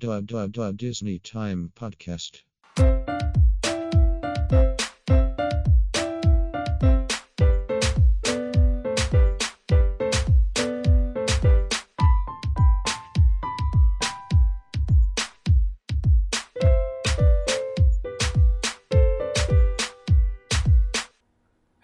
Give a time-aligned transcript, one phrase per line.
[0.00, 2.40] Dub Dub Dub Disney Time Podcast.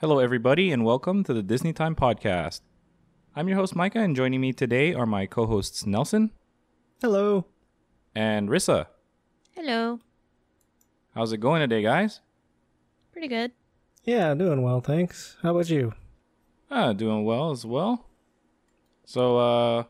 [0.01, 2.63] Hello, everybody, and welcome to the Disney Time Podcast.
[3.35, 6.31] I'm your host, Micah, and joining me today are my co hosts, Nelson
[7.03, 7.45] Hello.
[8.17, 8.87] And Rissa.
[9.55, 10.01] Hello.
[11.15, 12.21] How's it going today, guys?
[13.13, 13.53] Pretty good.
[14.05, 15.37] Yeah, doing well, thanks.
[15.43, 15.93] How about you?
[16.71, 18.07] Ah, doing well as well.
[19.05, 19.85] So, uh,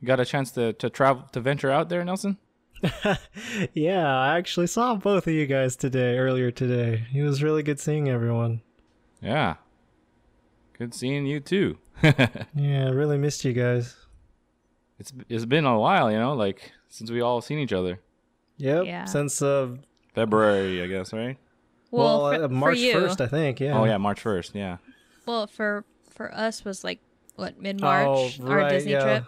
[0.00, 2.38] you got a chance to, to travel, to venture out there, Nelson?
[3.74, 7.06] yeah, I actually saw both of you guys today, earlier today.
[7.14, 8.62] It was really good seeing everyone.
[9.20, 9.56] Yeah.
[10.78, 11.78] Good seeing you too.
[12.02, 13.96] Yeah, I really missed you guys.
[14.98, 17.98] it's it's been a while, you know, like since we all seen each other.
[18.58, 18.84] Yep.
[18.86, 19.04] Yeah.
[19.04, 19.76] Since uh
[20.14, 21.36] February, I guess, right?
[21.90, 23.60] Well, well, for, uh, March for you, 1st, I think.
[23.60, 23.78] Yeah.
[23.78, 24.54] Oh yeah, March first.
[24.54, 24.76] Yeah.
[25.26, 27.00] well, for for us was like
[27.34, 29.02] what mid March Oh, our right, Disney yeah.
[29.02, 29.24] trip.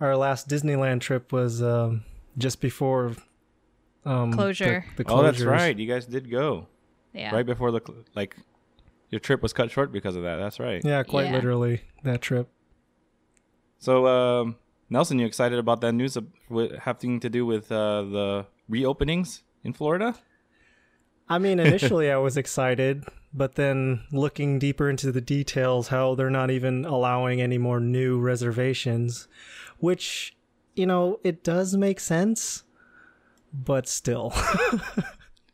[0.00, 2.04] Our last Disneyland trip was um
[2.36, 3.14] just before
[4.04, 4.84] um Closure.
[4.96, 5.76] The, Oh, that's right.
[5.78, 6.66] You guys did go
[7.14, 7.34] Yeah.
[7.34, 8.36] right before the cl- like
[9.08, 10.36] your trip was cut short because of that.
[10.36, 10.82] That's right.
[10.84, 11.32] Yeah, quite Yeah.
[11.36, 12.48] literally that trip.
[13.78, 14.56] So, um,
[14.88, 16.16] Nelson, you excited about that news
[16.80, 20.14] having to do with uh, the reopenings in Florida?
[21.28, 26.30] I mean, initially I was excited, but then looking deeper into the details, how they're
[26.30, 29.26] not even allowing any more new reservations,
[29.78, 30.36] which,
[30.74, 32.62] you know, it does make sense,
[33.52, 34.32] but still.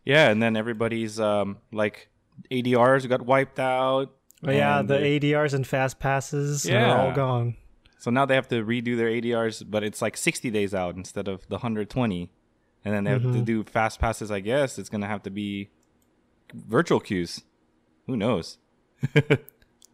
[0.04, 2.10] Yeah, and then everybody's um, like
[2.50, 4.12] ADRs got wiped out.
[4.42, 7.56] Yeah, the they- ADRs and fast passes are all gone.
[8.02, 11.28] So now they have to redo their ADRs, but it's like 60 days out instead
[11.28, 12.32] of the 120.
[12.84, 13.44] And then they have to Mhm.
[13.44, 14.76] do fast passes, I guess.
[14.76, 15.70] It's going to have to be
[16.52, 17.42] virtual queues.
[18.08, 18.58] Who knows?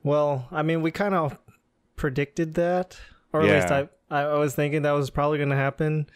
[0.03, 1.37] Well, I mean, we kind of
[1.97, 2.99] predicted that,
[3.33, 6.07] or at least I, I was thinking that was probably going to happen,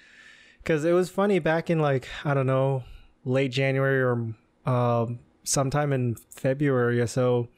[0.63, 2.85] because it was funny back in like I don't know,
[3.25, 4.35] late January or
[4.73, 7.49] um, sometime in February or so.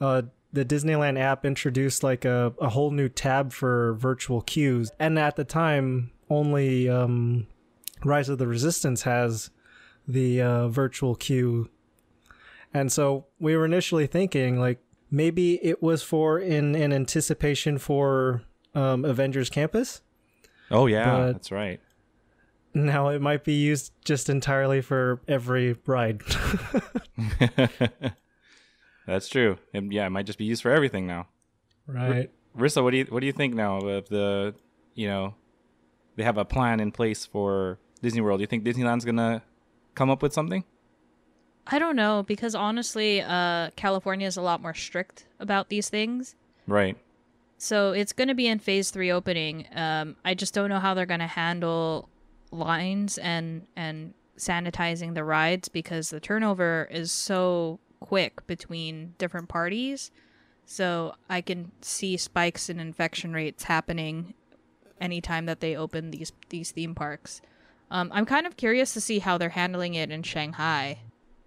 [0.00, 5.18] Uh, the Disneyland app introduced like a, a whole new tab for virtual queues, and
[5.18, 7.46] at the time, only um,
[8.04, 9.50] Rise of the Resistance has
[10.06, 11.68] the uh, virtual queue
[12.72, 18.42] and so we were initially thinking like maybe it was for in in anticipation for
[18.74, 20.02] um, Avengers Campus.
[20.70, 21.80] Oh, yeah, that's right.
[22.72, 26.22] Now it might be used just entirely for every ride.
[29.10, 29.58] that's true.
[29.74, 31.26] And yeah, it might just be used for everything now.
[31.86, 32.30] right.
[32.56, 34.54] Rissa, what do you what do you think now of the
[34.94, 35.34] you know
[36.16, 38.38] they have a plan in place for Disney World?
[38.38, 39.42] Do you think Disneyland's gonna
[39.94, 40.64] come up with something?
[41.66, 46.34] I don't know because honestly, uh, California is a lot more strict about these things.
[46.66, 46.96] Right.
[47.58, 49.66] So it's going to be in phase three opening.
[49.74, 52.08] Um, I just don't know how they're going to handle
[52.50, 60.10] lines and and sanitizing the rides because the turnover is so quick between different parties.
[60.64, 64.34] So I can see spikes in infection rates happening
[65.00, 67.40] anytime that they open these these theme parks.
[67.90, 71.00] Um, I'm kind of curious to see how they're handling it in Shanghai.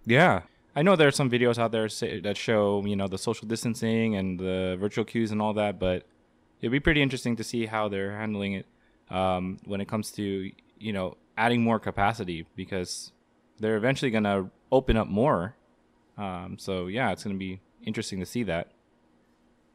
[0.04, 0.42] Yeah.
[0.76, 3.46] I know there are some videos out there say, that show you know the social
[3.46, 6.04] distancing and the virtual queues and all that, but
[6.60, 8.66] it'd be pretty interesting to see how they're handling it
[9.10, 13.12] um, when it comes to you know adding more capacity because
[13.58, 15.56] they're eventually gonna open up more.
[16.16, 18.70] Um, so yeah, it's gonna be interesting to see that.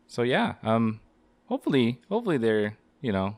[0.07, 0.99] So yeah, um,
[1.45, 3.37] hopefully, hopefully they're you know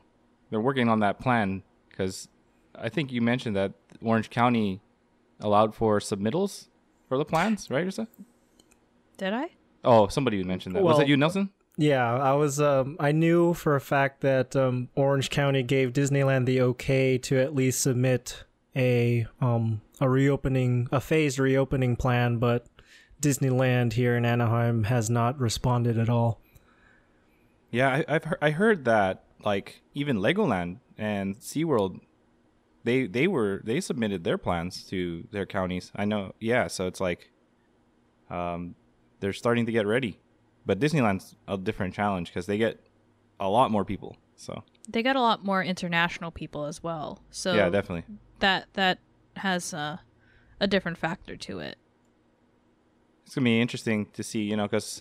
[0.50, 2.28] they're working on that plan because
[2.74, 4.80] I think you mentioned that Orange County
[5.40, 6.68] allowed for submittals
[7.08, 8.06] for the plans, right, Rissa?
[9.18, 9.50] Did I?
[9.84, 10.82] Oh, somebody mentioned that.
[10.82, 11.50] Was Well- that you, Nelson?
[11.78, 12.60] Yeah, I was.
[12.60, 17.38] Um, I knew for a fact that um, Orange County gave Disneyland the okay to
[17.38, 18.44] at least submit
[18.76, 22.66] a um a reopening, a phased reopening plan, but
[23.22, 26.40] Disneyland here in Anaheim has not responded at all.
[27.70, 32.00] Yeah, I, I've heard, I heard that like even Legoland and SeaWorld,
[32.84, 35.90] they they were they submitted their plans to their counties.
[35.94, 36.34] I know.
[36.40, 37.30] Yeah, so it's like,
[38.28, 38.74] um,
[39.20, 40.20] they're starting to get ready,
[40.66, 42.80] but Disneyland's a different challenge because they get
[43.40, 44.16] a lot more people.
[44.36, 47.22] So They got a lot more international people as well.
[47.30, 48.04] So yeah, definitely.
[48.40, 48.98] that that
[49.36, 49.98] has uh,
[50.60, 51.78] a different factor to it.
[53.32, 55.00] It's gonna be interesting to see, you know, because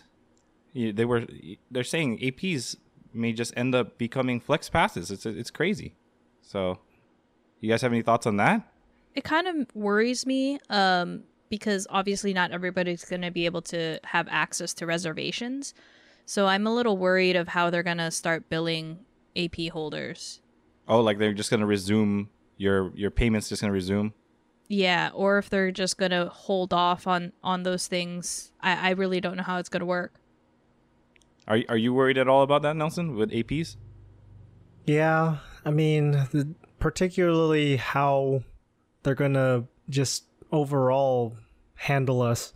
[0.73, 1.27] they were
[1.69, 2.77] they're saying APs
[3.13, 5.11] may just end up becoming flex passes.
[5.11, 5.95] It's it's crazy.
[6.41, 6.79] So
[7.59, 8.71] You guys have any thoughts on that?
[9.15, 13.99] It kind of worries me um, because obviously not everybody's going to be able to
[14.05, 15.73] have access to reservations.
[16.25, 18.99] So I'm a little worried of how they're going to start billing
[19.35, 20.39] AP holders.
[20.87, 24.13] Oh, like they're just gonna resume your your payments just gonna resume.
[24.73, 28.53] Yeah, or if they're just going to hold off on on those things.
[28.61, 30.13] I, I really don't know how it's going to work.
[31.45, 33.75] Are are you worried at all about that, Nelson, with APs?
[34.85, 38.43] Yeah, I mean, the, particularly how
[39.03, 40.23] they're gonna just
[40.53, 41.35] overall
[41.75, 42.53] handle us.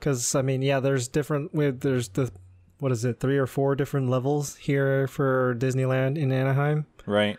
[0.00, 1.54] Because I mean, yeah, there's different.
[1.54, 2.32] With there's the
[2.80, 6.86] what is it, three or four different levels here for Disneyland in Anaheim.
[7.06, 7.38] Right.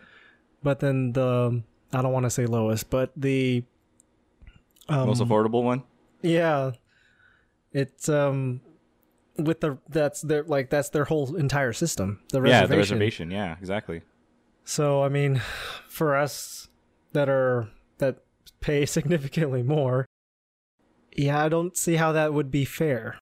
[0.62, 1.62] But then the
[1.92, 3.64] I don't want to say lowest, but the
[4.88, 5.82] um, Most affordable one.
[6.22, 6.72] yeah,
[7.72, 8.60] it's um
[9.36, 12.20] with the that's their like that's their whole entire system.
[12.32, 12.62] The reservation.
[12.62, 13.30] Yeah, the reservation.
[13.30, 14.02] Yeah, exactly.
[14.64, 15.40] So I mean,
[15.88, 16.68] for us
[17.12, 17.68] that are
[17.98, 18.18] that
[18.60, 20.06] pay significantly more,
[21.16, 23.18] yeah, I don't see how that would be fair.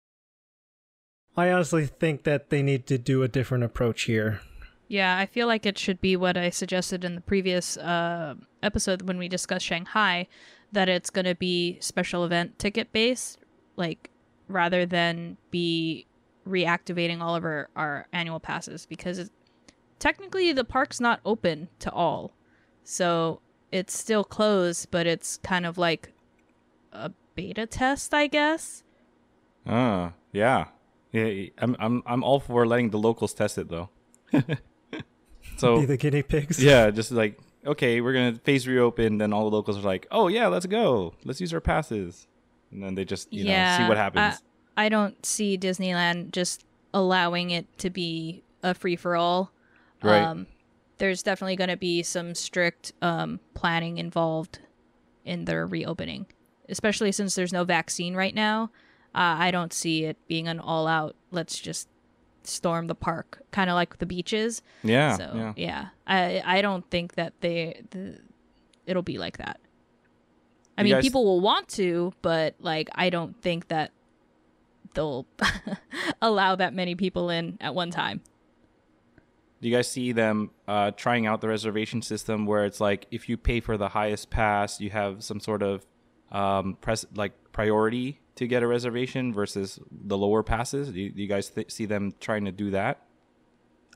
[1.35, 4.41] I honestly think that they need to do a different approach here.
[4.87, 9.03] Yeah, I feel like it should be what I suggested in the previous uh, episode
[9.03, 10.27] when we discussed Shanghai,
[10.73, 13.39] that it's going to be special event ticket based,
[13.75, 14.09] like
[14.47, 16.05] rather than be
[16.47, 19.29] reactivating all of our, our annual passes because it,
[19.99, 22.33] technically the park's not open to all.
[22.83, 23.39] So
[23.71, 26.11] it's still closed, but it's kind of like
[26.91, 28.83] a beta test, I guess.
[29.65, 30.65] Ah, yeah.
[31.13, 33.89] Yeah, I'm I'm I'm all for letting the locals test it though.
[35.57, 36.61] so Be the guinea pigs.
[36.61, 39.17] yeah, just like okay, we're gonna phase reopen.
[39.17, 42.27] Then all the locals are like, oh yeah, let's go, let's use our passes,
[42.71, 44.41] and then they just you know see what happens.
[44.77, 49.51] I, I don't see Disneyland just allowing it to be a free for all.
[50.01, 50.21] Right.
[50.21, 50.47] Um,
[50.97, 54.59] there's definitely going to be some strict um, planning involved
[55.25, 56.27] in their reopening,
[56.69, 58.71] especially since there's no vaccine right now.
[59.15, 61.87] Uh, I don't see it being an all out, let's just
[62.47, 64.61] storm the park, kind of like the beaches.
[64.83, 65.53] yeah, so, yeah.
[65.55, 65.85] yeah.
[66.07, 68.19] I, I don't think that they, the,
[68.85, 69.59] it'll be like that.
[70.77, 73.91] I You mean, guys- people will want to, but like, I don't think that
[74.93, 75.25] they'll
[76.21, 78.21] allow that many people in at one time.
[79.61, 83.29] Do you guys see them uh, trying out the reservation system where it's like if
[83.29, 85.85] you pay for the highest pass, you have some sort of
[86.33, 90.89] um, press like priority to get a reservation versus the lower passes?
[90.89, 93.01] Do you, do you guys th- see them trying to do that?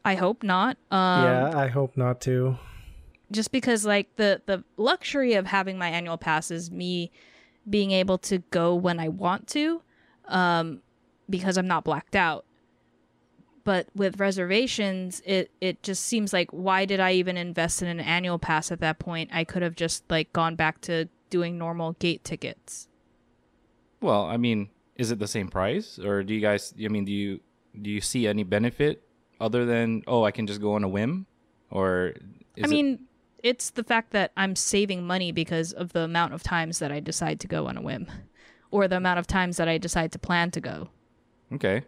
[0.06, 0.78] I hope not.
[0.92, 2.58] Um, yeah, I hope not to.
[3.32, 7.12] just because like the the luxury of having my annual pass is me
[7.70, 9.82] being able to go when I want to
[10.30, 10.82] um
[11.30, 12.46] because I'm not blacked out.
[13.66, 18.00] But with reservations, it it just seems like why did I even invest in an
[18.00, 19.30] annual pass at that point?
[19.34, 22.88] I could have just like gone back to doing normal gate tickets.
[24.02, 26.74] Well, I mean, is it the same price, or do you guys?
[26.84, 27.40] I mean, do you
[27.82, 29.04] do you see any benefit
[29.40, 31.26] other than oh, I can just go on a whim,
[31.72, 32.14] or
[32.56, 33.00] is I it- mean,
[33.44, 37.00] it's the fact that I'm saving money because of the amount of times that I
[37.00, 38.08] decide to go on a whim
[38.72, 40.90] or the amount of times that I decide to plan to go.
[41.54, 41.84] Okay.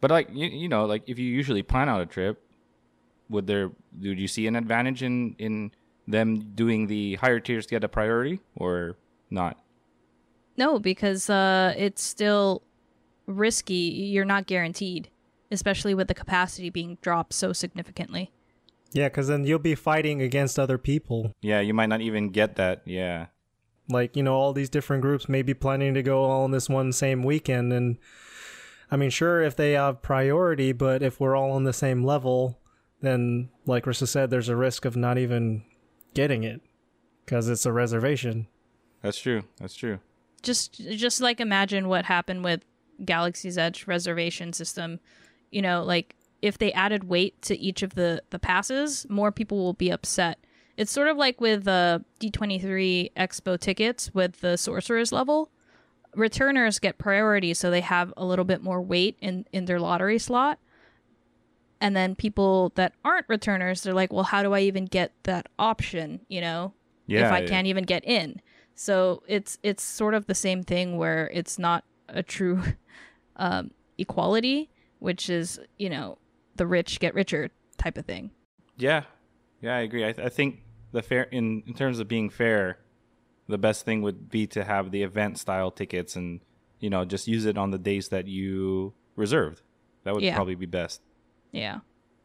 [0.00, 2.42] But like you, you know, like if you usually plan out a trip,
[3.28, 3.70] would there
[4.00, 5.70] would you see an advantage in in
[6.08, 8.96] them doing the higher tiers to get a priority or
[9.30, 9.58] not?
[10.56, 12.62] No, because uh, it's still
[13.26, 13.74] risky.
[13.74, 15.08] You're not guaranteed,
[15.50, 18.32] especially with the capacity being dropped so significantly.
[18.92, 21.32] Yeah, because then you'll be fighting against other people.
[21.40, 22.82] Yeah, you might not even get that.
[22.84, 23.26] Yeah.
[23.88, 26.68] Like, you know, all these different groups may be planning to go all in this
[26.68, 27.72] one same weekend.
[27.72, 27.98] And
[28.90, 32.58] I mean, sure, if they have priority, but if we're all on the same level,
[33.00, 35.64] then, like Rissa said, there's a risk of not even
[36.14, 36.60] getting it
[37.24, 38.46] because it's a reservation.
[39.02, 39.42] That's true.
[39.58, 39.98] That's true.
[40.42, 42.62] Just, just like imagine what happened with
[43.04, 45.00] Galaxy's Edge reservation system.
[45.50, 49.58] You know, like if they added weight to each of the the passes, more people
[49.58, 50.38] will be upset.
[50.76, 55.50] It's sort of like with uh, D23 Expo tickets with the sorcerer's level.
[56.14, 60.18] Returners get priority, so they have a little bit more weight in, in their lottery
[60.18, 60.58] slot.
[61.80, 65.48] And then people that aren't returners, they're like, well, how do I even get that
[65.58, 66.74] option, you know,
[67.06, 67.26] Yeah.
[67.26, 67.46] if I yeah.
[67.48, 68.40] can't even get in?
[68.74, 72.62] So it's it's sort of the same thing where it's not a true
[73.36, 76.18] um, equality, which is, you know,
[76.56, 78.30] the rich get richer type of thing.
[78.76, 79.04] Yeah,
[79.60, 80.06] yeah, I agree.
[80.06, 80.60] I, th- I think
[80.92, 82.78] the fair in in terms of being fair,
[83.48, 86.40] the best thing would be to have the event style tickets and
[86.80, 89.62] you know just use it on the days that you reserved.
[90.04, 90.34] That would Yeah.
[90.34, 91.00] probably be best.
[91.52, 91.80] Yeah.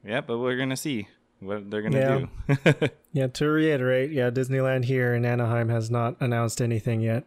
[0.06, 1.08] Yeah, but we're gonna see.
[1.40, 2.90] What they're gonna do.
[3.14, 7.24] Yeah, to reiterate, yeah, Disneyland here in Anaheim has not announced anything yet.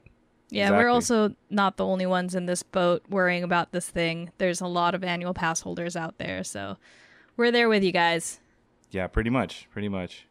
[0.50, 0.84] Yeah, Exactly.
[0.84, 4.30] we're also not the only ones in this boat worrying about this thing.
[4.38, 6.76] There's a lot of annual pass holders out there, so
[7.36, 8.40] we're there with you guys.
[8.92, 10.26] Yeah, pretty much, pretty much.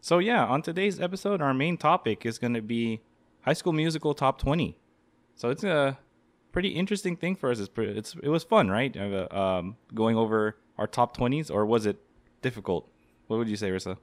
[0.00, 3.00] So yeah, on today's episode, our main topic is going to be
[3.42, 4.76] High School Musical Top 20.
[5.34, 5.98] So it's a
[6.52, 7.58] pretty interesting thing for us.
[7.58, 8.96] It's, pre- it's it was fun, right?
[8.96, 11.98] Uh, Um, going over our top 20s, or was it
[12.42, 12.88] difficult?
[13.26, 13.96] What would you say, Rissa?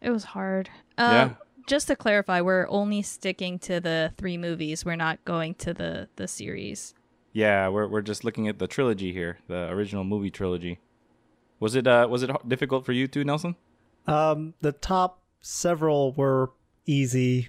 [0.00, 0.70] It was hard.
[0.98, 1.22] Yeah.
[1.22, 4.84] Um, Just to clarify, we're only sticking to the three movies.
[4.84, 6.94] We're not going to the the series.
[7.32, 10.78] Yeah, we're we're just looking at the trilogy here, the original movie trilogy.
[11.60, 13.56] Was it uh was it difficult for you too, Nelson?
[14.06, 16.52] Um, the top several were
[16.86, 17.48] easy.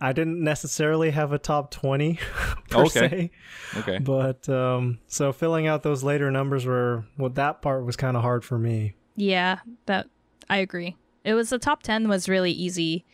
[0.00, 2.18] I didn't necessarily have a top 20
[2.68, 2.90] per Okay.
[2.90, 3.30] se,
[3.78, 3.98] Okay.
[3.98, 8.22] but um, so filling out those later numbers were well, that part was kind of
[8.22, 8.94] hard for me.
[9.16, 10.06] Yeah, that
[10.48, 10.96] I agree.
[11.24, 13.04] It was the top 10 was really easy.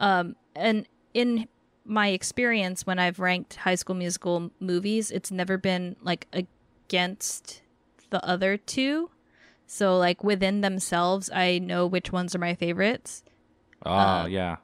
[0.00, 1.48] Um and in
[1.84, 7.62] my experience when I've ranked high school musical movies, it's never been like against
[8.10, 9.10] the other two.
[9.66, 13.22] So like within themselves, I know which ones are my favorites.
[13.84, 14.56] Oh, Uh, yeah.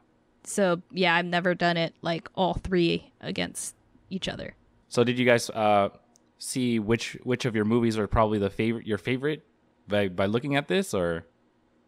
[0.44, 3.74] So yeah, I've never done it like all three against
[4.08, 4.54] each other.
[4.88, 5.90] So did you guys uh
[6.38, 9.42] see which which of your movies are probably the favorite your favorite
[9.90, 11.26] by by looking at this or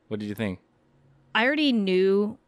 [0.08, 0.58] what did you think?
[1.34, 2.38] I already knew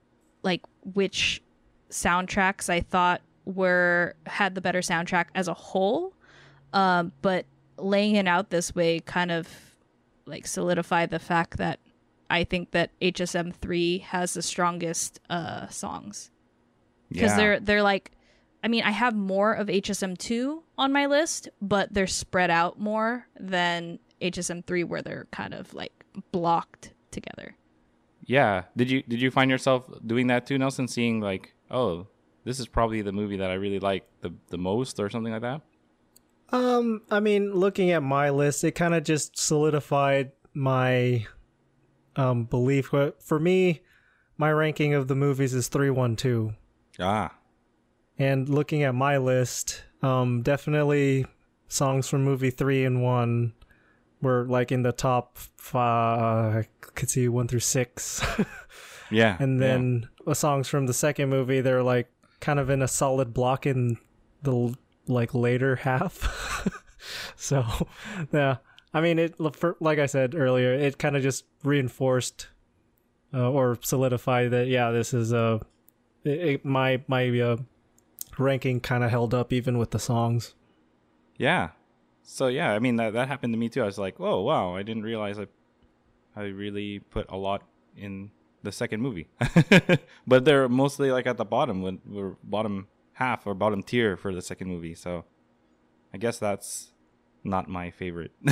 [0.43, 1.43] like which
[1.91, 6.13] soundtracks I thought were had the better soundtrack as a whole.
[6.73, 7.47] Um, but
[7.79, 9.49] laying it out this way kind of
[10.27, 11.79] like solidified the fact that
[12.31, 16.31] I think that HSM three has the strongest uh songs.
[17.09, 17.37] Because Yeah.
[17.37, 18.11] they're they're like
[18.63, 22.81] I mean, I have more of HSM two on my list, but they're spread out
[22.81, 27.57] more than HSM three where they're kind of like blocked together.
[28.25, 28.65] Yeah.
[28.77, 30.89] Did you did you find yourself doing that too, Nelson?
[30.89, 32.07] Seeing like, oh,
[32.45, 35.43] this is probably the movie that I really like the the most, or something like
[35.43, 35.61] that.
[36.51, 41.27] Um, I mean, looking at my list, it kind of just solidified my
[42.17, 42.91] um belief.
[42.93, 43.81] But For me,
[44.37, 46.55] my ranking of the movies is three, one, two.
[47.01, 47.35] Ah,
[48.19, 51.27] And looking at my list, um, definitely
[51.67, 53.53] songs from movie three and one
[54.25, 56.65] were like in the top five.
[56.65, 58.25] I could see one through six,
[59.11, 59.37] yeah.
[59.39, 59.67] and yeah.
[59.69, 63.67] then the songs from the second movie they're like kind of in a solid block
[63.67, 63.99] in
[64.43, 64.75] the
[65.07, 66.69] like later half.
[67.37, 67.65] so,
[68.33, 68.57] yeah,
[68.93, 69.35] I mean it.
[69.55, 72.49] for- Like I said earlier, it kind of just reinforced
[73.33, 75.61] uh, or solidified that yeah, this is a
[76.25, 77.57] it, my my uh,
[78.39, 80.55] ranking kind of held up even with the songs.
[81.37, 81.71] Yeah.
[82.25, 83.83] So yeah, I mean that that happened to me too.
[83.83, 85.47] I was like, "Oh wow, I didn't realize I
[86.35, 87.63] I really put a lot
[87.97, 88.31] in
[88.63, 89.29] the second movie."
[90.27, 94.35] but they're mostly like at the bottom when we're bottom half or bottom tier for
[94.35, 94.95] the second movie.
[94.95, 95.25] So
[96.15, 96.93] I guess that's
[97.45, 98.33] not my favorite.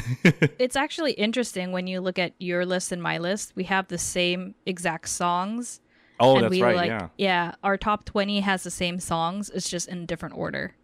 [0.59, 3.53] It's actually interesting when you look at your list and my list.
[3.57, 5.81] We have the same exact songs.
[6.21, 6.77] oh, and that's we right.
[6.77, 7.55] like yeah.
[7.65, 9.51] our top 20 has the same songs.
[9.51, 10.77] It's just in different order.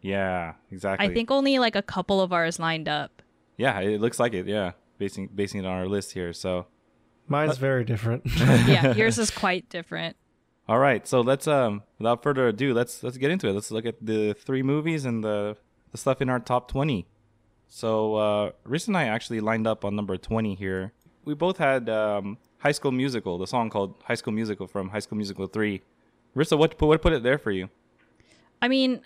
[0.00, 1.06] Yeah, exactly.
[1.06, 3.22] I think only like a couple of ours lined up.
[3.56, 4.46] Yeah, it looks like it.
[4.46, 6.32] Yeah, basing basing it on our list here.
[6.32, 6.66] So
[7.28, 8.22] Mine's very different.
[8.36, 10.16] Yeah, yours is quite different.
[10.68, 13.52] All right, so let's um without further ado, let's let's get into it.
[13.52, 15.56] Let's look at the three movies and the
[15.92, 17.06] the stuff in our top 20.
[17.68, 20.92] So, uh Rissa and I actually lined up on number 20 here.
[21.24, 25.00] We both had um High School Musical, the song called High School Musical from High
[25.00, 25.82] School Musical 3.
[26.36, 27.70] Rissa, what put what put it there for you?
[28.60, 29.02] I mean,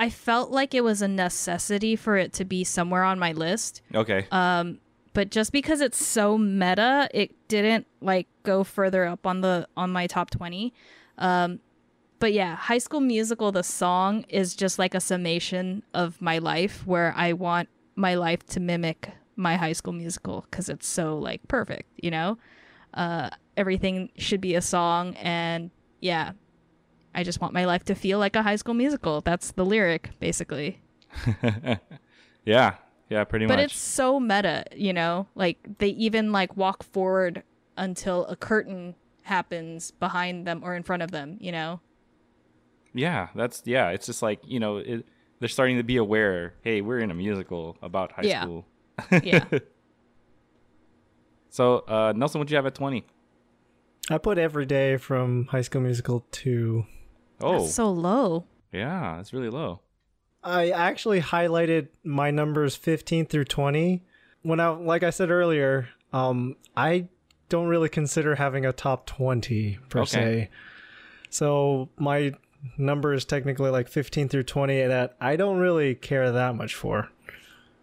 [0.00, 3.82] I felt like it was a necessity for it to be somewhere on my list.
[3.94, 4.26] Okay.
[4.32, 4.78] Um,
[5.12, 9.92] but just because it's so meta, it didn't like go further up on the on
[9.92, 10.72] my top 20.
[11.18, 11.60] Um
[12.18, 16.86] but yeah, High School Musical the song is just like a summation of my life
[16.86, 21.46] where I want my life to mimic my High School Musical cuz it's so like
[21.46, 22.38] perfect, you know?
[22.94, 26.32] Uh everything should be a song and yeah,
[27.14, 29.20] I just want my life to feel like a High School Musical.
[29.20, 30.80] That's the lyric basically.
[32.44, 32.74] yeah.
[33.08, 33.58] Yeah, pretty but much.
[33.58, 37.42] But it's so meta you know like they even like walk forward
[37.76, 41.80] until a curtain happens behind them or in front of them you know
[42.94, 43.90] Yeah, that's yeah.
[43.90, 45.04] It's just like you know, it,
[45.40, 46.54] they're starting to be aware.
[46.62, 48.42] Hey, we're in a musical about high Yeah.
[48.42, 48.66] school.
[49.22, 49.44] yeah
[51.52, 53.04] So, uh, Nelson, what'd you have at twenty?
[54.08, 56.84] I put every day from High School Musical 2.
[57.40, 59.80] Oh, That's so low yeah, it's really low.
[60.44, 64.02] I actually highlighted my numbers 15 through 20.
[64.42, 67.08] When I like I said earlier, um I
[67.48, 70.06] don't really consider having a top 20 per Okay.
[70.06, 70.50] se.
[71.30, 72.32] So my
[72.78, 77.08] number is technically like 15 through 20 that I don't really care that much for,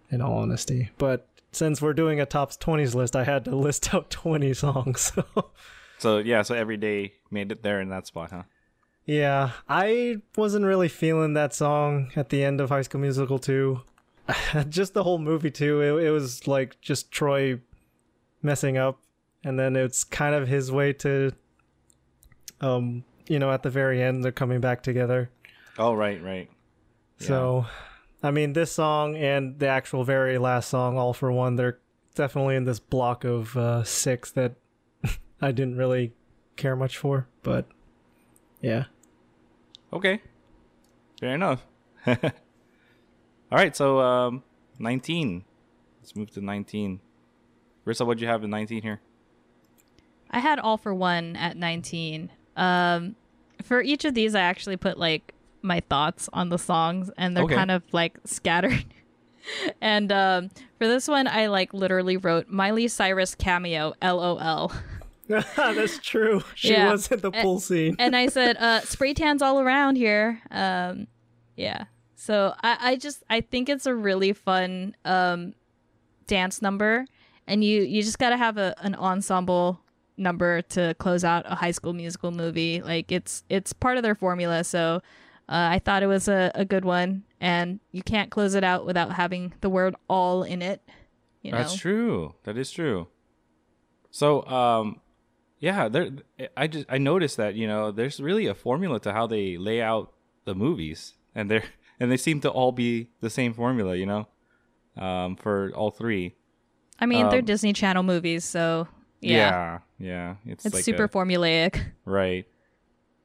[0.10, 0.92] in all honesty.
[0.98, 5.12] But since we're doing a top 20s list, I had to list out 20 songs.
[5.14, 5.52] So
[5.98, 8.44] So yeah, so every day made it there in that spot, huh?
[9.08, 13.82] Yeah, I wasn't really feeling that song at the end of High School Musical 2.
[14.70, 15.82] just the whole movie too.
[15.82, 17.62] It, it was like just Troy
[18.42, 19.00] messing up,
[19.46, 21.32] and then it's kind of his way to,
[22.60, 25.30] um, you know, at the very end they're coming back together.
[25.78, 26.50] Oh right, right.
[27.20, 27.66] So,
[28.22, 31.80] I mean, this song and the actual very last song, all for one, they're
[32.14, 34.56] definitely in this block of uh, six that
[35.42, 36.14] I didn't really
[36.58, 37.28] care much for.
[37.42, 37.68] But
[38.62, 38.86] yeah,
[39.94, 40.22] Okay.
[41.20, 41.66] Fair enough.
[42.08, 42.16] All
[43.52, 44.44] right, so um
[44.80, 45.44] 19.
[46.02, 47.00] Let's move to 19.
[47.86, 49.02] Rissa, what'd you have in 19 here?
[50.30, 52.30] I had all for one at 19.
[52.58, 53.16] Um,
[53.64, 57.46] for each of these, I actually put like my thoughts on the songs, and they're
[57.46, 57.56] Okay.
[57.56, 58.84] kind of like scattered.
[59.82, 64.72] and um, for this one, I like literally wrote Miley Cyrus cameo, LOL.
[65.56, 66.44] that's true.
[66.56, 66.92] She Yeah.
[66.92, 67.96] was in the Eh, pool scene.
[68.00, 70.42] and I said, uh, spray tans all around here.
[70.52, 71.08] Um,
[71.56, 71.86] yeah.
[72.16, 75.54] So I, I just I think it's a really fun um,
[76.28, 77.06] dance number,
[77.46, 79.82] and you you just gotta have a an ensemble
[80.18, 82.82] number to close out a High School Musical movie.
[82.82, 84.64] Like it's it's part of their formula.
[84.64, 85.02] So
[85.50, 88.86] uh, I thought it was a, a good one, and you can't close it out
[88.86, 90.82] without having the word all in it.
[91.44, 91.60] You know.
[91.60, 92.34] That's true.
[92.44, 93.08] That is true.
[94.10, 95.00] So, um,
[95.60, 96.10] yeah, there.
[96.56, 99.82] I just I noticed that you know there's really a formula to how they lay
[99.82, 100.14] out
[100.46, 101.64] the movies, and they're
[102.00, 103.96] and they seem to all be the same formula.
[103.96, 104.28] You know,
[104.98, 106.36] um, for all three.
[107.00, 108.88] I mean, they're um, Disney Channel movies, so
[109.22, 110.36] yeah, yeah, yeah.
[110.52, 111.84] It's, it's like super a- formulaic.
[112.06, 112.46] Right.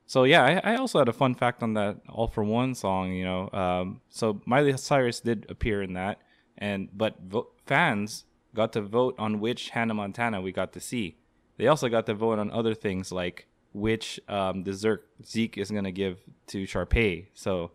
[0.06, 3.12] So yeah, I, I also had a fun fact on that All for One song.
[3.12, 6.20] You know, um, so Miley Cyrus did appear in that,
[6.58, 11.16] and but vo- fans got to vote on which Hannah Montana we got to see.
[11.62, 15.92] They also got to vote on other things like which um, dessert Zeke is gonna
[15.92, 17.28] give to Sharpay.
[17.34, 17.70] So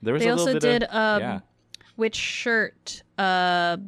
[0.00, 1.40] there was They a little also bit did of um, yeah,
[1.96, 3.78] which shirt uh,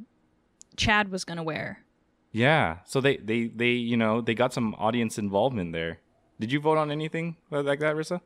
[0.77, 1.85] Chad was gonna wear.
[2.33, 2.79] yeah.
[2.85, 6.01] So they they they you know they got some audience involvement there.
[6.41, 8.23] Did you vote on anything like that, Rissa?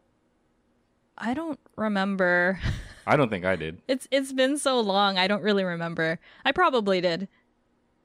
[1.19, 2.59] I don't remember.
[3.07, 3.83] I don't think I did.
[3.87, 5.19] It's it's been so long.
[5.19, 6.21] I don't really remember.
[6.47, 7.29] I probably did.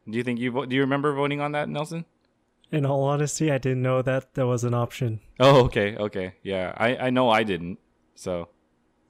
[0.10, 2.04] Do you think you vo- do you remember voting on that, Nelson?
[2.74, 5.20] In all honesty, I didn't know that that was an option.
[5.40, 6.74] Oh, okay, okay, yeah.
[6.76, 7.78] I I know I didn't.
[8.16, 8.50] So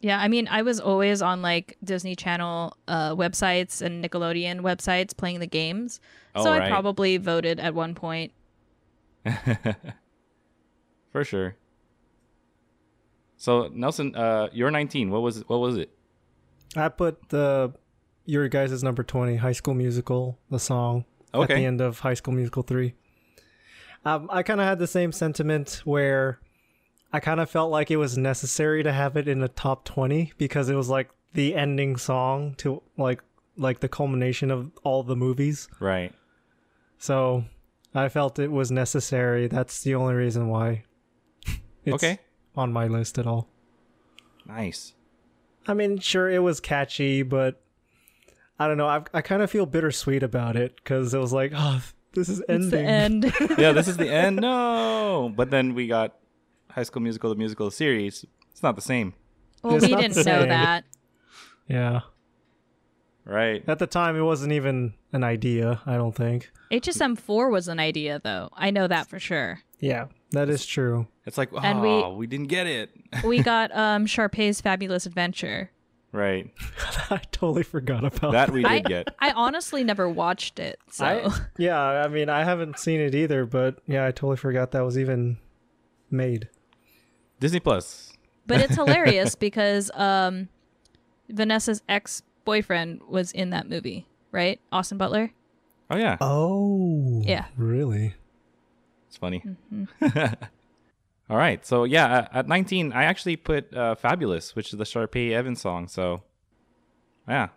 [0.02, 5.16] Yeah, I mean, I was always on like Disney Channel uh, websites and Nickelodeon websites
[5.16, 6.02] playing the games.
[6.36, 8.34] Oh, so I probably voted at one point.
[11.14, 11.56] for sure.
[13.38, 15.10] So Nelson, uh, you're 19.
[15.10, 15.90] What was what was it?
[16.76, 17.74] I put the
[18.26, 22.34] your guys' number twenty, High School Musical, the song at the end of High School
[22.34, 22.96] Musical three.
[24.06, 26.40] Um, I kind of had the same sentiment where
[27.12, 30.34] I kind of felt like it was necessary to have it in the top twenty
[30.38, 33.22] because it was like the ending song to like
[33.58, 35.68] like the culmination of all the movies.
[35.80, 36.14] Right.
[36.98, 37.46] So
[37.94, 39.48] I felt it was necessary.
[39.48, 40.84] That's the only reason why.
[41.86, 42.20] It's Okay.
[42.56, 43.48] On my list at all.
[44.46, 44.94] Nice.
[45.68, 47.62] I mean, sure, it was catchy, but
[48.60, 48.88] I don't know.
[48.88, 51.82] I I kind of feel bittersweet about it because it was like, oh,
[52.14, 52.62] this is ending.
[52.64, 53.34] It's the end.
[53.58, 54.38] Yeah, this is the end.
[54.38, 56.16] No, but then we got
[56.72, 58.26] High School Musical, the musical series.
[58.52, 59.14] It's not the same,
[59.64, 60.50] well, It's we not didn't know same.
[60.50, 60.84] that.
[61.68, 62.02] Yeah.
[63.26, 63.64] right?
[63.68, 65.82] At the time, it wasn't even an idea.
[65.86, 66.52] I don't think.
[66.72, 68.50] HSM four was an idea, though.
[68.54, 69.60] I know that for sure.
[69.80, 71.08] Yeah, that is true.
[71.26, 72.90] It's like, oh, And we, we- didn't get it.
[73.24, 75.72] We got um Sharpay's Fabulous Adventure.
[76.14, 76.50] Right.
[77.10, 79.16] I totally forgot about That we I did get.
[79.20, 83.46] I honestly never watched it, so I, yeah, I mean, I haven't seen it either,
[83.46, 85.38] but yeah, I totally forgot that was even
[86.10, 86.48] made.
[87.42, 88.14] Disney Plus.
[88.48, 90.48] but it's hilarious because um
[91.30, 94.60] Vanessa's ex boyfriend was in that movie, right?
[94.72, 95.32] Austin Butler.
[95.90, 97.46] Oh yeah, Oh, Yeah.
[97.58, 98.14] really?
[99.08, 99.44] it's funny.
[99.74, 100.34] Mm-hmm.
[101.30, 104.84] All right, so yeah, at- at 19, I actually put uh, "Fabulous," which is the
[104.84, 105.88] Sharpay Evans song.
[105.88, 106.24] So,
[107.28, 107.48] yeah,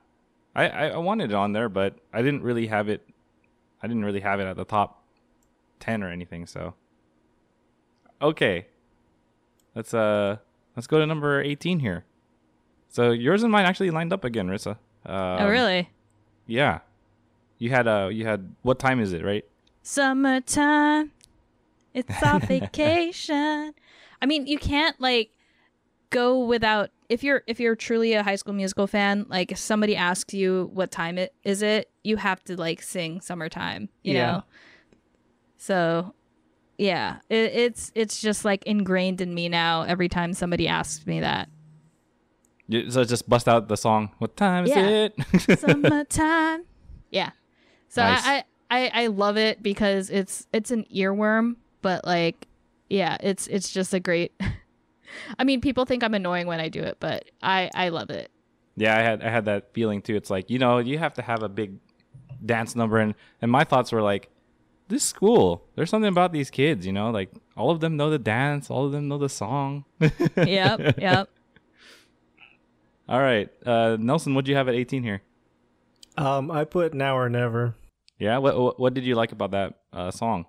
[0.54, 3.06] I, I I wanted it on there, but I didn't really have it.
[3.82, 5.02] I didn't really have it at the top
[5.80, 6.46] ten or anything.
[6.46, 6.74] So,
[8.22, 8.66] okay,
[9.74, 10.36] let's uh
[10.76, 12.04] let's go to number 18 here.
[12.88, 14.76] So yours and mine actually lined up again, Rissa.
[15.04, 15.90] Um, oh really?
[16.46, 16.80] Yeah,
[17.58, 19.44] you had uh you had what time is it, right?
[19.82, 21.12] Summertime
[21.96, 23.72] It's our vacation.
[24.22, 25.30] I mean, you can't like
[26.10, 29.96] go without if you're if you're truly a high school musical fan, like if somebody
[29.96, 34.26] asks you what time it is it, you have to like sing summertime, you Yeah.
[34.32, 34.42] know.
[35.56, 36.14] So
[36.78, 41.20] yeah, it, it's it's just like ingrained in me now every time somebody asks me
[41.20, 41.48] that.
[42.68, 44.10] You- So just bust out the song.
[44.18, 45.08] What time is Yeah.
[45.08, 45.58] it?
[45.58, 46.64] summertime.
[47.10, 47.30] Yeah.
[47.88, 48.22] So Nice.
[48.26, 51.56] I, I I love it because it's it's an earworm,
[51.86, 52.48] but like
[52.88, 54.32] yeah, it's it's just a great
[55.38, 58.28] I mean, people think I'm annoying when I do it, but I I love it.
[58.74, 60.16] yeah, I had I had that feeling too.
[60.16, 61.76] It's like you know you have to have a big
[62.44, 64.30] dance number, and and my thoughts were like,
[64.88, 65.62] this school.
[65.76, 68.86] There's something about these kids, you know, like all of them know the dance, all
[68.86, 69.84] of them know the song.
[70.00, 71.30] Yep, yep.
[73.08, 75.22] All right, uh, Nelson, what do you have at 18 here?
[76.18, 77.76] Um, I put now or never.
[78.18, 80.46] Yeah, what what, what did you like about that uh, song?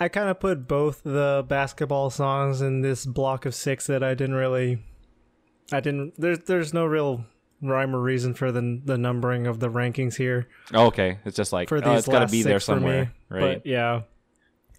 [0.00, 4.14] I kind of put both the basketball songs in this block of six that I
[4.14, 4.82] didn't really.
[5.72, 6.14] I didn't.
[6.18, 7.24] There's there's no real
[7.60, 11.52] rhyme or reason for the the numbering of the rankings here Oh, okay, it's just
[11.52, 13.40] like for oh, it's got to be there for me, somewhere, right?
[13.62, 14.02] But yeah,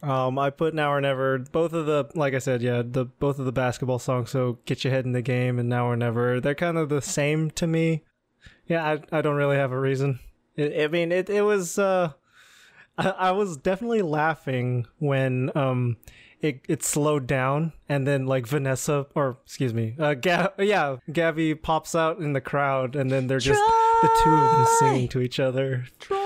[0.01, 1.39] um, I put now or never.
[1.39, 4.29] Both of the like I said, yeah, the both of the basketball songs.
[4.29, 6.39] So get your head in the game and now or never.
[6.39, 8.03] They're kind of the same to me.
[8.67, 10.19] Yeah, I I don't really have a reason.
[10.57, 11.77] I I mean, it it was.
[11.77, 12.13] uh
[12.99, 15.97] I, I was definitely laughing when um
[16.41, 21.55] it it slowed down and then like Vanessa or excuse me, uh Ga- yeah, Gabby
[21.55, 23.61] pops out in the crowd and then they're just
[24.01, 25.85] the two of them singing to each other.
[25.99, 26.25] Try.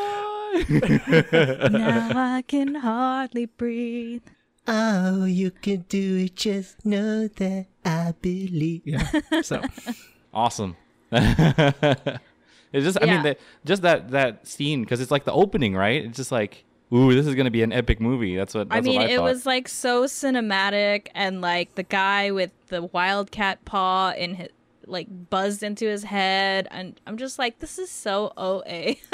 [0.70, 4.24] now I can hardly breathe.
[4.68, 6.36] Oh, you can do it.
[6.36, 8.82] Just know that I believe.
[8.86, 9.10] Yeah.
[9.42, 9.62] So
[10.34, 10.76] awesome.
[12.74, 16.04] it's just, I mean, that, just that that scene because it's like the opening, right?
[16.04, 18.36] It's just like, ooh, this is gonna be an epic movie.
[18.36, 18.68] That's what.
[18.70, 19.24] That's I mean, what I it thought.
[19.24, 24.50] was like so cinematic, and like the guy with the wildcat paw in his
[24.86, 28.96] like buzzed into his head, and I'm just like, this is so OA.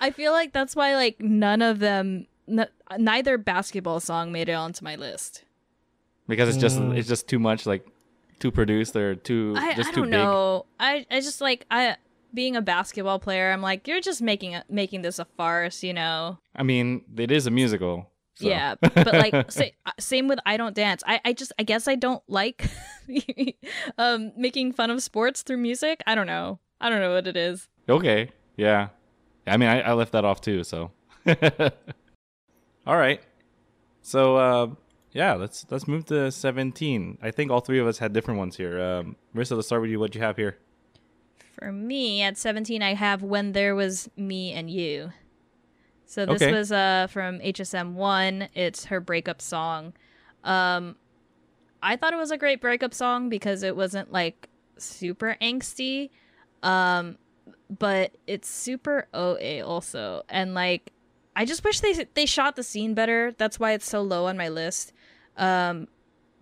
[0.00, 2.66] I feel like that's why like none of them, n-
[2.98, 5.44] neither basketball song made it onto my list.
[6.26, 6.96] because it's just Mm.
[6.96, 7.86] it's just too much like
[8.38, 10.20] too produced or too I, just I too don't big.
[10.20, 10.66] know.
[10.78, 11.96] I I just like I
[12.32, 15.92] being a basketball player, I'm like, you're just making a, making this a farce, you
[15.94, 16.38] know.
[16.56, 18.10] I mean, it is a musical.
[18.34, 18.48] so.
[18.48, 21.02] Yeah, but like sa- uh, same with I don't dance.
[21.06, 22.68] I I just I guess I don't like
[23.98, 26.02] um making fun of sports through music.
[26.06, 26.58] I don't know.
[26.80, 27.68] I don't know what it is.
[27.88, 28.30] Okay.
[28.56, 28.88] Yeah.
[29.46, 30.64] I mean, I, I left that off too.
[30.64, 30.90] So.
[32.86, 33.20] all right.
[34.02, 34.66] So uh,
[35.14, 37.16] yeah, let's let's move to seventeen.
[37.22, 38.78] I think all three of us had different ones here.
[38.82, 39.98] Um, Marissa, let's start with you.
[39.98, 40.58] What do you have here?
[41.58, 45.12] For me, at 17, I have When There Was Me and You.
[46.04, 46.52] So this Okay.
[46.52, 48.48] was uh from HSM 1.
[48.54, 49.94] It's her breakup song.
[50.42, 50.96] Um
[51.82, 54.48] I thought it was a great breakup song because it wasn't like
[54.78, 56.10] super angsty.
[56.62, 57.18] Um
[57.70, 60.22] but it's super OA also.
[60.28, 60.92] And like
[61.36, 63.32] I just wish they they shot the scene better.
[63.38, 64.92] That's why it's so low on my list.
[65.36, 65.88] Um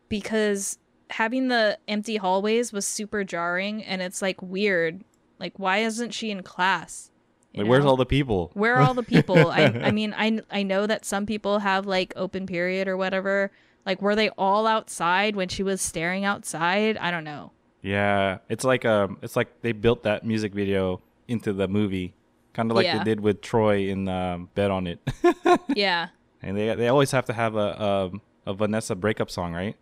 [0.08, 0.78] because
[1.10, 5.04] having the empty hallways was super jarring and it's like weird.
[5.38, 7.10] Like why isn't she in class?
[7.54, 8.50] Like, where's all the people?
[8.54, 9.50] where are all the people?
[9.50, 13.50] I I mean I I know that some people have like open period or whatever.
[13.84, 16.96] Like were they all outside when she was staring outside?
[16.96, 17.52] I don't know.
[17.82, 22.14] Yeah, it's like um, it's like they built that music video into the movie,
[22.52, 22.98] kind of like Yeah.
[22.98, 25.00] they did with Troy in um, Bet on It.
[25.74, 26.08] Yeah.
[26.40, 29.76] and they they always have to have a um, a Vanessa breakup song, right?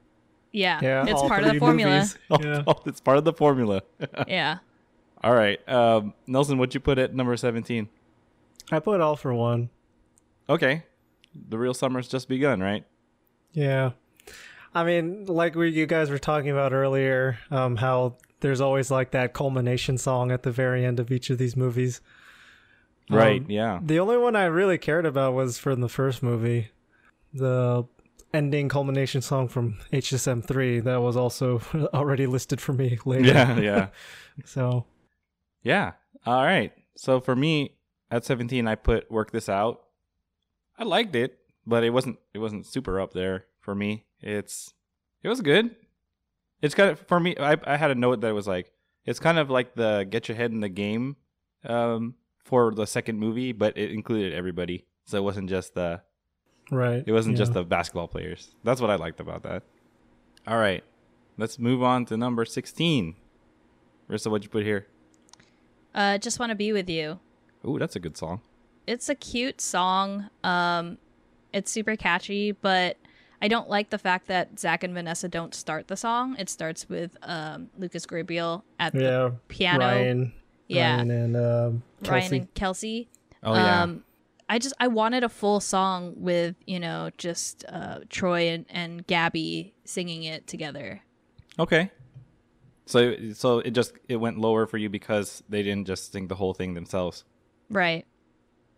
[0.52, 0.80] Yeah.
[0.82, 2.06] yeah, it's all part of the formula.
[2.40, 2.62] Yeah.
[2.86, 3.82] it's part of the formula.
[4.28, 4.58] Yeah.
[5.22, 7.88] All right, um, Nelson, what'd you put at number seventeen?
[8.72, 9.68] I put all for one.
[10.48, 10.84] Okay,
[11.48, 12.84] the real summer's just begun, right?
[13.52, 13.90] Yeah.
[14.74, 19.10] I mean, like we you guys were talking about earlier, um, how there's always like
[19.10, 22.00] that culmination song at the very end of each of these movies.
[23.10, 23.40] Right.
[23.42, 23.80] Um, Yeah.
[23.82, 26.68] The only one I really cared about was from the first movie,
[27.34, 27.84] the
[28.32, 30.80] ending culmination song from HSM three.
[30.80, 31.60] That was also
[31.94, 33.28] already listed for me later.
[33.28, 33.58] Yeah.
[33.58, 33.88] Yeah.
[34.44, 34.86] So
[35.62, 35.92] Yeah.
[36.24, 36.72] All right.
[36.96, 37.76] So for me,
[38.10, 39.82] at 17, I put "Work This Out."
[40.78, 42.18] I liked it, but it wasn't.
[42.32, 44.06] It wasn't super up there for me.
[44.20, 44.72] It's.
[45.22, 45.76] It was good.
[46.62, 47.36] It's kind of for me.
[47.38, 48.72] I I had a note that it was like
[49.04, 51.16] it's kind of like the get your head in the game,
[51.64, 52.14] um,
[52.44, 56.02] for the second movie, but it included everybody, so it wasn't just the
[56.70, 58.54] right, it wasn't just the basketball players.
[58.64, 59.62] That's what I liked about that.
[60.46, 60.83] All right,
[61.38, 63.14] let's move on to number 16.
[64.09, 64.87] Rissa, what'd you put here?
[65.94, 67.18] Uh just want to be with you.
[67.66, 68.40] Ooh, that's a good song.
[68.87, 70.98] it's a cute song um
[71.52, 72.96] It's super catchy, but
[73.42, 76.37] I don't like the fact that Zach and Vanessa don't start the song.
[76.38, 79.85] It starts with um, Lucas Grabeel at the piano.
[79.87, 80.33] Ryan,
[80.68, 82.37] yeah, Ryan and um, Ryan Kelsey.
[82.37, 83.09] and Kelsey.
[83.42, 83.83] Oh yeah.
[83.83, 84.04] Um,
[84.50, 89.06] I just I wanted a full song with you know just uh, Troy and, and
[89.06, 91.00] Gabby singing it together.
[91.58, 91.92] okay.
[92.86, 96.34] So so it just it went lower for you because they didn't just sing the
[96.34, 97.24] whole thing themselves.
[97.70, 98.04] Right.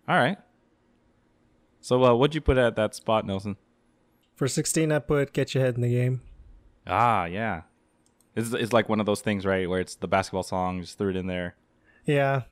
[0.07, 0.37] All right.
[1.81, 3.57] So uh, what'd you put at that spot, Nelson?
[4.37, 6.21] For 16, I put "Get Your Head in the Game."
[6.87, 7.63] Ah, yeah.
[8.37, 11.09] It's it's like one of those things, right, where it's the basketball song, just threw
[11.09, 11.57] it in there.
[12.05, 12.43] Yeah,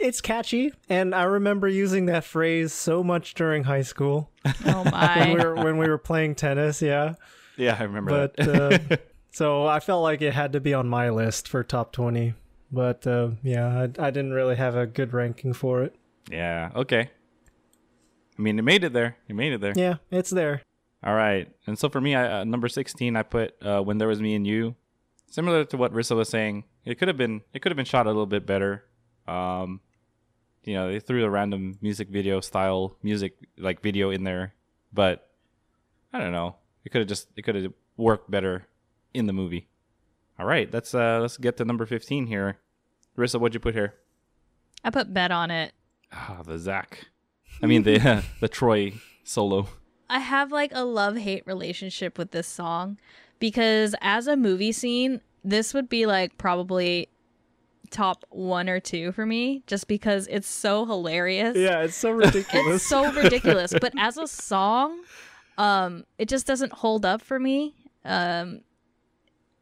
[0.00, 4.30] it's catchy, and I remember using that phrase so much during high school
[4.66, 5.34] Oh when my.
[5.34, 6.80] we were when we were playing tennis.
[6.82, 7.14] Yeah,
[7.56, 8.92] Yeah, I remember but that.
[8.92, 8.96] uh,
[9.32, 12.34] so I felt like it had to be on my list for top 20.
[12.72, 15.94] But uh, yeah, I, I didn't really have a good ranking for it.
[16.30, 17.10] yeah, okay.
[18.38, 19.16] I mean, it made it there.
[19.28, 19.72] It made it there.
[19.74, 20.62] Yeah, it's there.
[21.02, 21.48] All right.
[21.66, 24.34] And so for me, I, uh, number 16, I put uh, When There Was Me
[24.34, 24.74] and You.
[25.30, 28.06] Similar to what Rissa was saying, it could have been it could have been shot
[28.06, 28.84] a little bit better.
[29.26, 29.80] Um,
[30.66, 34.52] you know, they threw a random music video style music like video in there,
[34.92, 35.30] but
[36.12, 36.56] I don't know.
[36.84, 38.66] It could have just it could have worked better
[39.14, 39.68] in the movie.
[40.38, 42.58] All right, let's uh let's get to number 15 here.
[43.16, 43.94] Rissa, what'd you put here?
[44.84, 45.72] I put bet on it.
[46.12, 47.06] Ah, the Zach.
[47.62, 49.68] I mean the the Troy solo.
[50.10, 52.98] I have like a love hate relationship with this song
[53.38, 57.08] because as a movie scene, this would be like probably
[57.86, 61.56] top one or two for me just because it's so hilarious.
[61.56, 62.76] Yeah, it's so ridiculous.
[62.76, 63.72] It's so ridiculous.
[63.80, 65.02] But as a song,
[65.58, 67.74] um, it just doesn't hold up for me.
[68.04, 68.60] Um,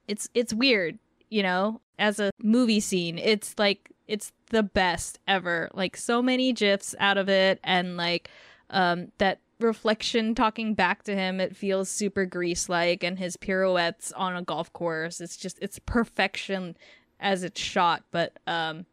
[0.09, 0.99] it's it's weird,
[1.31, 1.81] you know.
[1.97, 5.71] As a movie scene, it's like it's the best ever.
[5.75, 8.29] Like so many gifs out of it, and like
[8.71, 11.41] um that reflection talking back to him.
[11.41, 15.21] It feels super grease like, and his pirouettes on a golf course.
[15.21, 16.77] It's just it's perfection
[17.25, 18.05] as it's shot.
[18.13, 18.87] But um,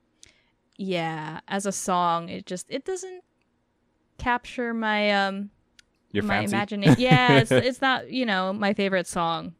[0.78, 3.24] yeah, as a song, it just it doesn't
[4.18, 5.50] capture my um
[6.12, 6.56] Your my fancy.
[6.56, 6.96] imagination.
[7.00, 9.54] Yeah, it's it's not you know my favorite song.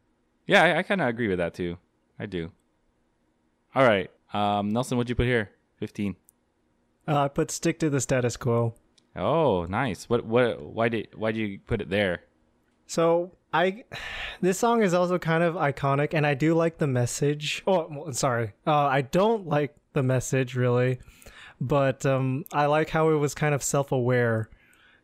[0.46, 1.78] Yeah, I, I kind of agree with that too.
[2.18, 2.50] I do.
[3.74, 5.50] All right, um, Nelson, what'd you put here?
[5.76, 6.16] Fifteen.
[7.08, 8.74] uh, I put "Stick to the Status Quo."
[9.16, 10.08] Oh, nice.
[10.08, 10.24] What?
[10.24, 10.60] What?
[10.62, 11.08] Why did?
[11.14, 12.22] Why did you put it there?
[12.86, 13.84] So I,
[14.40, 17.62] this song is also kind of iconic, and I do like the message.
[17.66, 20.98] Oh, sorry, uh, I don't like the message really,
[21.60, 24.48] but um, I like how it was kind of self-aware,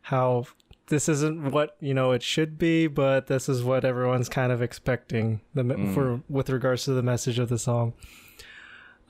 [0.01, 0.45] how
[0.87, 4.61] this isn't what you know it should be, but this is what everyone's kind of
[4.61, 7.93] expecting the me- for with regards to the message of the song.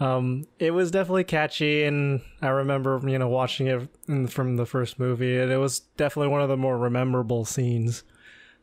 [0.01, 4.65] Um, it was definitely catchy, and I remember you know watching it in, from the
[4.65, 8.03] first movie, and it was definitely one of the more memorable scenes.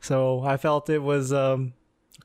[0.00, 1.72] So I felt it was um,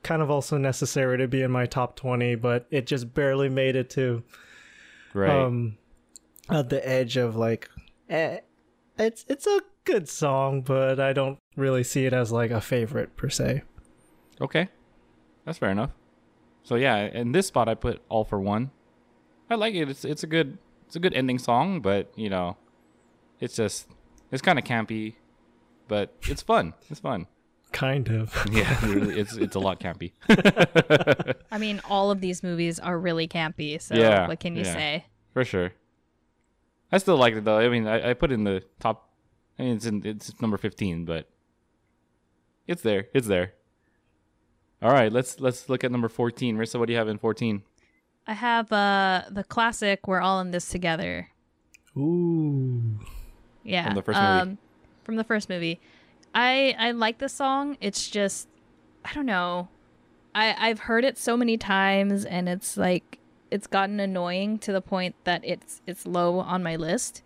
[0.02, 3.76] kind of also necessary to be in my top 20, but it just barely made
[3.76, 4.22] it to
[5.14, 5.30] Right.
[5.30, 5.76] um,
[6.48, 7.68] at the edge of like,
[8.08, 8.38] eh,
[8.98, 13.16] it's it's a good song, but I don't really see it as like a favorite
[13.16, 13.62] per se.
[14.40, 14.68] okay,
[15.44, 15.90] that's fair enough.
[16.62, 18.70] So yeah, in this spot, I put "All for One."
[19.50, 19.88] I like it.
[19.90, 22.56] It's it's a good it's a good ending song, but you know,
[23.40, 23.88] it's just
[24.30, 25.14] it's kind of campy,
[25.88, 26.74] but it's fun.
[26.88, 27.26] It's fun.
[27.72, 28.34] Kind of.
[28.52, 30.12] Yeah, really, it's it's a lot campy.
[31.50, 33.80] I mean, all of these movies are really campy.
[33.80, 34.72] So Yeah, what can you yeah.
[34.72, 35.04] say?
[35.32, 35.72] For sure.
[36.92, 37.58] I still like it though.
[37.58, 39.08] I mean, I, I put it in the top.
[39.58, 41.28] I mean, it's in it's number fifteen, but
[42.66, 43.08] it's there.
[43.14, 43.54] It's there.
[44.82, 46.56] All right, let's let's look at number fourteen.
[46.58, 47.62] Rissa, what do you have in fourteen?
[48.26, 51.28] I have uh the classic "We're All in This Together."
[51.96, 53.00] Ooh.
[53.64, 54.28] Yeah, From the first movie.
[54.40, 54.58] um,
[55.04, 55.80] from the first movie.
[56.34, 57.76] I I like the song.
[57.80, 58.48] It's just
[59.04, 59.68] I don't know.
[60.34, 63.18] I I've heard it so many times, and it's like
[63.50, 67.22] it's gotten annoying to the point that it's it's low on my list.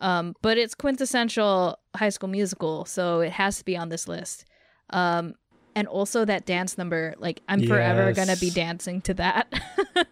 [0.00, 4.44] Um, but it's quintessential High School Musical, so it has to be on this list.
[4.90, 5.34] Um,
[5.74, 9.52] and also that dance number, like I'm forever gonna be dancing to that.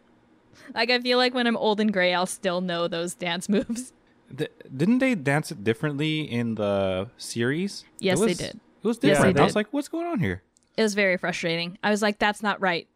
[0.74, 3.92] like I feel like when I'm old and gray, I'll still know those dance moves.
[4.36, 7.84] Th- didn't they dance it differently in the series?
[7.98, 8.54] Yes, It they did.
[8.82, 9.36] It was Yes, different.
[9.36, 10.42] they I was like, what's going on here?
[10.76, 11.78] It was very frustrating.
[11.82, 12.88] I was like, that's not right.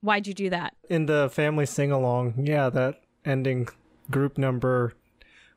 [0.00, 0.74] Why'd you do that?
[0.88, 3.68] In the family sing along, yeah, that ending
[4.10, 4.94] group number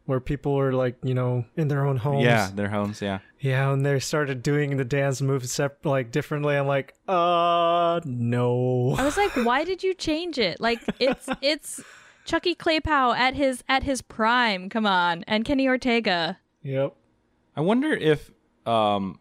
[0.05, 2.23] where people were like, you know, in their own homes.
[2.23, 3.01] Yeah, their homes.
[3.01, 3.19] Yeah.
[3.39, 6.55] Yeah, and they started doing the dance moves sep- like differently.
[6.55, 8.95] I'm like, uh, no.
[8.99, 10.59] I was like, why did you change it?
[10.61, 11.81] Like it's it's
[12.25, 14.69] Chucky Klapow at his at his prime.
[14.69, 16.39] Come on, and Kenny Ortega.
[16.63, 16.95] Yep.
[17.55, 18.31] I wonder if
[18.65, 19.19] um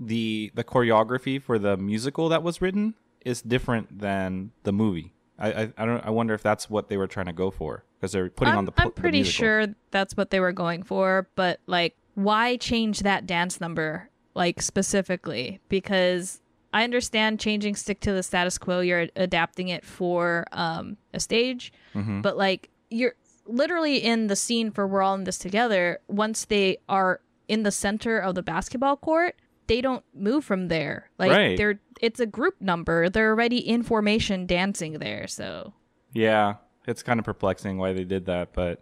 [0.00, 5.14] the the choreography for the musical that was written is different than the movie.
[5.38, 7.84] I I, I don't I wonder if that's what they were trying to go for
[7.98, 8.72] because they're putting I'm, on the.
[8.76, 9.38] I'm pretty musical.
[9.38, 14.60] sure that's what they were going for, but like, why change that dance number like
[14.60, 15.60] specifically?
[15.68, 16.41] Because
[16.72, 18.80] I understand changing stick to the status quo.
[18.80, 22.22] You're adapting it for um, a stage, Mhm.
[22.22, 23.14] but like you're
[23.46, 25.98] literally in the scene for we're all in this together.
[26.08, 29.34] Once they are in the center of the basketball court,
[29.66, 31.10] they don't move from there.
[31.18, 31.56] Like Right.
[31.56, 33.08] they're it's a group number.
[33.08, 35.26] They're already in formation dancing there.
[35.28, 35.72] So
[36.12, 36.54] Yeah,
[36.86, 38.80] it's kind of perplexing why they did that, but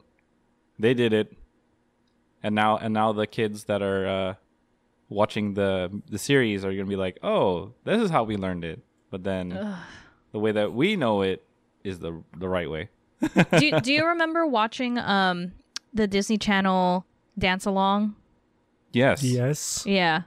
[0.79, 1.37] they did it.
[2.43, 4.35] And now and now the kids that are uh,
[5.11, 8.81] watching the the series are gonna be like, "Oh, this is how we learned it."
[9.11, 9.77] But then
[10.33, 11.45] the way that we know it
[11.85, 12.89] is the the right way.
[13.59, 15.53] do you, do you remember watching um
[15.93, 17.05] the Disney Channel
[17.39, 18.15] dance along?
[18.93, 19.23] Yes.
[19.23, 19.85] Yes.
[19.87, 20.23] Yeah.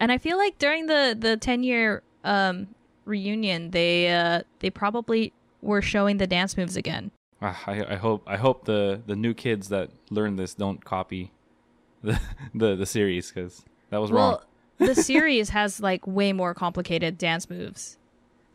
[0.00, 2.68] And I feel like during the the 10 year um
[3.04, 7.10] reunion they uh they probably were showing the dance moves again.
[7.40, 11.32] Ah, I, I hope I hope the the new kids that learn this don't copy
[12.02, 12.18] the
[12.54, 14.38] the, the series because that was wrong.
[14.78, 17.98] Well, the series has like way more complicated dance moves.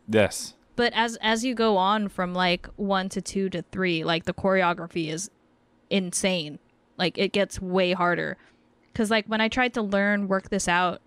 [0.08, 0.54] Yes.
[0.74, 4.34] But as as you go on from like 1 to 2 to 3, like the
[4.34, 5.30] choreography is
[5.90, 6.58] insane.
[6.96, 8.36] Like it gets way harder.
[8.94, 11.00] Cuz like when I tried to learn work this out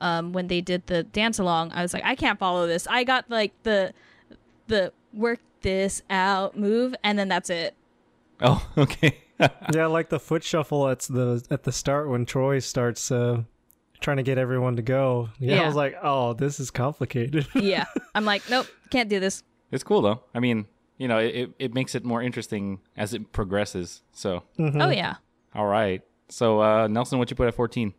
[0.00, 2.88] um when they did the dance along, I was like I can't follow this.
[2.88, 3.94] I got like the
[4.66, 7.76] the work this out move and then that's it.
[8.40, 9.18] Oh, okay.
[9.72, 13.42] Yeah, like the foot shuffle at the at the start when Troy starts uh,
[14.00, 15.28] trying to get everyone to go.
[15.38, 17.46] Yeah, I was like, oh, this is complicated.
[17.54, 17.84] Yeah.
[18.14, 19.42] I'm like nope, can't do this.
[19.70, 20.22] it's cool though.
[20.34, 20.66] I mean,
[20.98, 24.02] you know, it, it, it makes it more interesting as it progresses.
[24.12, 25.16] So, Oh yeah.
[25.54, 26.02] all right.
[26.28, 27.94] So, uh, Nelson, what you put at 14?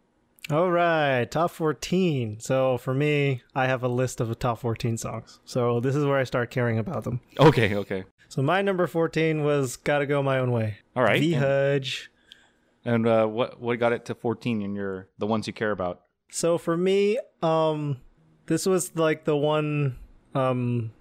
[0.50, 2.40] All right, top 14.
[2.40, 5.40] So for me, I have a list of the top 14 songs.
[5.46, 7.20] So this is where I start caring about them.
[7.40, 8.06] Okay, okay.
[8.30, 10.78] So my number 14 was Gotta Go My Own Way.
[10.96, 11.20] All right.
[11.20, 12.10] V And, Hudge.
[12.88, 16.02] And uh, what what got it to 14 in your the ones you care about?
[16.32, 17.98] So for me, um,
[18.48, 19.98] this was like the one
[20.34, 20.92] um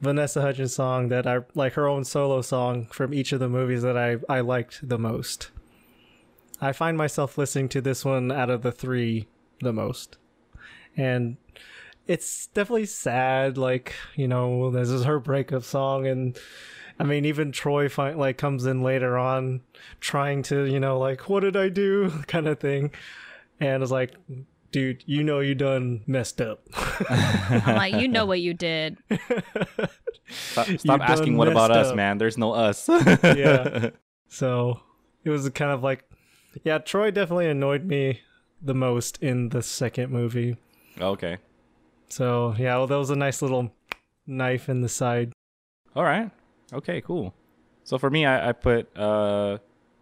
[0.00, 3.82] Vanessa Hudgens song that I like her own solo song from each of the movies
[3.82, 5.50] that I I liked the most.
[6.60, 9.28] I find myself listening to this one out of the three
[9.60, 10.18] the most,
[10.96, 11.36] and
[12.08, 13.56] it's definitely sad.
[13.56, 16.36] Like you know, this is her breakup song, and
[17.00, 19.62] I mean, even Troy find, like comes in later on,
[20.00, 22.90] trying to you know like what did I do kind of thing,
[23.58, 24.12] and it's like,
[24.70, 26.62] dude, you know you done messed up.
[27.08, 28.98] I'm like you know what you did.
[30.32, 32.18] Stop, stop asking what about messed us, man.
[32.18, 32.88] There's no us.
[32.88, 33.90] Yeah.
[34.28, 34.80] So
[35.24, 36.04] it was kind of like,
[36.62, 38.20] yeah, Troy definitely annoyed me
[38.62, 40.56] the most in the second movie.
[41.00, 41.38] okay.
[42.10, 43.72] So yeah, well, that was a nice little
[44.24, 45.32] knife in the side.
[45.96, 46.30] All right.
[46.72, 47.34] Okay, cool.
[47.84, 49.58] So for me, I, I put uh,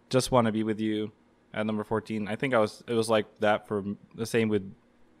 [0.09, 1.11] "Just Want to Be with You"
[1.53, 2.27] at number fourteen.
[2.27, 3.83] I think I was it was like that for
[4.15, 4.71] the same with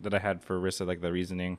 [0.01, 1.57] that I had for Rissa, like the reasoning.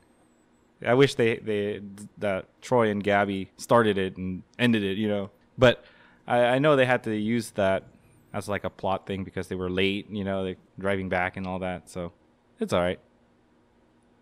[0.86, 1.80] I wish they they
[2.18, 5.30] that Troy and Gabby started it and ended it, you know.
[5.58, 5.84] But
[6.26, 7.84] I, I know they had to use that
[8.32, 11.46] as like a plot thing because they were late, you know, they driving back and
[11.46, 11.90] all that.
[11.90, 12.12] So
[12.58, 13.00] it's all right.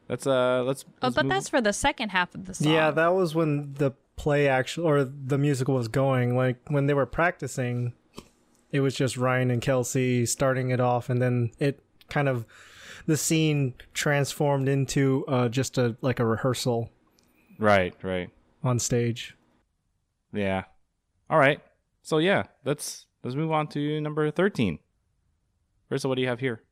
[0.09, 0.85] Let's uh let's.
[0.89, 2.73] Oh, let's but move- that's for the second half of the song.
[2.73, 6.37] Yeah, that was when the play actually or the musical was going.
[6.37, 7.95] Like when they were practicing,
[8.71, 12.45] it was just Ryan and Kelsey starting it off, and then it kind of
[13.07, 16.91] the scene transformed into uh, just a like a rehearsal
[17.59, 18.29] right, right.
[18.63, 19.35] on stage.
[20.33, 20.65] Yeah.
[21.31, 21.61] All right.
[22.03, 24.79] So yeah, let's let's move on to number thirteen.
[25.91, 26.63] Rissa, what do you have here?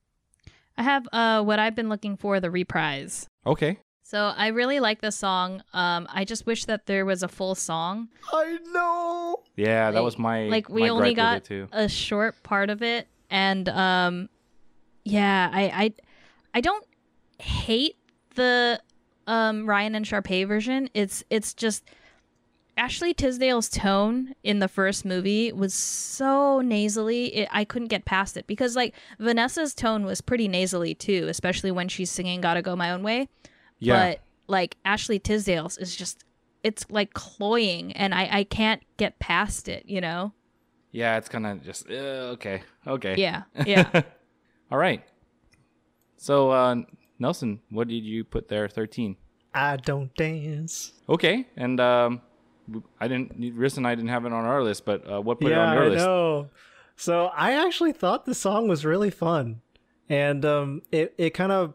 [0.76, 3.28] I have uh what I've been looking for the reprise.
[3.46, 3.78] Okay.
[4.08, 5.64] So I really like this song.
[5.72, 8.06] Um, I just wish that there was a full song.
[8.32, 9.42] I know.
[9.56, 11.66] Yeah, that was my like we my only got it too.
[11.72, 14.28] a short part of it, and um,
[15.02, 15.94] yeah, I I
[16.54, 16.86] I don't
[17.40, 17.96] hate
[18.36, 18.80] the
[19.26, 20.88] um Ryan and Sharpay version.
[20.94, 21.82] It's it's just
[22.76, 27.34] Ashley Tisdale's tone in the first movie was so nasally.
[27.34, 31.72] It, I couldn't get past it because like Vanessa's tone was pretty nasally too, especially
[31.72, 33.26] when she's singing "Gotta Go My Own Way."
[33.78, 34.10] Yeah.
[34.10, 36.24] But like Ashley Tisdale's is just
[36.62, 39.84] it's like cloying, and I I can't get past it.
[39.86, 40.32] You know.
[40.92, 42.62] yeah, it's kind of just uh, okay.
[42.86, 43.14] Okay.
[43.18, 44.02] Yeah, yeah.
[44.70, 45.02] All right.
[46.16, 46.76] So uh
[47.18, 48.68] Nelson, what did you put there?
[48.68, 49.16] Thirteen.
[49.54, 50.92] I don't dance.
[51.08, 52.20] Okay, and um,
[53.00, 53.40] I didn't.
[53.40, 55.72] Rissa and I didn't have it on our list, but uh, what put it on
[55.74, 56.04] your I list?
[56.04, 56.50] know.
[56.96, 59.62] So I actually thought the song was really fun,
[60.10, 61.72] and um, it it kind of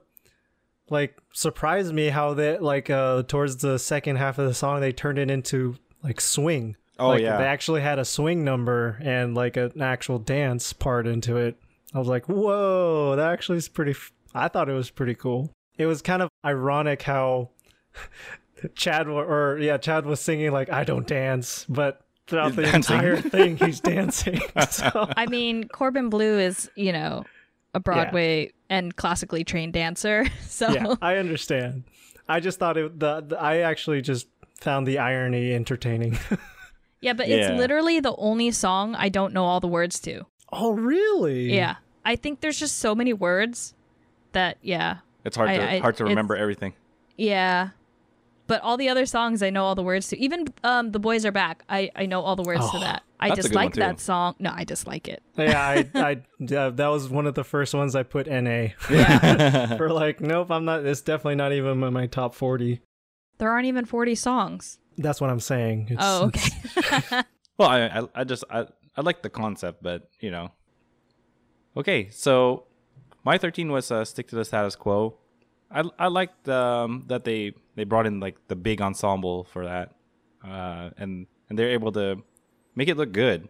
[0.91, 4.91] like surprised me how they like uh towards the second half of the song they
[4.91, 6.75] turned it into like swing.
[6.99, 7.37] Oh, like, yeah.
[7.37, 11.57] they actually had a swing number and like an actual dance part into it.
[11.95, 13.91] I was like, whoa, that actually is pretty.
[13.91, 15.51] F- I thought it was pretty cool.
[15.77, 17.49] It was kind of ironic how
[18.75, 22.61] Chad wa- or yeah, Chad was singing like I don't dance, but throughout He's the
[22.63, 22.95] dancing.
[22.95, 24.39] entire thing he's dancing.
[24.69, 27.23] so I mean, Corbin Bleu is, you know,
[27.73, 30.26] a Broadway and classically trained dancer.
[30.47, 31.84] So yeah, I understand.
[32.28, 32.99] I just thought it.
[32.99, 34.28] The, the I actually just
[34.59, 36.17] found the irony entertaining.
[37.03, 37.38] Yeah, but Yeah.
[37.38, 40.26] it's literally the only song I don't know all the words to.
[40.53, 41.51] oh, really?
[41.51, 41.78] Yeah.
[42.05, 43.74] I think there's just so many words
[44.34, 44.97] that yeah.
[45.26, 46.74] It's hard I- to I- hard to remember everything.
[47.17, 47.69] Yeah.
[48.51, 50.19] But all the other songs I know all the words to.
[50.19, 53.03] Even um The Boys Are Back, I I know all the words to Oh, that.
[53.17, 54.35] I that's a dislike that song.
[54.39, 55.21] No, I dislike it.
[55.37, 56.11] Yeah, I, I,
[56.55, 59.77] uh, that was one of the first ones I put NA Yeah.
[59.77, 59.87] for.
[59.93, 60.85] Like, nope, I'm not.
[60.85, 62.81] It's definitely not even in my top forty.
[63.37, 64.79] there aren't even 40 songs.
[64.97, 65.87] That's what I'm saying.
[65.91, 67.21] It's, Oh, okay.
[67.57, 68.65] Well, I, I, I just I,
[68.97, 70.51] I like the concept, but you know.
[71.77, 72.65] Okay, so
[73.23, 75.15] my thirteen was uh, stick to the status quo.
[75.71, 79.95] I I liked um, that they they brought in like the big ensemble for that,
[80.45, 82.22] uh, and and they're able to
[82.76, 83.47] make it look good.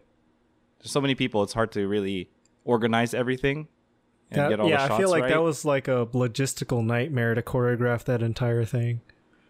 [0.78, 2.30] There's so many people; it's hard to really
[2.64, 3.68] organize everything
[4.30, 5.30] and that- get all yeah, the shots Yeah, I feel like right.
[5.30, 9.00] that was like a logistical nightmare to choreograph that entire thing.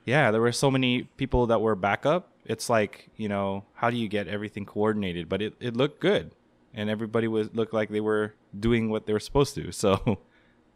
[0.04, 2.28] Yeah, there were so many people that were backup.
[2.44, 5.28] It's like, you know, how do you get everything coordinated?
[5.28, 6.32] But it, it looked good.
[6.74, 9.70] And everybody was looked like they were doing what they were supposed to.
[9.72, 10.18] So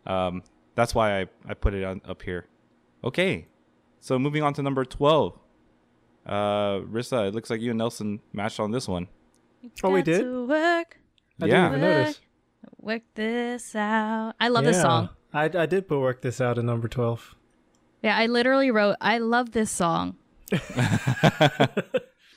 [0.06, 0.44] um,
[0.76, 2.46] that's why I, I put it on up here.
[3.02, 3.48] Okay.
[4.06, 5.36] So moving on to number 12.
[6.24, 6.32] Uh,
[6.86, 9.08] Rissa, it looks like you and Nelson matched on this one.
[9.82, 10.20] Oh, we did?
[10.22, 11.00] to work,
[11.42, 11.70] I Yeah.
[11.70, 12.20] didn't even notice.
[12.78, 14.34] work this out.
[14.38, 15.08] I love this song.
[15.32, 17.34] I, I did put work this out at number twelve.
[18.00, 20.14] Yeah, I literally wrote, I love this song.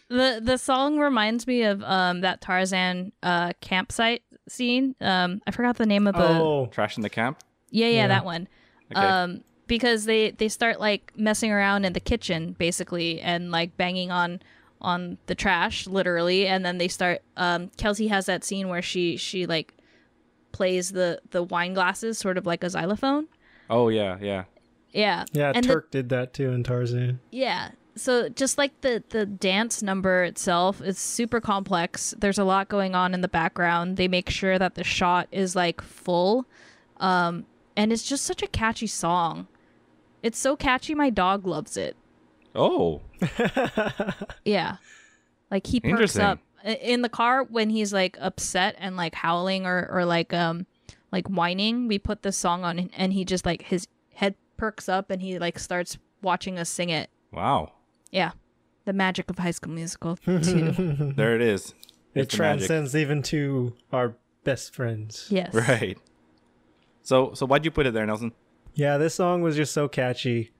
[0.09, 4.95] the the song reminds me of um that Tarzan uh campsite scene.
[5.01, 7.37] Um I forgot the name of the oh, Trash in the camp?
[7.69, 8.07] Yeah, yeah, Yeah.
[8.07, 8.47] that one.
[8.91, 9.05] Okay.
[9.05, 14.11] Um because they they start like messing around in the kitchen basically and like banging
[14.11, 14.41] on
[14.81, 19.15] on the trash literally and then they start um Kelsey has that scene where she
[19.15, 19.73] she like
[20.51, 23.27] plays the the wine glasses sort of like a xylophone.
[23.69, 24.43] oh, yeah, yeah.
[24.91, 25.25] Yeah.
[25.31, 27.19] yeah, and the- Terk did that too in Tarzan.
[27.31, 27.71] Yeah.
[27.95, 32.15] So just like the the dance number itself is super complex.
[32.17, 33.97] There's a lot going on in the background.
[33.97, 36.45] They make sure that the shot is like full.
[36.97, 37.45] Um
[37.77, 39.47] and it's just such a catchy song.
[40.23, 41.95] It's so catchy my dog loves it.
[42.55, 43.01] Oh,
[44.45, 44.77] Yeah.
[45.51, 49.87] Like he perks up in the car when he's like upset and like howling or
[49.91, 50.65] or like um
[51.11, 54.87] like whining, we put this song on and- and he just like his head perks
[54.89, 57.09] up and he like starts watching us sing it.
[57.31, 57.71] wow.
[58.11, 58.31] Yeah.
[58.85, 61.13] The magic of High School Musical 2.
[61.15, 61.73] There it is.
[62.15, 62.67] It It's magic.
[62.67, 65.27] transcends even to our best friends.
[65.29, 65.53] yes.
[65.53, 65.97] Right.
[67.03, 68.33] So, so why'd you put it there, Nelson?
[68.79, 70.51] Yeah, this song was just so catchy.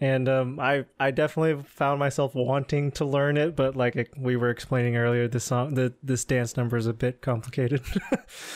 [0.00, 4.50] And um, I I definitely found myself wanting to learn it, but like we were
[4.50, 7.82] explaining earlier, this song, the this dance number is a bit complicated.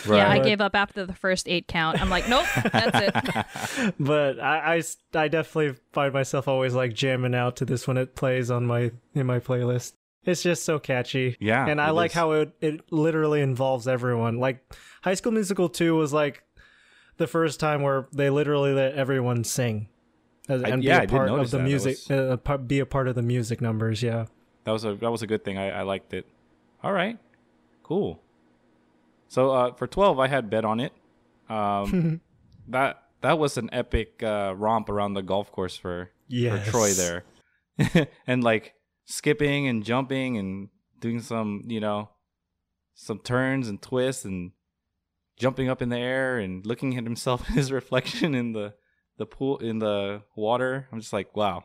[0.08, 2.00] Yeah, I But- gave up after the first eight count.
[2.00, 2.98] I'm like, nope, that's
[3.76, 3.94] it.
[4.00, 4.82] but I
[5.14, 8.90] I definitely find myself always like jamming out to this when it plays on my
[9.14, 9.92] in my playlist.
[10.24, 11.36] It's just so catchy.
[11.38, 12.14] Yeah, and I like is.
[12.16, 14.38] how it it literally involves everyone.
[14.38, 14.64] Like
[15.02, 16.42] High School Musical two was like
[17.16, 19.88] the first time where they literally let everyone sing.
[20.48, 21.62] And yeah, I be did a part of the that.
[21.62, 24.02] That music, was- uh, be a part of the music numbers.
[24.02, 24.26] Yeah,
[24.64, 25.58] That was a that was a good thing.
[25.58, 26.26] I, I liked it.
[26.82, 27.18] All right,
[27.82, 28.22] cool.
[29.28, 30.92] So uh, for twelve, I had bet on it.
[31.48, 32.20] Um,
[32.68, 36.64] that that was an epic uh, romp around the golf course for yes.
[36.64, 37.24] for Troy there,
[38.26, 38.74] and like
[39.06, 40.68] skipping and jumping and
[41.00, 42.10] doing some you know
[42.94, 44.52] some turns and twists and
[45.36, 48.74] jumping up in the air and looking at himself his reflection in the
[49.18, 50.88] the pool in the water.
[50.92, 51.64] I'm just like, wow,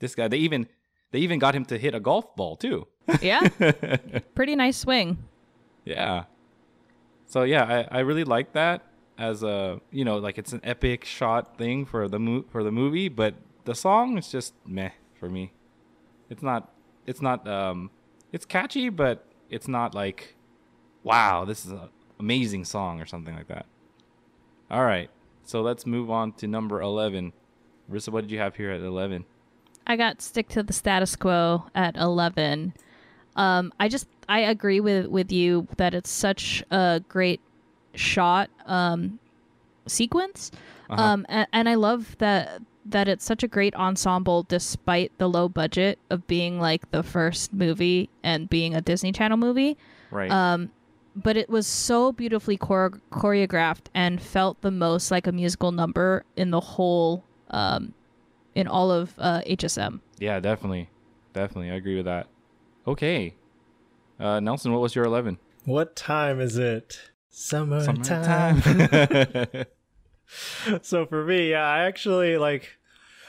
[0.00, 0.28] this guy.
[0.28, 0.66] They even
[1.10, 2.86] they even got him to hit a golf ball too.
[3.20, 3.48] Yeah,
[4.34, 5.18] pretty nice swing.
[5.84, 6.24] yeah.
[7.26, 8.82] So yeah, I, I really like that
[9.16, 12.72] as a you know like it's an epic shot thing for the mo- for the
[12.72, 15.52] movie, but the song is just meh for me.
[16.30, 16.72] It's not
[17.06, 17.90] it's not um
[18.32, 20.36] it's catchy, but it's not like
[21.02, 23.66] wow this is an amazing song or something like that.
[24.70, 25.10] All right,
[25.44, 27.32] so let's move on to number eleven.
[27.90, 29.24] Rissa, what did you have here at eleven?
[29.86, 32.72] I got stick to the status quo at 11.
[33.36, 37.40] Um, I just I agree with with you that it's such a great
[37.94, 39.18] shot um,
[39.86, 40.50] sequence.
[40.88, 41.02] Uh-huh.
[41.02, 45.48] Um, and, and I love that that it's such a great ensemble despite the low
[45.48, 49.76] budget of being like the first movie and being a Disney Channel movie.
[50.10, 50.30] right.
[50.30, 50.70] Um,
[51.14, 56.24] but it was so beautifully chore- choreographed and felt the most like a musical number
[56.36, 57.94] in the whole, um,
[58.54, 60.00] in all of uh, HSM.
[60.18, 60.88] yeah, definitely,
[61.32, 61.70] definitely.
[61.70, 62.28] I agree with that.
[62.86, 63.34] Okay,
[64.20, 65.38] uh, Nelson, what was your eleven?
[65.64, 66.98] What time is it?
[67.30, 68.60] Summertime.
[68.60, 69.64] Summertime.
[70.82, 72.78] so for me, yeah, I actually like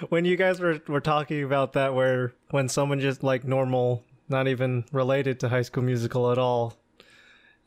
[0.10, 4.48] when you guys were were talking about that, where when someone just like normal, not
[4.48, 6.76] even related to High School Musical at all,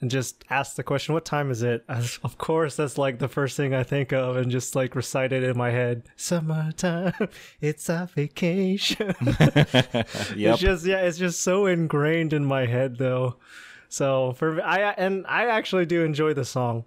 [0.00, 3.56] and just asked the question, "What time is it?" Of course, that's like the first
[3.56, 6.04] thing I think of, and just like recite it in my head.
[6.16, 7.28] Summertime,
[7.60, 9.14] it's a vacation.
[9.20, 10.36] yep.
[10.36, 13.36] It's just yeah, it's just so ingrained in my head though.
[13.88, 16.84] So for I and I actually do enjoy the song.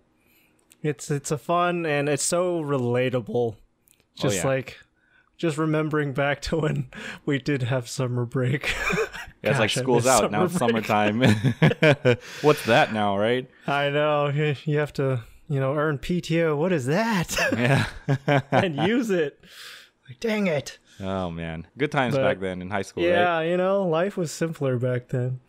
[0.82, 3.56] It's it's a fun and it's so relatable.
[3.56, 3.58] Oh,
[4.16, 4.48] just yeah.
[4.48, 4.80] like
[5.42, 6.88] just remembering back to when
[7.26, 8.74] we did have summer break.
[9.42, 10.44] Yeah, it's like school's out now.
[10.44, 11.20] It's summertime.
[12.42, 13.50] What's that now, right?
[13.66, 16.56] I know you have to you know earn PTO.
[16.56, 17.36] What is that?
[17.54, 17.88] Yeah.
[18.52, 19.44] and use it.
[20.08, 20.78] Like dang it.
[21.00, 23.10] oh man, good times But- back then in high school, right?
[23.10, 25.40] Yeah, you know, life was simpler back then.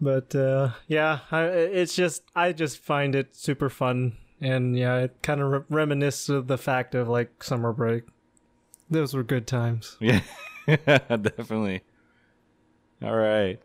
[0.00, 5.22] But uh, yeah, I, it's just I just find it super fun, and yeah, it
[5.22, 8.02] kind of re- reminisces of the fact of like summer break.
[8.88, 9.96] Those were good times.
[10.00, 10.20] Yeah,
[11.08, 11.82] definitely.
[13.00, 13.60] All right.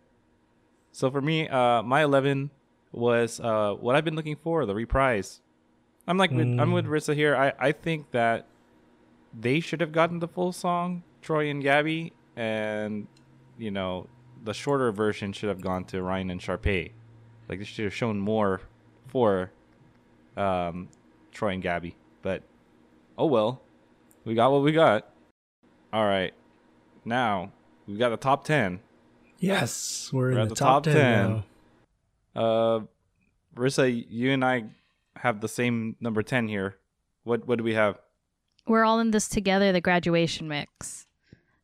[0.92, 2.52] So for me, uh, my eleven
[2.92, 5.42] was uh, what I've been looking for, the reprise.
[6.08, 7.36] I'm like with, I'm with Rissa here.
[7.36, 8.46] I I think that
[9.34, 13.08] they should have gotten the full song, Troy and Gabby, and
[13.58, 14.08] you know
[14.44, 16.92] the shorter version should have gone to Ryan and Sharpay.
[17.48, 18.62] Like they should have shown more
[19.08, 19.52] for
[20.38, 20.90] um,
[21.32, 21.96] Troy and Gabby.
[22.22, 22.44] But
[23.18, 23.62] oh well,
[24.26, 25.11] we got what we got.
[25.94, 26.34] All right,
[27.06, 27.52] now
[27.88, 28.80] we got the top ten.
[29.40, 31.44] Yes, we're, in We're the, at the top, top 10, 10.
[32.36, 32.42] now.
[32.42, 32.80] Uh,
[33.56, 34.66] Rissa, you and I
[35.16, 36.78] have the same number ten here.
[37.24, 38.00] What what do we have?
[38.68, 41.08] We're all in this together, the graduation mix.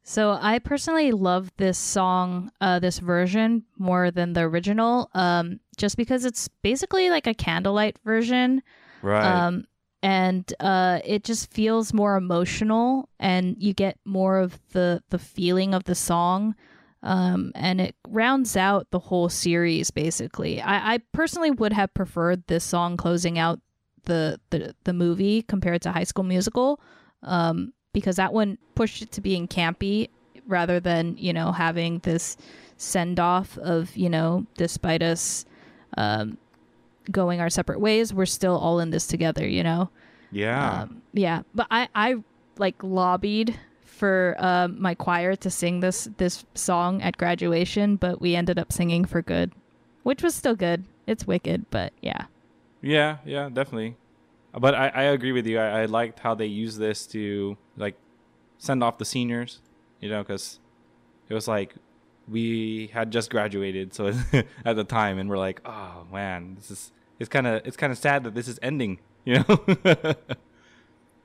[0.04, 5.98] So I personally love this song, uh, this version more than the original, um, just
[5.98, 8.64] because it's basically like a candlelight version.
[9.02, 9.24] Right.
[9.24, 9.66] um,
[10.08, 15.74] and uh, it just feels more emotional, and you get more of the the feeling
[15.74, 16.56] of the song,
[17.04, 19.92] um, and it rounds out the whole series.
[19.92, 23.60] Basically, I, I personally would have preferred this song closing out
[24.04, 26.80] the the the movie compared to High School Musical,
[27.24, 30.08] um, because that one pushed it to being campy
[30.48, 32.38] rather than you know having this
[32.78, 35.44] send off of you know despite us
[35.98, 36.38] um,
[37.12, 39.90] going our separate ways, we're still all in this together, you know?
[40.32, 40.82] yeah.
[40.84, 41.44] Um, yeah.
[41.56, 42.16] But I, I
[42.58, 48.36] like lobbied for um, my choir to sing this this song at graduation, but we
[48.36, 49.52] ended up singing for good,
[50.04, 50.86] which was still good.
[51.08, 52.26] It's wicked, but yeah.
[52.82, 53.96] Yeah, yeah, definitely.
[54.54, 55.60] But I, I agree with you.
[55.60, 57.96] I, I liked how they used this to like
[58.58, 59.62] send off the seniors,
[60.00, 60.60] you know, because
[61.30, 61.76] it was like
[62.28, 64.14] we had just graduated, so
[64.66, 67.92] at the time, and we're like, oh man, this is it's kind of it's kind
[67.92, 69.66] of sad that this is ending, you know.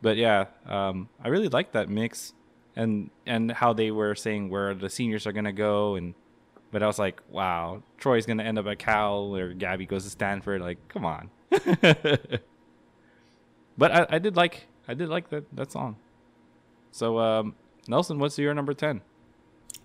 [0.03, 2.33] but yeah, um, I really liked that mix,
[2.77, 6.15] and and how they were saying where the seniors are gonna go, and
[6.71, 10.11] but I was like, wow, Troy's gonna end up at Cal or Gabby goes to
[10.11, 10.63] Stanford.
[10.63, 11.31] Like, come on.
[13.77, 15.97] but I, I did like I did like that that song.
[16.91, 17.55] So um,
[17.87, 19.03] Nelson, what's your number ten?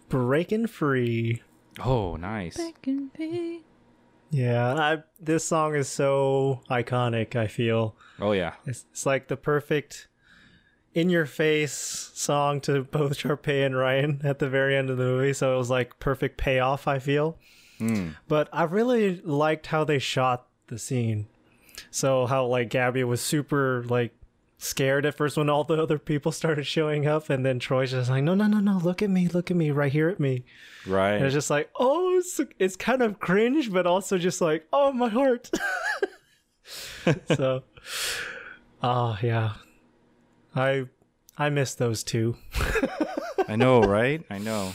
[0.10, 1.42] Breaking free.
[1.84, 2.56] Oh, nice.
[4.30, 7.36] Yeah, I, this song is so iconic.
[7.36, 10.08] I feel Oh yeah, it's, it's like the perfect
[10.94, 15.04] in your face song to both Sharpay and Ryan at the very end of the
[15.04, 15.34] movie.
[15.34, 16.88] So it was like perfect payoff.
[16.88, 17.38] I feel.
[17.80, 18.16] Mm.
[18.28, 21.28] But I really liked how they shot the scene.
[21.92, 24.17] So how like Gabby was super like
[24.58, 28.10] scared at first when all the other people started showing up, and then Troy's just
[28.10, 30.44] like, no, no, no, no, look at me, look at me, right here at me.
[30.86, 31.14] right.
[31.14, 34.92] And it's just like, oh, it's, it's kind of cringe, but also just like, oh,
[34.92, 35.50] my heart.
[37.36, 37.64] so,
[38.84, 39.54] oh yeah,
[40.56, 40.86] I
[41.38, 42.36] I miss those two.
[43.48, 44.24] I know, right?
[44.30, 44.74] I know.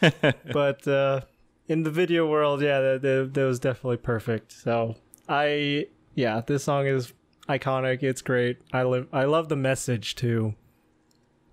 [0.52, 1.22] but uh,
[1.68, 4.52] in the video world, yeah, that, was definitely perfect.
[4.52, 4.96] So
[5.28, 7.12] I, yeah, this song is
[7.48, 8.02] iconic.
[8.02, 8.58] It's great.
[8.72, 9.08] I live.
[9.12, 10.54] I love the message too.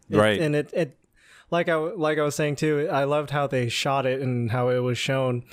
[0.10, 0.40] It- Right.
[0.40, 0.98] and it it
[1.52, 2.88] like I like I was saying too.
[2.92, 5.44] I loved how they shot it and how it was shown,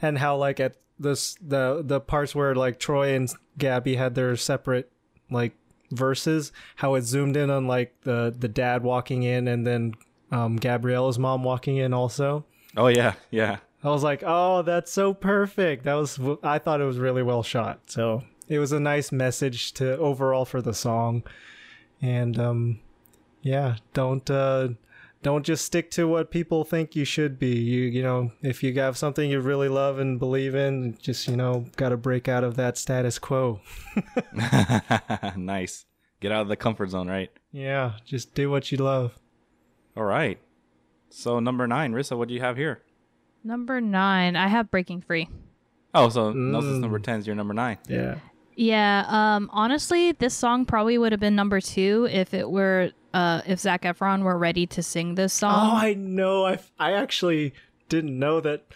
[0.00, 3.28] and how like at this the the parts where like Troy and
[3.58, 4.90] Gabby had their separate
[5.30, 5.56] like
[5.90, 9.94] verses, how it zoomed in on like the the dad walking in and then
[10.30, 12.44] um, Gabriella's mom walking in also.
[12.76, 13.58] Oh yeah, yeah.
[13.84, 15.84] I was like, oh, that's so perfect.
[15.84, 17.80] That was I thought it was really well shot.
[17.90, 21.22] So it was a nice message to overall for the song,
[22.00, 22.80] and um,
[23.42, 24.68] yeah, don't uh,
[25.22, 27.56] don't just stick to what people think you should be.
[27.56, 31.36] You you know, if you have something you really love and believe in, just you
[31.36, 33.60] know, got to break out of that status quo.
[35.36, 35.86] nice.
[36.20, 37.30] Get out of the comfort zone, right?
[37.52, 39.18] Yeah, just do what you love.
[39.96, 40.38] All right.
[41.10, 42.82] So number nine, Rissa, what do you have here?
[43.44, 45.28] Number nine, I have Breaking Free.
[45.94, 47.78] Oh, so Nelson's number ten is your number nine.
[47.88, 48.16] Yeah.
[48.56, 53.42] Yeah, um, honestly, this song probably would have been number two if it were uh,
[53.46, 55.54] if Zac Efron were ready to sing this song.
[55.54, 55.76] Oh.
[55.76, 56.44] I know.
[56.44, 57.54] I, I actually
[57.88, 58.66] didn't know that.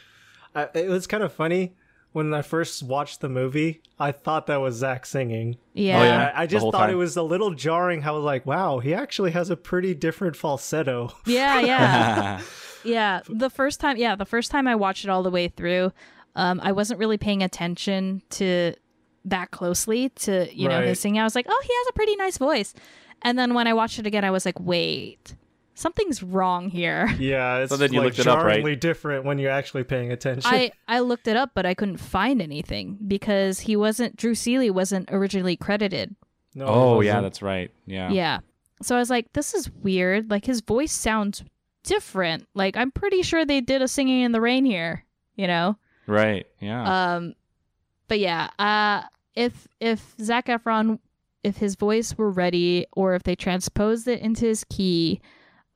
[0.54, 1.74] I, it was kind of funny
[2.12, 3.82] when I first watched the movie.
[3.98, 5.58] I thought that was Zach singing.
[5.74, 6.00] yeah.
[6.00, 6.32] Oh, yeah.
[6.34, 8.02] I, I just whole thought it was a little jarring.
[8.02, 11.12] How I was like, wow, he actually has a pretty different falsetto.
[11.26, 12.40] Yeah, yeah.
[12.84, 13.20] yeah.
[13.28, 15.92] The first time, yeah, the first time I watched it all the way through,
[16.36, 18.74] um, I wasn't really paying attention to
[19.24, 21.20] that closely to, you know, his singing.
[21.20, 22.74] I was like, oh, he has a pretty nice voice.
[23.22, 25.34] And then when I watched it again, I was like, wait,
[25.74, 27.08] something's wrong here.
[27.18, 28.52] Yeah, it's So then you like looked it up, right?
[28.54, 30.50] jarringly different when you're actually paying attention.
[30.52, 34.70] I, I looked it up, but I couldn't find anything because he wasn't, Drew Seeley
[34.70, 36.14] wasn't originally credited.
[36.54, 37.70] no, oh yeah, that's right.
[37.86, 38.10] Yeah.
[38.10, 38.38] Yeah.
[38.82, 40.30] So I was like, this is weird.
[40.30, 41.42] Like his voice sounds
[41.82, 42.46] different.
[42.54, 45.04] Like I'm pretty sure they did a singing in the rain here,
[45.36, 45.76] you know?
[46.06, 46.46] Right.
[46.60, 47.14] Yeah.
[47.16, 47.34] Um
[48.08, 49.02] but yeah, uh
[49.34, 50.98] if if Zac Efron
[51.44, 55.20] if his voice were ready or if they transposed it into his key,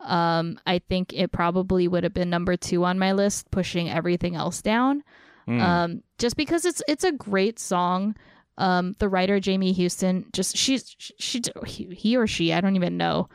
[0.00, 4.34] um, I think it probably would have been number two on my list, pushing everything
[4.34, 5.02] else down.
[5.48, 5.60] Mm.
[5.60, 8.16] Um, just because it's it's a great song.
[8.58, 12.76] Um, the writer Jamie Houston, just she's she, she he, he or she, I don't
[12.76, 13.28] even know.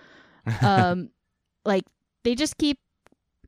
[0.61, 1.09] Um,
[1.65, 1.83] like
[2.23, 2.79] they just keep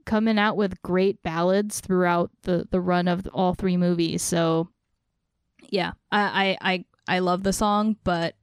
[0.06, 4.22] coming out with great ballads throughout the the run of all three movies.
[4.22, 4.68] So
[5.72, 8.36] yeah, I I I, I love the song, but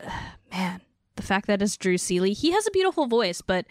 [0.52, 0.80] man,
[1.16, 3.66] the fact that it's Drew Seeley, he has a beautiful voice, but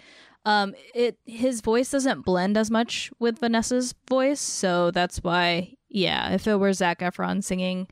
[0.46, 6.34] um, it his voice doesn't blend as much with Vanessa's voice, so that's why yeah,
[6.34, 7.88] if it were Zac Efron singing,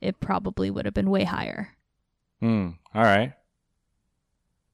[0.00, 1.76] it probably would have been way higher.
[2.40, 2.70] Hmm.
[2.94, 3.34] All right.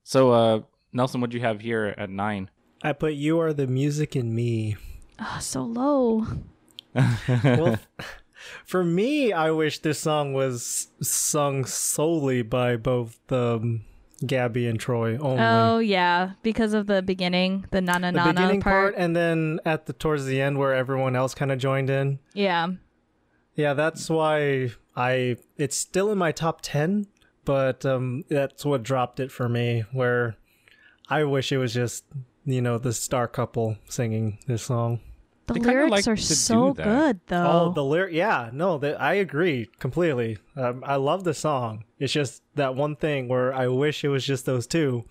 [0.05, 0.61] So, uh,
[0.93, 2.51] Nelson, what do you have here at nine?
[2.82, 4.76] I put "You Are the Music in Me."
[5.20, 6.26] Oh, so low.
[7.45, 7.78] Well,
[8.64, 13.84] for me, I wish this song was sung solely by both um,
[14.26, 15.42] Gabby and Troy only.
[15.42, 19.03] Oh yeah, because of the beginning, the na na na na beginning part, part.
[19.03, 22.18] and then at the towards the end where everyone else kind of joined in.
[22.34, 22.68] Yeah.
[23.55, 27.07] Yeah, that's why I it's still in my top 10,
[27.44, 30.36] but um that's what dropped it for me where
[31.09, 32.05] I wish it was just,
[32.44, 35.01] you know, the star couple singing this song.
[35.49, 37.46] The They lyrics like are so good though.
[37.68, 40.38] Oh, the lyric yeah, no, that I agree completely.
[40.57, 41.84] Um, I love the song.
[41.99, 45.05] It's just that one thing where I wish it was just those two.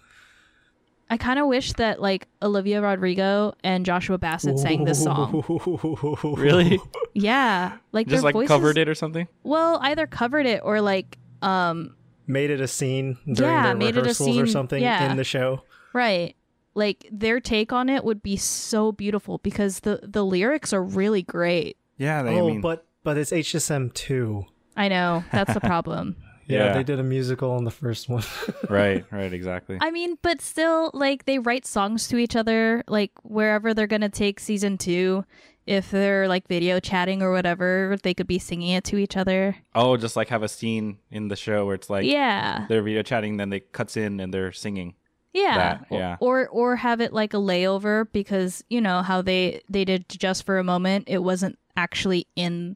[1.09, 5.43] I kind of wish that like Olivia Rodrigo and Joshua Bassett sang this song.
[6.37, 6.79] Really?
[7.13, 9.27] Yeah, like Just their like voices, covered it or something?
[9.43, 11.95] Well, either covered it or like um
[12.27, 15.09] Made it a scene during Yeah, their made it a rehearsals or something yeah.
[15.09, 15.63] in the show.
[15.93, 16.35] right.
[16.77, 21.23] Like their take on it would be so beautiful because the the lyrics are really
[21.23, 21.77] great.
[21.97, 22.21] Yeah.
[22.21, 24.45] They, oh, I mean, but but it's HSM 2.
[24.75, 26.15] I know that's the problem.
[26.45, 26.73] Yeah, Yeah.
[26.73, 28.23] they did a musical on the first one.
[28.69, 29.03] right.
[29.11, 29.33] Right.
[29.33, 29.79] Exactly.
[29.81, 34.07] I mean, but still, like they write songs to each other, like wherever they're gonna
[34.09, 35.25] take season two.
[35.65, 39.57] If they're like video chatting or whatever, they could be singing it to each other.
[39.75, 43.01] oh, just like have a scene in the show where it's like yeah, they're video
[43.03, 44.93] chatting, then they cuts in and they're singing.
[45.33, 46.17] Yeah, that, yeah.
[46.19, 50.45] Or or have it like a layover because you know how they they did just
[50.45, 51.05] for a moment.
[51.07, 52.75] It wasn't actually in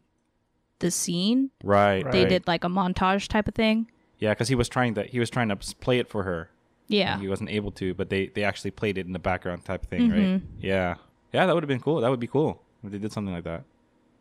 [0.80, 1.52] the scene.
[1.64, 2.04] Right.
[2.04, 2.12] Right.
[2.12, 3.88] They did like a montage type of thing.
[4.20, 6.49] Yeah, because he was trying to He was trying to play it for her.
[6.88, 9.84] Yeah, He wasn't able to, but they they actually played it in the background type
[9.84, 10.20] of thing, right?
[10.20, 10.41] Mhm.
[10.60, 10.95] Yeah.
[11.34, 12.02] Yeah, that would have been cool.
[12.02, 13.64] That would be cool if they did something like that.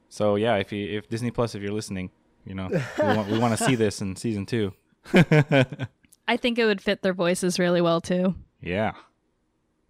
[0.09, 2.11] So yeah, if you if Disney Plus, if you're listening,
[2.45, 4.73] you know, we want, we want to see this in season two.
[6.29, 8.35] I think it would fit their voices really well too.
[8.61, 8.93] Yeah.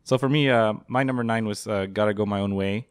[0.05, 2.89] So for me, uh, my number nine was uh, "Gotta Go My Own Way."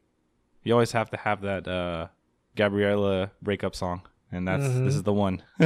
[0.64, 2.08] You always have to have that uh,
[2.56, 5.42] Gabriella breakup song, and that's this is the one.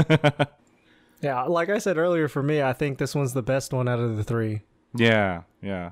[1.21, 3.97] Yeah, like I said earlier, for me, I think this one's the best one out
[3.99, 4.63] of the three.
[4.93, 5.91] yeah, yeah.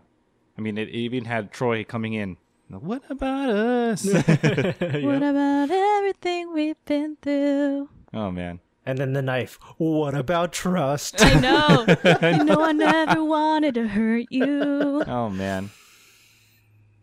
[0.57, 2.35] I mean, it even had Troy coming in.
[2.67, 4.05] What about us?
[4.13, 7.87] What about everything we've been through?
[8.13, 9.59] oh man, And then the knife.
[9.77, 11.15] What about trust?
[11.19, 11.85] I know.
[12.37, 15.03] you know, I never wanted to hurt you.
[15.05, 15.69] Oh man.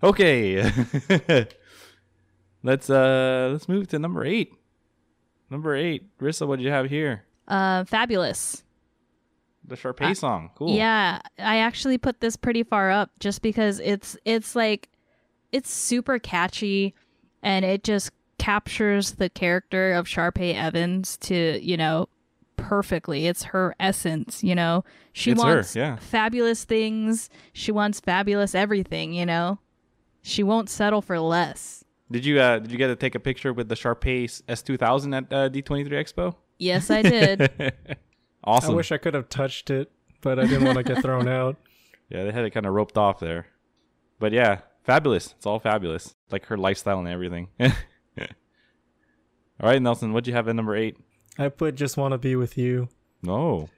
[0.02, 0.62] Okay.
[2.62, 4.52] let's uh let's move to number eight.
[5.50, 6.04] Number eight.
[6.18, 7.24] Rissa, what do you have here?
[7.46, 8.62] Uh, fabulous.
[9.64, 10.50] The Sharpay song.
[10.54, 10.74] Cool.
[10.74, 14.88] Yeah, I actually put this pretty far up just because it's it's like
[15.52, 16.94] it's super catchy
[17.42, 22.08] and it just captures the character of Sharpay Evans to, you know,
[22.56, 23.26] perfectly.
[23.26, 24.84] It's her essence, you know.
[25.12, 25.96] She It's her, wants yeah.
[25.96, 27.30] fabulous things.
[27.52, 29.58] She wants fabulous everything, you know.
[30.22, 31.84] She won't settle for less.
[32.10, 34.76] Did you uh did you get to take a picture with the Sharpay S two
[34.76, 36.34] thousand at uh, D twenty three Expo?
[36.58, 37.50] Yes, I did.
[38.44, 38.72] awesome.
[38.72, 39.90] I wish I could have touched it,
[40.22, 41.56] but I didn't want to get thrown out.
[42.10, 43.48] Yeah, they had it kind of roped off there.
[44.18, 45.34] But yeah, fabulous.
[45.36, 46.14] It's all fabulous.
[46.30, 47.48] Like her lifestyle and everything.
[49.60, 50.96] all right, Nelson, what'd you have at number eight?
[51.38, 52.88] I put just want to be with you.
[53.22, 53.68] No.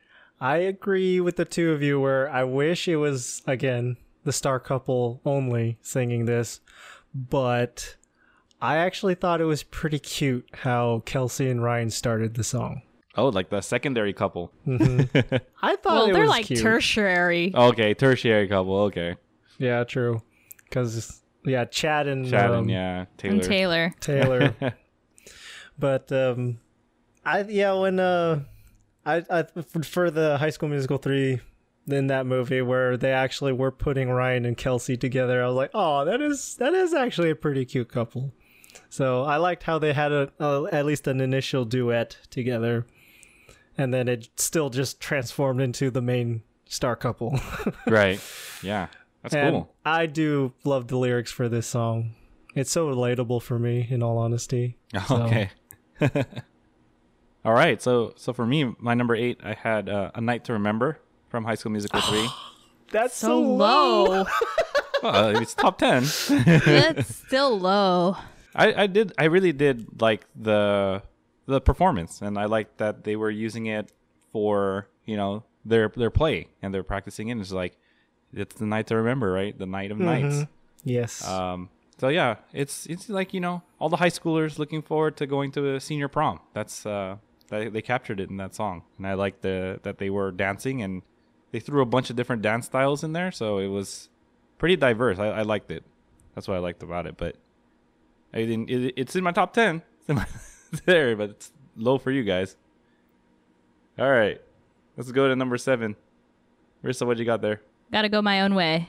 [0.41, 4.59] I agree with the two of you where I wish it was again the star
[4.59, 6.61] couple only singing this,
[7.15, 7.97] but
[8.61, 12.83] I actually thought it was pretty cute how Kelsey and Ryan started the song.
[13.17, 14.53] Oh, like the secondary couple.
[14.69, 16.61] I thought well, it they're was like cute.
[16.61, 17.53] tertiary.
[17.55, 18.77] okay, tertiary couple.
[18.83, 19.17] Okay.
[19.59, 20.23] yeah, true.
[20.65, 23.35] Because yeah, Chad and Chad um, and yeah, Taylor.
[23.35, 23.95] And Taylor.
[24.01, 24.55] Taylor.
[25.81, 26.61] but um,
[27.25, 28.43] I yeah when uh,
[29.05, 29.43] I I
[29.83, 31.41] for the High School Musical three
[31.87, 35.71] in that movie where they actually were putting Ryan and Kelsey together, I was like,
[35.75, 38.33] oh, that is that is actually a pretty cute couple.
[38.89, 42.87] So I liked how they had a, a at least an initial duet together,
[43.77, 47.39] and then it still just transformed into the main star couple.
[47.87, 48.21] right.
[48.63, 48.89] Yeah.
[49.23, 49.75] That's and cool.
[49.85, 52.15] I do love the lyrics for this song.
[52.55, 54.77] It's so relatable for me, in all honesty.
[55.07, 55.51] So- Okay.
[57.45, 57.81] All right.
[57.81, 60.99] So so for me, my number eight, I had uh, a night to remember
[61.29, 62.29] from High School Musical three.
[62.91, 64.27] That's So low.
[65.03, 66.05] well, it's top ten.
[66.29, 68.17] That's still low.
[68.55, 71.03] I, I did I really did like the
[71.47, 73.93] the performance and I liked that they were using it
[74.33, 77.33] for, you know, their their play and they're practicing it.
[77.33, 77.77] And It's like
[78.33, 79.57] it's the night to remember, right?
[79.57, 80.45] The night of nights.
[80.85, 81.25] Yes.
[81.27, 81.69] Um
[82.01, 85.53] so yeah, it's it's like, you know, all the high schoolers looking forward to going
[85.53, 86.41] to a senior prom.
[86.55, 87.17] That's uh
[87.51, 88.85] they, they captured it in that song.
[88.97, 91.03] And I liked the that they were dancing and
[91.53, 94.09] they threw a bunch of different dance styles in there, so it was
[94.57, 95.19] pretty diverse.
[95.19, 95.85] I, I liked it.
[96.35, 97.19] That's what I liked about it.
[97.19, 97.37] But
[98.33, 98.71] I didn't.
[98.71, 99.83] It, it's in my top ten.
[99.99, 100.27] It's in my,
[100.87, 102.57] there, but it's low for you guys.
[103.99, 104.41] All right,
[104.97, 105.97] let's go to number seven.
[106.83, 107.61] Rissa, what you got there?
[107.93, 108.89] Gotta go my own way.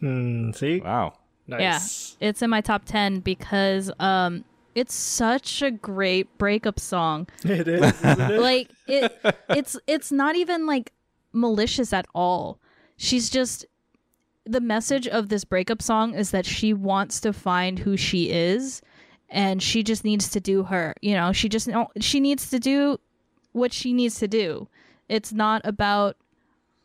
[0.00, 0.80] Hmm, see?
[0.80, 1.12] Wow.
[1.48, 2.16] Nice.
[2.20, 4.44] Yeah, it's in my top 10 because um
[4.74, 7.26] it's such a great breakup song.
[7.44, 8.40] It is, isn't it?
[8.40, 9.18] like it
[9.48, 10.92] it's it's not even like
[11.32, 12.58] malicious at all.
[12.96, 13.66] She's just
[14.44, 18.80] the message of this breakup song is that she wants to find who she is
[19.30, 20.94] and she just needs to do her.
[21.02, 21.68] You know, she just
[22.00, 22.98] she needs to do
[23.52, 24.68] what she needs to do.
[25.08, 26.16] It's not about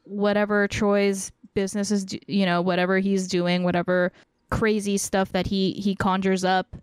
[0.05, 4.11] whatever Troy's business is, you know, whatever he's doing, whatever
[4.59, 6.75] crazy stuff that he he conjures up.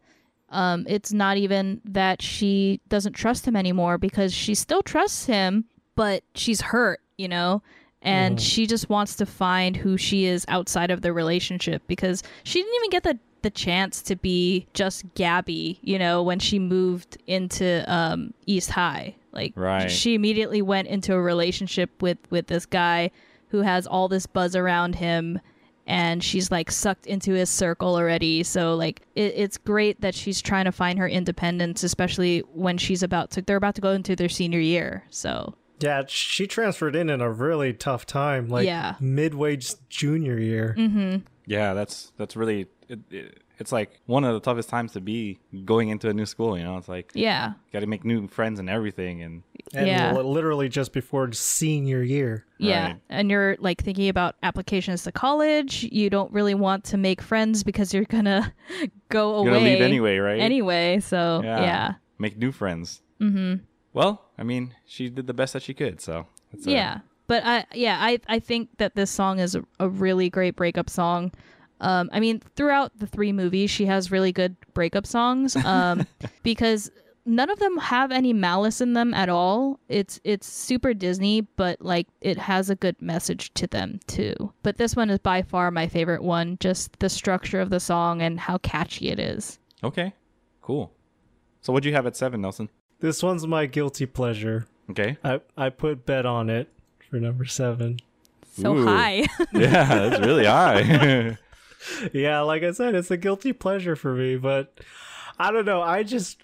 [0.50, 5.64] Um, it's not even that she doesn't trust him anymore because she still trusts him,
[5.94, 7.62] but she's hurt, you know,
[8.02, 12.60] and she just wants to find who she is outside of the relationship because she
[12.60, 17.16] didn't even get the the chance to be just Gabby, you know, when she moved
[17.26, 19.14] into um, East High.
[19.32, 19.90] Like, Right.
[19.90, 23.10] she immediately went into a relationship with with this guy
[23.48, 25.38] who has all this buzz around him
[25.90, 30.40] and she's like sucked into his circle already so like it, it's great that she's
[30.40, 34.14] trying to find her independence especially when she's about to they're about to go into
[34.14, 38.96] their senior year so yeah, she transferred in in a really tough time, like Yeah.
[39.00, 39.56] midway
[39.88, 40.74] junior year.
[40.78, 41.20] Mm-hmm.
[41.46, 42.66] Yeah, that's that's really.
[42.86, 46.26] It, it, it's like one of the toughest times to be going into a new
[46.26, 46.56] school.
[46.58, 49.42] You know, it's like yeah got to make new friends and everything, and
[49.74, 50.12] And Yeah.
[50.14, 52.44] li- literally just before senior year.
[52.58, 52.96] yeah Right.
[53.10, 57.62] and you're like thinking about applications to college you don't really want to make friends
[57.62, 58.52] because you're gonna
[59.10, 60.40] go away you're gonna leave anyway, right?
[60.40, 63.02] anyway so yeah, make new friends.
[63.20, 63.62] Mm-hmm.
[63.92, 67.44] Well, I mean, she did the best that she could, so it's, uh, yeah but
[67.46, 71.30] i yeah i i think that this song is a, a really great breakup song
[71.80, 76.06] um i mean throughout the three movies she has really good breakup songs um
[76.42, 76.90] because
[77.26, 81.80] none of them have any malice in them at all it's it's super disney but
[81.80, 85.70] like it has a good message to them too but this one is by far
[85.70, 90.12] my favorite one just the structure of the song and how catchy it is Okay,
[90.60, 90.92] cool.
[91.62, 92.68] So, what'd you have at seven, Nelson?
[93.00, 94.66] This one's my guilty pleasure.
[94.90, 95.16] Okay.
[95.24, 96.68] I I put bet on it
[97.08, 97.98] for number seven.
[98.52, 98.84] So Ooh.
[98.84, 99.26] high.
[99.52, 101.38] Yeah, that's really high.
[102.12, 104.80] yeah, like I said, it's a guilty pleasure for me, but
[105.38, 105.82] I don't know.
[105.82, 106.42] I just,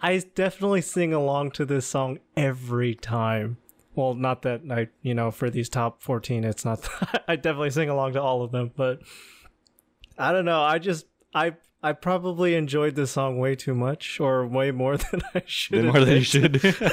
[0.00, 3.58] I definitely sing along to this song every time.
[3.94, 6.88] Well, not that I, you know, for these top 14, it's not,
[7.28, 9.00] I definitely sing along to all of them, but
[10.18, 10.62] I don't know.
[10.62, 15.22] I just, I, I probably enjoyed this song way too much or way more than
[15.34, 15.84] I should.
[15.84, 16.76] More than you should.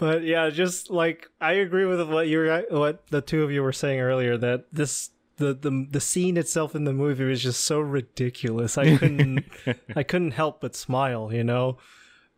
[0.00, 3.62] But yeah, just like I agree with what you were, what the two of you
[3.62, 5.10] were saying earlier that this
[5.40, 8.78] the the the scene itself in the movie was just so ridiculous.
[8.78, 9.44] I couldn't
[9.96, 11.78] I couldn't help but smile, you know.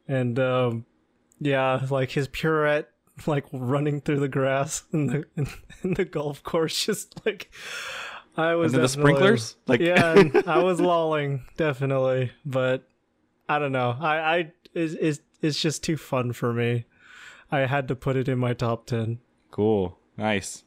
[0.09, 0.86] And um
[1.38, 2.88] yeah, like his pirouette
[3.26, 5.46] like running through the grass in the in,
[5.82, 7.50] in the golf course just like
[8.36, 9.57] I was the sprinklers?
[9.66, 12.84] Like- yeah, I was lolling definitely, but
[13.48, 13.96] I don't know.
[14.00, 16.86] I I is is it's just too fun for me.
[17.50, 19.18] I had to put it in my top 10.
[19.50, 19.98] Cool.
[20.16, 20.64] Nice.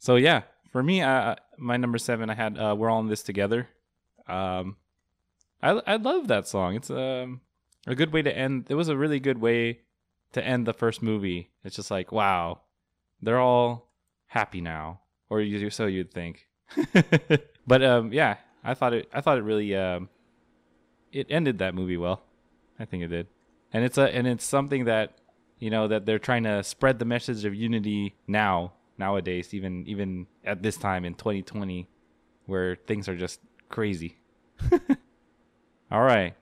[0.00, 0.42] So yeah,
[0.74, 3.68] for me, uh, my number seven, I had uh, "We're All in This Together."
[4.26, 4.74] Um,
[5.62, 6.74] I I love that song.
[6.74, 7.42] It's um
[7.86, 8.66] a good way to end.
[8.68, 9.82] It was a really good way
[10.32, 11.52] to end the first movie.
[11.62, 12.62] It's just like wow,
[13.22, 13.92] they're all
[14.26, 16.48] happy now, or you so you'd think.
[17.68, 19.08] but um, yeah, I thought it.
[19.14, 20.08] I thought it really um,
[21.12, 22.24] it ended that movie well.
[22.80, 23.28] I think it did,
[23.72, 25.18] and it's a and it's something that
[25.60, 30.26] you know that they're trying to spread the message of unity now nowadays even even
[30.44, 31.88] at this time in 2020
[32.46, 34.16] where things are just crazy
[35.90, 36.34] all right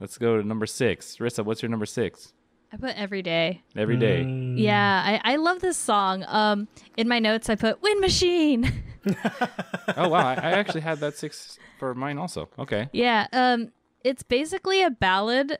[0.00, 2.32] let's go to number six rissa what's your number six
[2.72, 3.62] I put every day.
[3.76, 4.54] every day Mm.
[4.58, 6.24] Yeah, I, I love this song.
[6.26, 8.82] Um, in my notes, I put "Wind Machine."
[9.96, 13.70] oh wow I, I actually had that six for mine also okay yeah, um,
[14.02, 15.58] it's basically a ballad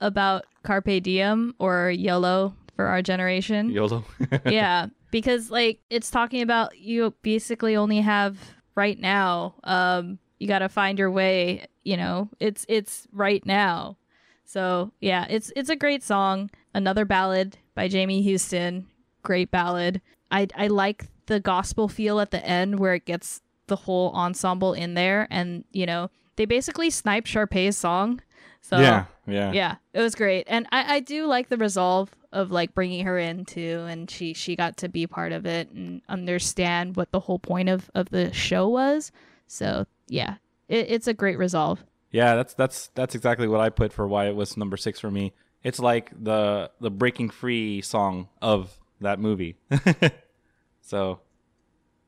[0.00, 3.70] about carpe diem or YOLO for our generation.
[3.70, 4.04] yolo
[4.44, 8.38] yeah, because like it's talking about you basically only have
[8.74, 9.54] right now.
[9.64, 11.66] Um, you got to find your way.
[11.84, 13.96] You know, it's it's right now.
[14.44, 16.50] So yeah, it's it's a great song.
[16.74, 18.86] Another ballad by Jamie Houston.
[19.22, 20.00] Great ballad.
[20.30, 24.72] I I like the gospel feel at the end where it gets the whole ensemble
[24.72, 28.20] in there, and you know they basically snipe Sharpay's song.
[28.60, 32.50] So yeah yeah yeah it was great and I, I do like the resolve of
[32.50, 36.02] like bringing her in too and she she got to be part of it and
[36.08, 39.10] understand what the whole point of of the show was
[39.46, 40.36] so yeah
[40.68, 41.82] it, it's a great resolve
[42.12, 45.10] Yeah, that's that's that's exactly what I put for why it was number six for
[45.10, 45.32] me.
[45.62, 49.56] It's like the the breaking free song of that movie.
[50.80, 51.20] so,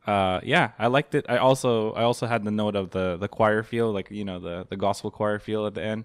[0.07, 1.25] uh, yeah, I liked it.
[1.29, 4.41] I also I also had the note of the the choir feel, like you know
[4.41, 6.05] the the gospel choir feel at the end.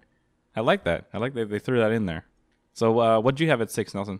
[0.58, 1.06] I like that.
[1.14, 2.26] I like that they threw that in there.
[2.74, 4.20] So, uh, what do you have at six, Nelson?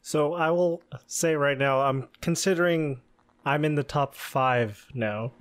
[0.00, 3.00] So I will say right now, I'm considering
[3.44, 5.32] I'm in the top five now.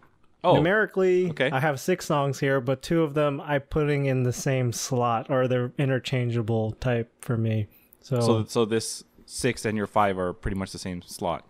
[0.43, 1.51] Oh, Numerically, okay.
[1.51, 5.29] I have six songs here, but two of them I'm putting in the same slot,
[5.29, 7.67] or they're interchangeable type for me.
[8.01, 11.45] So, so so this six and your five are pretty much the same slot.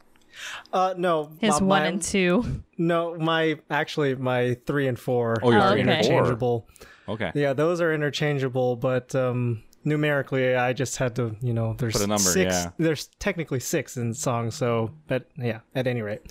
[0.73, 5.37] uh, no, his my- one my- and two no, my actually my three and four
[5.43, 6.05] Oh, your Oh, are three and
[6.39, 6.63] four.
[7.09, 7.31] Okay.
[7.35, 12.03] Yeah, those are interchangeable, but um, numerically, I just had to, you know, there's Put
[12.03, 12.53] a number, six.
[12.53, 12.69] yeah.
[12.77, 15.59] There's technically six in songs, so but yeah.
[15.75, 16.21] At any rate,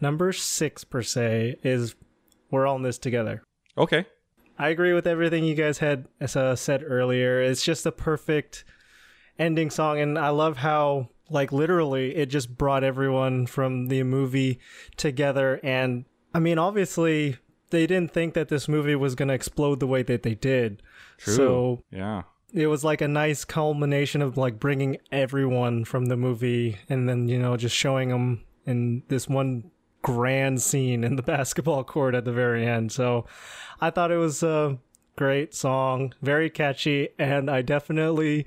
[0.00, 1.94] number six per se is
[2.50, 3.42] "We're All in This Together."
[3.76, 4.06] Okay.
[4.58, 7.40] I agree with everything you guys had uh, said earlier.
[7.42, 8.64] It's just a perfect
[9.38, 14.60] ending song, and I love how, like, literally, it just brought everyone from the movie
[14.96, 15.58] together.
[15.64, 16.04] And
[16.34, 17.38] I mean, obviously,
[17.72, 20.82] they didn't think that this movie was going to explode the way that they did.
[21.18, 21.34] True.
[21.34, 22.22] So yeah.
[22.52, 27.28] it was like a nice culmination of like bringing everyone from the movie and then
[27.28, 29.70] you know just showing them in this one
[30.02, 33.24] grand scene in the basketball court at the very end so
[33.80, 34.76] i thought it was a
[35.16, 38.44] great song very catchy and i definitely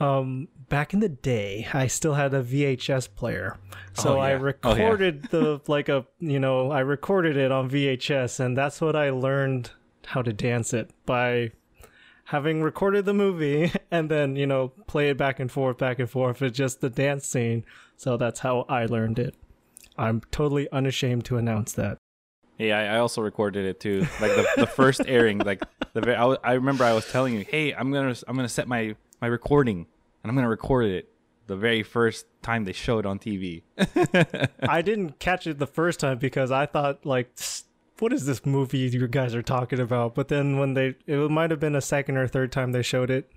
[0.00, 3.56] um back in the day i still had a vhs player
[3.94, 4.34] so Oh, i yeah.
[4.64, 4.82] Oh, yeah.
[4.82, 9.10] recorded the like a you know i recorded it on vhs and that's what i
[9.10, 9.70] learned
[10.06, 11.50] how to dance it by
[12.24, 16.08] having recorded the movie and then you know play it back and forth back and
[16.08, 17.64] forth it's just the dance scene
[17.96, 19.34] so that's how i learned it
[19.98, 21.98] i'm totally unashamed to announce that
[22.58, 24.00] Yeah, I, I also recorded it too.
[24.20, 25.62] Like the, the first airing, like
[25.94, 28.94] the I, I remember I was telling you, hey, I'm gonna I'm gonna set my
[29.20, 29.86] my recording
[30.22, 31.08] and I'm gonna record it
[31.46, 33.62] the very first time they show it on TV.
[34.68, 37.30] i didn't catch it the first time because i thought like
[37.98, 41.50] what is this movie you guys are talking about but then when they it might
[41.50, 43.30] have been a second or third time they showed it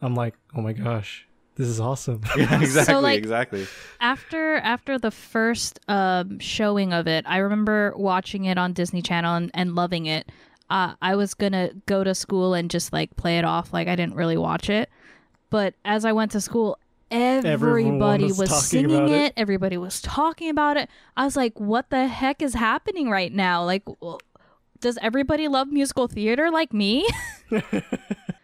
[0.00, 2.22] i'm like oh my gosh this is awesome.
[2.36, 3.66] Yeah, exactly, like- exactly.
[4.00, 9.34] after after the first um, showing of it, I remember watching it on Disney Channel
[9.34, 10.32] and, and loving it.
[10.70, 13.96] Uh, I was gonna go to school and just like play it off like I
[13.96, 14.88] didn't really watch it.
[15.52, 16.78] But as I went to school,
[17.10, 19.20] everybody was was, singing it.
[19.20, 19.32] it.
[19.36, 20.88] Everybody was talking about it.
[21.16, 23.62] I was like, "What the heck is happening right now?
[23.62, 24.18] Like, w-
[24.80, 27.06] does everybody love musical theater like me?"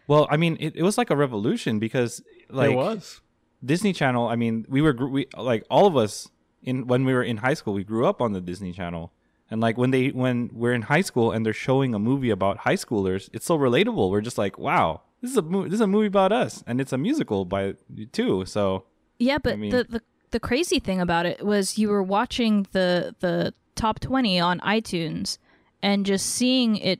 [0.09, 3.21] Well, I mean, it, it was like a revolution because like it was.
[3.63, 4.27] Disney Channel.
[4.27, 6.27] I mean, we were we like all of us
[6.63, 7.75] in when we were in high school.
[7.75, 9.13] We grew up on the Disney Channel,
[9.51, 12.57] and like when they when we're in high school and they're showing a movie about
[12.57, 14.09] high schoolers, it's so relatable.
[14.09, 16.79] We're just like, wow, this is a mo- this is a movie about us, and
[16.81, 17.75] it's a musical by
[18.11, 18.45] too.
[18.45, 18.85] So
[19.17, 20.01] Yeah, but mean- the, the
[20.31, 25.37] the crazy thing about it was you were watching the the top twenty on iTunes
[25.81, 26.99] and just seeing it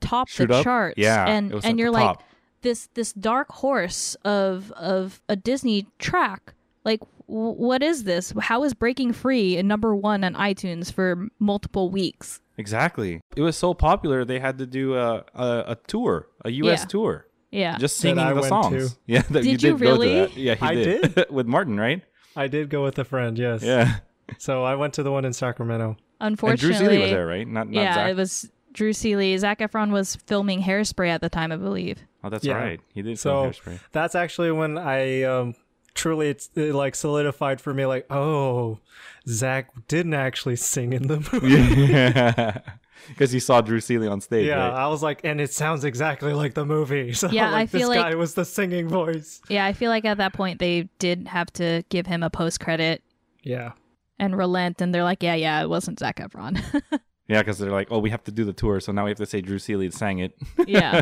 [0.00, 0.64] top the up?
[0.64, 0.94] charts.
[0.98, 2.18] Yeah, and it was at and you're like
[2.62, 6.54] this this dark horse of of a Disney track.
[6.84, 8.32] Like, w- what is this?
[8.40, 12.40] How is Breaking Free in number one on iTunes for multiple weeks?
[12.56, 16.80] exactly, it was so popular they had to do a a, a tour, a U.S.
[16.80, 16.86] Yeah.
[16.86, 18.90] tour, Yeah, just singing I the went songs.
[18.92, 18.96] to.
[19.06, 20.14] Yeah, that you Did you did go to really?
[20.20, 20.36] that.
[20.36, 22.02] Yeah, he I did, with Martin, right?
[22.36, 23.62] I did go with a friend, yes.
[23.62, 23.96] Yeah,
[24.38, 25.96] So I went to the one in Sacramento.
[26.20, 27.46] and Drew unfortunately, Seeley was there, right?
[27.46, 28.10] Not, not yeah, Zac.
[28.10, 29.36] it was Drew Seeley.
[29.38, 32.02] Zac Efron was filming Hairspray at the time, I believe.
[32.24, 32.54] Oh, that's Yeah.
[32.56, 32.80] right.
[32.92, 33.80] He did So- film Hairspray.
[33.92, 35.54] That's actually when I um
[35.94, 38.80] truly it's it like solidified for me like, oh,
[39.28, 42.60] Zac didn't actually sing in the movie.
[43.08, 44.46] Yeah, because he saw Drew Seeley on stage.
[44.46, 44.84] Yeah, right?
[44.84, 47.12] I was like, and it sounds exactly like the movie.
[47.14, 49.40] So Yeah, like, I feel this like- guy was the singing voice.
[49.48, 52.60] Yeah, I feel like at that point they did have to give him a post
[52.60, 53.02] credit
[53.42, 53.72] Yeah.
[54.18, 56.62] and relent, and they're like, yeah, yeah, it wasn't Zac Efron.
[57.26, 59.16] Yeah, because they're like, oh, we have to do the tour, so now we have
[59.16, 60.34] to say Drew Seeley sang it.
[60.66, 61.00] yeah,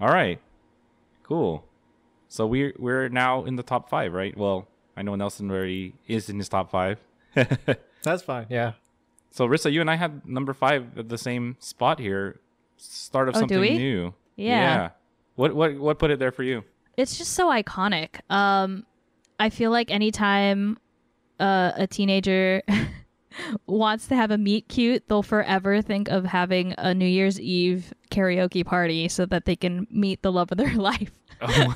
[0.00, 0.40] All right,
[1.24, 1.64] cool.
[2.28, 4.36] So we're we're now in the top five, right?
[4.36, 7.00] Well, I know Nelson already is in his top five.
[8.04, 8.46] That's fine.
[8.48, 8.72] Yeah.
[9.36, 12.40] So Rissa, you and I had number five at the same spot here.
[12.78, 14.14] Start of Oh, something new.
[14.36, 14.90] Yeah.
[15.34, 16.64] What what what put it there for you?
[16.96, 18.20] it's just so iconic.
[18.30, 18.86] Um,
[19.38, 20.78] I feel like anytime
[21.38, 22.62] uh, a teenager
[23.66, 27.92] wants to have a meet cute, they'll forever think of having a New Year's Eve
[28.10, 31.10] karaoke party so that they can meet the love of their life.
[31.42, 31.74] Oh.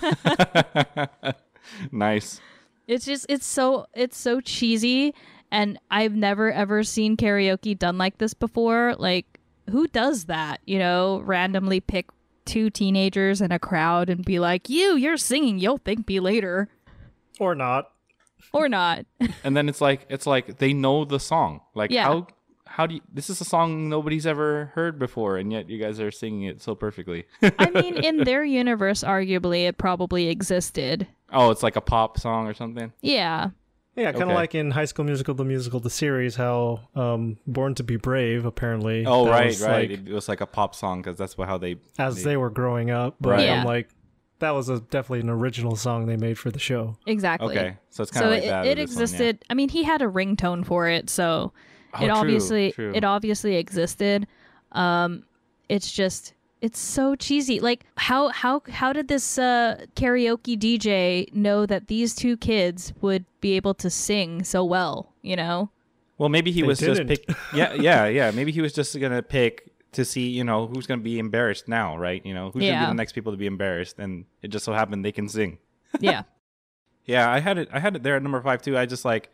[1.93, 2.41] nice.
[2.87, 5.15] It's just it's so it's so cheesy
[5.51, 8.95] and I've never ever seen karaoke done like this before.
[8.99, 9.27] Like
[9.71, 10.61] who does that?
[10.67, 12.07] You know, randomly pick
[12.45, 15.59] two teenagers in a crowd and be like, "You, you're singing.
[15.59, 16.69] You'll thank me later."
[17.39, 17.91] Or not.
[18.53, 19.07] Or not.
[19.45, 21.61] and then it's like it's like they know the song.
[21.75, 22.05] Like Yeah.
[22.05, 22.27] how
[22.67, 25.99] how do you this is a song nobody's ever heard before and yet you guys
[26.01, 27.27] are singing it so perfectly.
[27.59, 31.07] I mean, in their universe arguably it probably existed.
[31.33, 32.93] oh, it's like a pop song or something.
[33.03, 33.51] Yeah.
[33.97, 34.35] Yeah, kind of Okay.
[34.35, 38.45] like in High School Musical, the musical, the series, how um, Born to Be Brave,
[38.47, 39.05] apparently.
[39.07, 39.91] Oh, that right, was, right.
[39.91, 42.51] like, it was like a pop song cuz that's what how they as they were
[42.51, 43.17] growing up.
[43.21, 43.45] But Right.
[43.47, 43.61] Yeah.
[43.61, 43.89] I'm like,
[44.39, 46.97] that was a, definitely an original song they made for the show.
[47.07, 47.59] Exactly.
[47.59, 47.77] Okay.
[47.91, 48.65] So it's kind So of like it, that.
[48.67, 49.03] it with this one, yeah.
[49.03, 49.45] existed.
[49.51, 51.53] I mean, he had a ringtone for it, so
[51.93, 52.93] Oh, it true, obviously true.
[52.95, 54.27] it obviously existed.
[54.73, 55.25] Um,
[55.69, 57.61] it's just it's so cheesy.
[57.61, 63.25] Like how how how did this uh, karaoke DJ know that these two kids would
[63.41, 65.13] be able to sing so well?
[65.23, 65.71] You know?
[66.19, 67.09] Well, maybe he They was just didn't.
[67.27, 67.37] pick.
[67.55, 68.31] Yeah, yeah, yeah.
[68.31, 71.97] Maybe he was just gonna pick to see, you know, who's gonna be embarrassed now,
[71.97, 72.25] right?
[72.25, 74.73] You know, who's gonna be the next people to be embarrassed, and it just so
[74.73, 75.59] happened they can sing.
[76.01, 76.23] Yeah.
[77.07, 77.69] Yeah, I had it.
[77.73, 78.79] I had it there at number five too.
[78.79, 79.31] I just like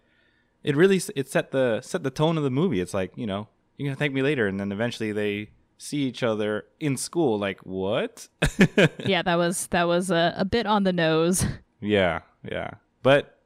[0.62, 0.74] it.
[0.76, 2.80] Really, it set the set the tone of the movie.
[2.80, 6.22] It's like you know, you're gonna thank me later, and then eventually they see each
[6.22, 7.38] other in school.
[7.38, 8.28] Like what?
[9.04, 9.22] yeah.
[9.22, 11.44] That was that was a, a bit on the nose.
[11.80, 12.70] yeah, yeah.
[13.02, 13.38] But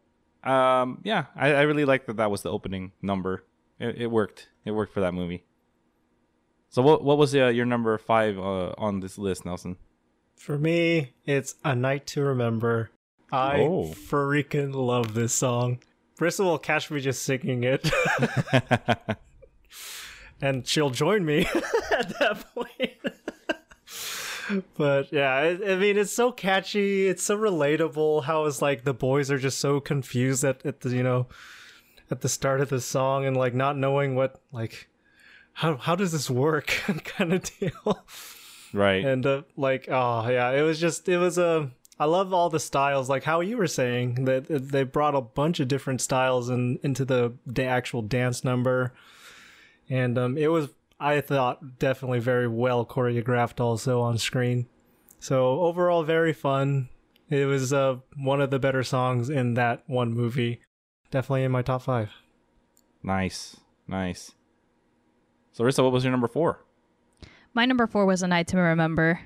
[0.45, 2.17] um, yeah, I, I really like that.
[2.17, 3.45] That was the opening number.
[3.79, 4.49] It, it worked.
[4.65, 5.45] It worked for that movie.
[6.71, 9.77] So what what was uh, your number five uh, on this list, Nelson?
[10.37, 12.91] For me, it's A Night to Remember.
[13.33, 13.85] I Oh.
[13.87, 15.81] freaking love this song.
[16.17, 17.83] Bristol will catch me just singing it,
[20.41, 21.41] and she'll join me
[21.93, 22.93] at that point.
[24.77, 27.09] but yeah, I, I mean, it's so catchy.
[27.09, 28.25] It's so relatable.
[28.25, 31.27] How it's like the boys are just so confused at, at the you know
[32.11, 34.89] at the start of the song and like not knowing what like
[35.55, 36.67] how how does this work
[37.05, 38.05] kind of deal
[38.73, 39.05] right.
[39.05, 42.61] and uh, like oh yeah it was just it was a i love all the
[42.61, 46.79] styles like how you were saying that they brought a bunch of different styles in,
[46.83, 48.93] into the, the actual dance number
[49.91, 50.69] and um, it was
[50.99, 54.67] i thought definitely very well choreographed also on screen
[55.19, 56.89] so overall very fun
[57.29, 60.61] It was uh, one of the better songs in that one movie.
[61.13, 62.11] Definitely in my top five.
[63.05, 64.33] Nice, nice.
[65.53, 66.65] So, Rissa, what was your number four?
[67.55, 69.21] My number four was A Night to Remember.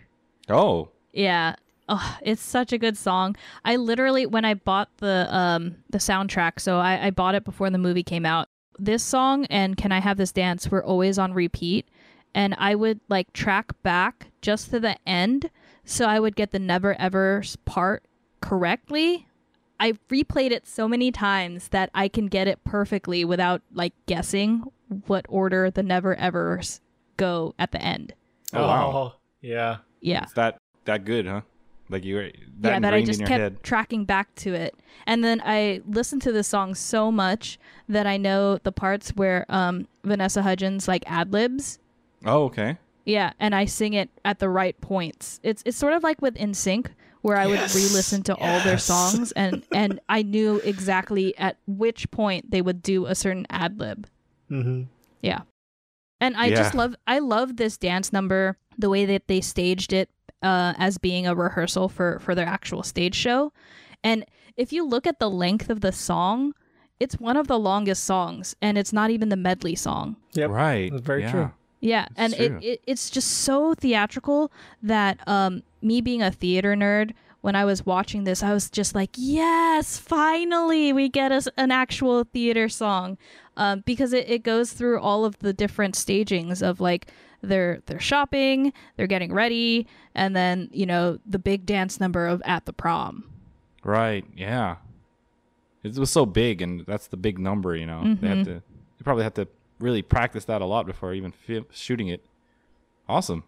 [0.50, 1.54] Oh, Yeah.
[1.88, 3.36] Oh, it's such a good song.
[3.64, 7.70] I literally when I bought the um the soundtrack, so I, I bought it before
[7.70, 8.48] the movie came out.
[8.79, 11.87] This song and Can I Have This Dance were always on repeat.
[12.35, 15.51] And I would like track back just to the end
[15.85, 18.05] so I would get the never ever part
[18.41, 19.29] correctly.
[19.79, 24.64] I replayed it so many times that I can get it perfectly without like guessing
[25.07, 26.81] what order the never evers
[27.16, 28.14] go at the end.
[28.53, 28.93] Oh, wow.
[28.95, 29.79] Oh, yeah.
[30.01, 30.25] Yeah.
[30.25, 31.43] it's that that good, huh?
[31.91, 32.30] Like you were
[32.61, 33.62] that yeah, that I just kept head.
[33.62, 34.74] tracking back to it.
[35.07, 37.59] And then I listened to the song so much
[37.89, 41.78] that I know the parts where um, Vanessa Hudgens like ad libs.
[42.24, 42.78] Oh, okay.
[43.05, 45.41] Yeah, and I sing it at the right points.
[45.43, 46.87] It's it's sort of like with NSYNC,
[47.20, 52.11] where I would re-listen to all their songs and and I knew exactly at which
[52.11, 54.07] point they would do a certain ad lib.
[54.51, 54.85] Mm-hmm.
[55.20, 55.43] Yeah.
[56.20, 56.57] And I Yeah.
[56.57, 60.09] just love I love this dance number, the way that they staged it
[60.45, 63.53] uh, as being a rehearsal for for their actual stage show.
[64.05, 64.24] And
[64.57, 66.55] if you look at the length of the song,
[67.01, 70.16] it's one of the longest songs and it's not even the medley song.
[70.34, 70.51] Yep.
[70.51, 70.92] Right.
[70.92, 71.30] That's very yeah.
[71.30, 71.53] true.
[71.80, 74.51] Yeah, That's and it, it it's just so theatrical
[74.82, 78.95] that um me being a theater nerd when I was watching this I was just
[78.95, 83.18] like, "Yes, finally we get us an actual theater song."
[83.57, 87.11] Um because it, it goes through all of the different stagings of like
[87.45, 92.42] they're they're shopping, they're getting ready, and then, you know, the big dance number of
[92.45, 93.24] at the prom.
[93.82, 94.24] Right.
[94.36, 94.76] Yeah.
[95.82, 97.76] It was so big, and that's the big number.
[97.76, 98.26] You know, they Mm-hmm.
[98.26, 98.53] had to.
[98.55, 99.47] They probably have to
[99.80, 102.24] really practice that a lot before even fi- shooting it.
[103.09, 103.45] Awesome.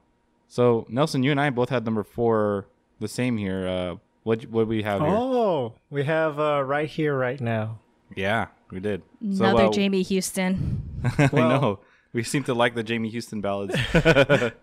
[0.48, 2.66] So Nelson, you and I both had number four
[3.00, 3.66] the same here.
[3.66, 5.10] Uh, what what we have here?
[5.10, 7.78] Oh, we have uh, right here, right now.
[8.14, 9.02] Yeah, we did.
[9.22, 10.82] Another so, uh, Jamie Houston.
[11.18, 11.80] I know.
[12.16, 13.76] We seem to like the Jamie Houston ballads.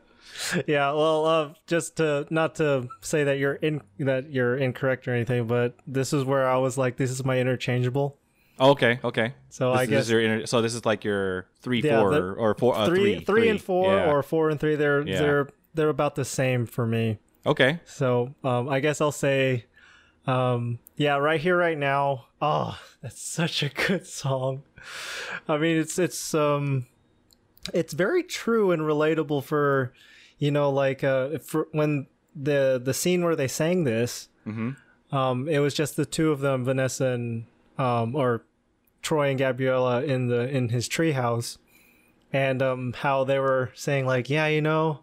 [0.68, 5.14] Yeah, well, uh, just to not to say that you're in that you're incorrect or
[5.14, 8.18] anything, but this is where I was like, this is my interchangeable.
[8.60, 9.36] Oh, okay, okay.
[9.50, 12.12] So This I is guess your inter- so this is like your three, Yeah, four,
[12.14, 14.12] the- or four, uh, three, three, three and four, Yeah.
[14.12, 15.20] or four and three, they're Yeah.
[15.20, 17.20] they're they're about the same for me.
[17.46, 17.80] okay.
[17.86, 19.66] So um, I guess I'll say,
[20.26, 22.26] um, yeah, right here, right now.
[22.42, 24.64] Oh, that's such a good song.
[25.48, 26.88] I mean, it's it's um,
[27.74, 29.94] it's very true and relatable for,
[30.38, 35.16] you know, like uh, for when the the scene where they sang this, Mm-hmm.
[35.16, 37.46] um, it was just the two of them, Vanessa and
[37.78, 38.44] um, or
[39.02, 41.58] Troy and Gabriella in the in his treehouse,
[42.34, 45.00] and um, how they were saying like, yeah, you know,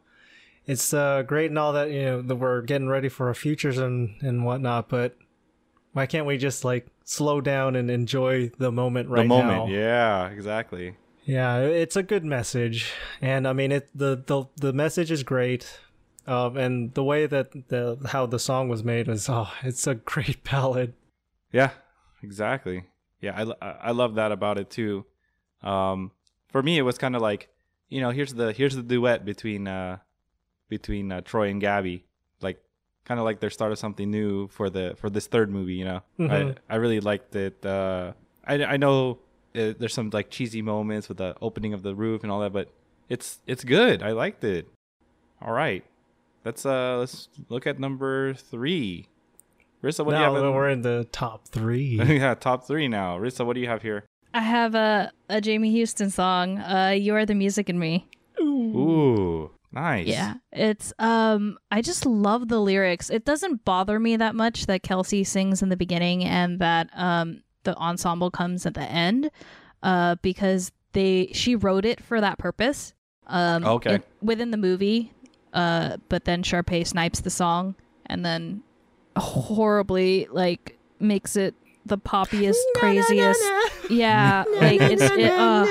[0.67, 3.79] it's uh, great and all that, you know, that we're getting ready for our futures
[3.79, 5.17] and and whatnot, but
[5.93, 9.49] why can't we just like slow down and enjoy the moment right the moment.
[9.49, 9.67] now?
[9.67, 10.97] Yeah, exactly.
[11.25, 13.89] Yeah, it's a good message, and I mean it.
[13.95, 15.79] the the The message is great,
[16.27, 19.95] um, and the way that the how the song was made was oh, it's a
[19.95, 20.95] great ballad.
[21.53, 21.71] Yeah,
[22.23, 22.85] exactly.
[23.21, 25.05] Yeah, I, I love that about it too.
[25.62, 26.12] Um,
[26.49, 27.49] for me, it was kind of like,
[27.89, 29.99] you know, here's the here's the duet between uh
[30.68, 32.05] between uh, Troy and Gabby,
[32.40, 32.62] like
[33.05, 35.74] kind of like their start of something new for the for this third movie.
[35.74, 36.57] You know, Mhm.
[36.69, 37.65] I I really liked it.
[37.65, 38.12] Uh,
[38.47, 39.19] I I know
[39.55, 42.52] uh, there's some like cheesy moments with the opening of the roof and all that,
[42.52, 42.68] but
[43.09, 44.02] it's it's good.
[44.02, 44.68] I liked it.
[45.43, 45.85] All right,
[46.44, 49.06] let's uh let's look at number three.
[49.82, 50.35] Rissa, what do you have?
[50.35, 51.98] that in- we're in the top three.
[52.05, 53.18] yeah, top three now.
[53.18, 54.05] Rissa, what do you have here?
[54.35, 58.06] I have a a Jamie Houston song, uh You Are the Music in Me.
[58.40, 60.06] Ooh, nice.
[60.06, 63.10] Yeah, it's um I just love the lyrics.
[63.10, 67.43] It doesn't bother me that much that Kelsi sings in the beginning and that um
[67.65, 69.31] the ensemble comes at the end
[69.82, 72.93] uh because they she wrote it for that purpose.
[73.27, 73.95] Um Okay.
[73.97, 75.12] it- within the movie
[75.53, 77.74] uh but then Sharpay snipes the song
[78.07, 78.62] and then
[79.16, 81.55] horribly like makes it
[81.87, 83.43] the poppiest craziest
[83.89, 85.65] yeah like it's it, uh,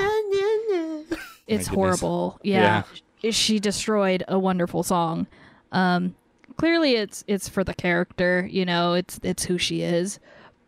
[1.46, 1.68] it's goodness.
[1.68, 2.38] horrible.
[2.42, 2.82] Yeah.
[3.30, 5.26] She destroyed a wonderful song.
[5.72, 6.14] Um
[6.56, 10.18] clearly it's it's for the character, you know, it's it's who she is,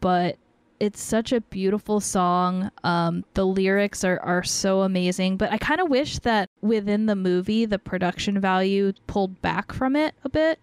[0.01, 0.37] but
[0.85, 2.71] it's such a beautiful song.
[2.83, 7.17] Um the lyrics are are so amazing, but I kind of wish that within the
[7.17, 10.59] movie the production value pulled back from it a bit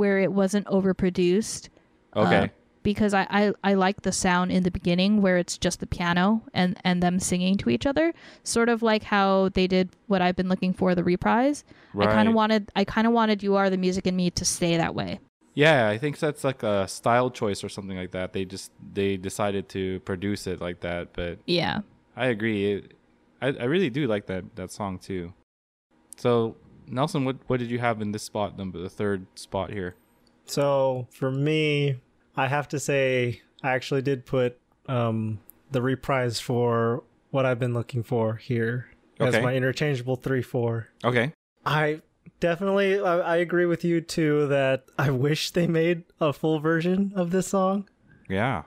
[0.00, 1.68] where it wasn't overproduced
[2.16, 2.44] Okay.
[2.44, 2.48] uh,
[2.82, 6.42] because I, I I like the sound in the beginning where it's just the piano
[6.52, 8.12] and and them singing to each other,
[8.42, 11.64] sort of like how they did what I've been looking for the reprise.
[11.94, 12.08] Right.
[12.08, 14.44] I kind of wanted I kind of wanted "You Are the Music in Me" to
[14.44, 15.20] stay that way.
[15.54, 18.32] Yeah, I think that's like a style choice or something like that.
[18.32, 21.80] They just they decided to produce it like that, but Yeah.
[22.16, 22.72] I agree.
[22.72, 22.94] It,
[23.40, 25.32] I I really do like that that song too.
[26.16, 26.56] So
[26.86, 29.94] Nelson, what what did you have in this spot number the third spot here?
[30.46, 32.00] So for me,
[32.36, 34.58] I have to say I actually did put
[34.88, 38.88] um, the reprise for what I've been looking for here
[39.20, 40.88] as my interchangeable three four.
[41.04, 41.32] Okay.
[41.64, 42.00] I
[42.42, 47.12] definitely I, I agree with you too that I wish they made a full version
[47.14, 47.88] of this song,
[48.28, 48.64] Yeah.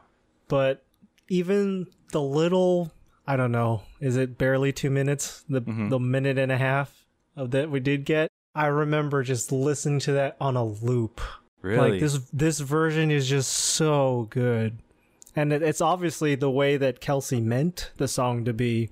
[0.48, 0.84] but
[1.30, 2.92] even the little
[3.28, 5.44] I don't know, is it barely two minutes?
[5.50, 5.90] The Mhm.
[5.90, 8.30] the minute and a half of that we did get.
[8.56, 11.20] I remember just listening to that on a loop.
[11.62, 11.92] Really?
[11.92, 14.78] Like this this version is just so good.
[15.36, 18.90] And it, it's obviously the way that Kelsi meant the song to be.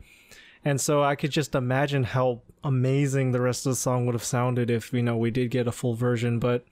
[0.65, 4.23] And so I could just imagine how amazing the rest of the song would have
[4.23, 6.65] sounded if, you know, we did get a full version, but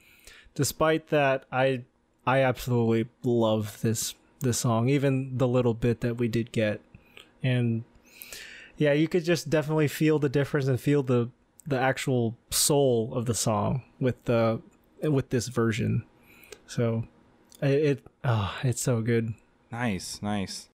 [0.55, 1.83] despite that, I
[2.25, 6.81] I absolutely love this this song, even the little bit that we did get.
[7.43, 7.83] And
[8.77, 11.29] yeah, you could just definitely feel the difference and feel the
[11.65, 14.61] the actual soul of the song with the
[15.03, 16.03] with this version.
[16.67, 17.05] So
[17.61, 19.33] it, it oh, it's so good.
[19.71, 20.69] Nice, nice.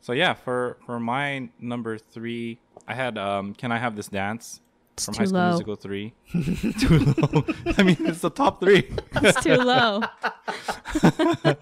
[0.00, 4.60] So yeah, for for my number three, I had um, "Can I Have This Dance"
[4.94, 5.48] It's from High School low.
[5.48, 6.14] Musical three.
[6.32, 7.44] too low.
[7.78, 8.90] I mean, it's the top three.
[9.16, 10.02] It's too low.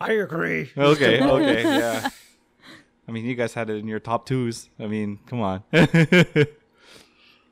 [0.00, 0.70] I agree.
[0.76, 2.08] okay, okay, yeah.
[3.06, 4.68] I mean, you guys had it in your top twos.
[4.78, 5.62] I mean, come on.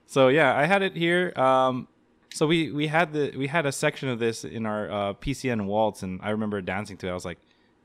[0.06, 1.32] so yeah, I had it here.
[1.36, 1.89] Um,
[2.35, 5.64] so we we had the we had a section of this in our uh, PCN
[5.64, 7.10] waltz, and I remember dancing to it.
[7.10, 7.39] I was like,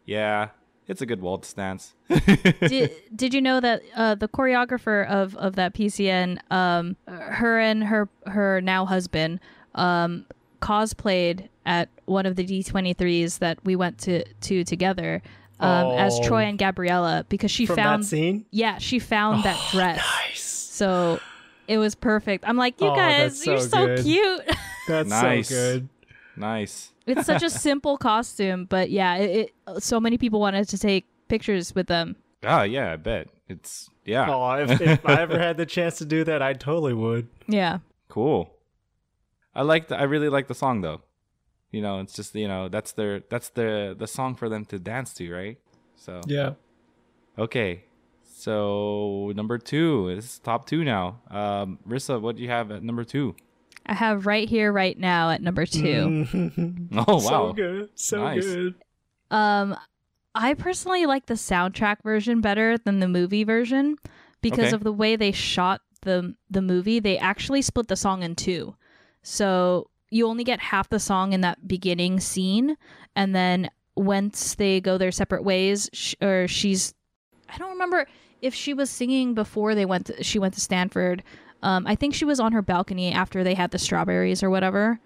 [0.06, 0.50] yeah,
[0.88, 1.94] it's a good waltz dance.
[2.62, 7.84] did, did you know that uh, the choreographer of, of that PCN, um, her and
[7.86, 9.40] her her now husband,
[9.76, 10.26] um,
[10.62, 15.22] cosplayed at one of the D23s that we went to to together
[15.60, 16.28] um, as Oh.
[16.28, 18.46] Troy and Gabriella because she From found that scene.
[18.52, 19.98] yeah she found that dress
[20.28, 20.42] Nice.
[20.42, 21.20] so
[21.68, 22.44] it was perfect.
[22.48, 24.42] I'm like you Oh, guys that's you're so so cute.
[24.88, 25.50] That's Nice.
[25.50, 25.90] so good.
[26.36, 26.92] Nice.
[27.06, 31.06] it's such a simple costume, but yeah, it, it so many people wanted to take
[31.28, 32.16] pictures with them.
[32.44, 36.06] Ah, yeah, I bet it's yeah, Oh, if, if I ever had the chance to
[36.06, 37.28] do that, I totally would.
[37.48, 37.80] Yeah.
[38.08, 38.56] cool.
[39.54, 41.02] I like the, I really like the song though.
[41.72, 44.80] You know, it's just you know that's their that's the the song for them to
[44.80, 45.58] dance to, right?
[45.96, 46.54] So Yeah.
[47.38, 47.84] Okay.
[48.24, 51.22] So number two is top two now.
[51.30, 53.36] Um, Rissa, what do you have at number two?
[53.86, 57.90] I have right here, right now at number 2 Oh wow, So good.
[57.96, 58.46] So Nice.
[58.46, 58.76] good.
[59.32, 59.78] Um,
[60.36, 63.98] I personally like the soundtrack version better than the movie version
[64.42, 64.76] because Okay.
[64.76, 67.00] of the way they shot the the movie.
[67.00, 68.76] They actually split the song in two,
[69.24, 72.76] so you only get half the song in that beginning scene,
[73.16, 76.94] and then once they go their separate ways, sh- or she's,
[77.50, 78.08] I don't remember
[78.42, 80.08] if she was singing before they went.
[80.08, 81.24] To, she went to Stanford.
[81.64, 85.00] Um, I think she was on her balcony after they had the strawberries or whatever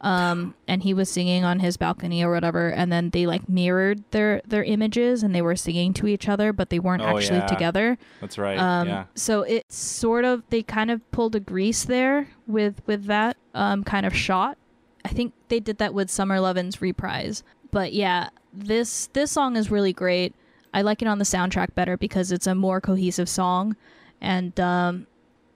[0.00, 4.02] um, and he was singing on his balcony or whatever, and then they like mirrored
[4.10, 7.38] their their images and they were singing to each other, but they weren't Oh, actually
[7.38, 7.46] yeah.
[7.46, 7.98] together.
[8.20, 8.58] that's right.
[8.58, 13.04] Um, yeah, So it's sort of they kind of pulled a grease there with with
[13.04, 14.58] that um, kind of shot.
[15.04, 19.70] I think they did that with Summer Levin's reprise, but yeah, this this song is
[19.70, 20.34] really great.
[20.74, 23.76] I like it on the soundtrack better because it's a more cohesive song,
[24.20, 25.06] and um,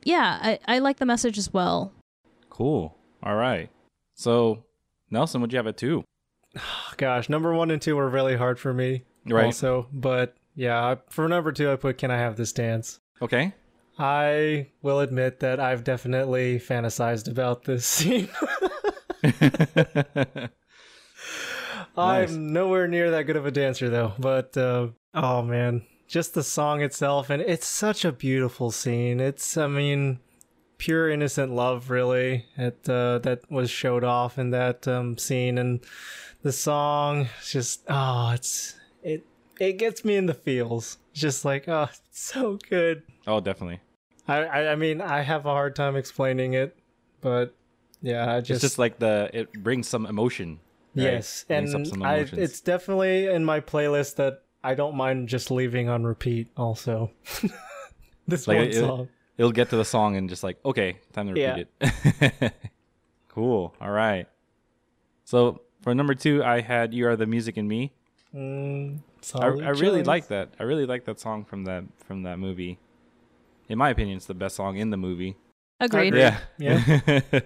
[0.06, 1.92] yeah, I, I like the message as well.
[2.50, 2.96] cool.
[3.22, 3.68] All right.
[4.14, 4.64] So
[5.10, 6.04] Nelson, what'd you have at two?
[6.96, 9.02] Gosh, number one and two were really hard for me.
[9.26, 9.46] Right.
[9.46, 13.52] Also, but yeah, for number two, I put "Can I Have This Dance." Okay.
[13.98, 18.28] I will admit that I've definitely fantasized about this scene.
[21.96, 22.30] Nice.
[22.30, 26.42] I'm nowhere near that good of a dancer though, but uh, oh man, just the
[26.42, 29.20] song itself and it's such a beautiful scene.
[29.20, 30.20] It's I mean
[30.78, 35.80] pure innocent love really it, uh, that was showed off in that um, scene and
[36.42, 39.26] the song just oh it's it
[39.58, 40.98] it gets me in the feels.
[41.12, 43.02] It's just like oh it's so good.
[43.26, 43.80] oh, definitely.
[44.28, 46.76] I, I I mean I have a hard time explaining it,
[47.20, 47.54] but
[48.02, 50.60] yeah, I It's just, just like the it brings some emotion.
[50.94, 51.04] right?
[51.04, 55.88] yes, and some I it's definitely in my playlist that I don't mind just leaving
[55.88, 56.48] on repeat.
[56.56, 57.10] Also,
[58.26, 59.08] this Like, one it- song.
[59.38, 62.52] It'll get to the song and just like, okay, time to repeat it.
[63.28, 63.74] cool.
[63.82, 64.26] All right.
[65.24, 67.92] So for number two, I had "You Are the Music in Me."
[68.34, 69.00] Mm,
[69.34, 70.54] I, I really like that.
[70.58, 72.78] I really like that song from that from that movie.
[73.68, 75.36] In my opinion, it's the best song in the movie.
[75.80, 76.08] Agreed.
[76.14, 76.20] agree.
[76.20, 76.38] Yeah.
[76.58, 77.20] Yeah.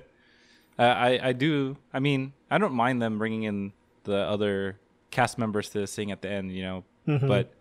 [0.78, 1.76] Uh, I I do.
[1.92, 3.72] I mean, I don't mind them bringing in
[4.04, 4.78] the other
[5.10, 6.84] cast members to sing at the end, you know.
[7.18, 7.28] Mm-hmm.
[7.28, 7.52] But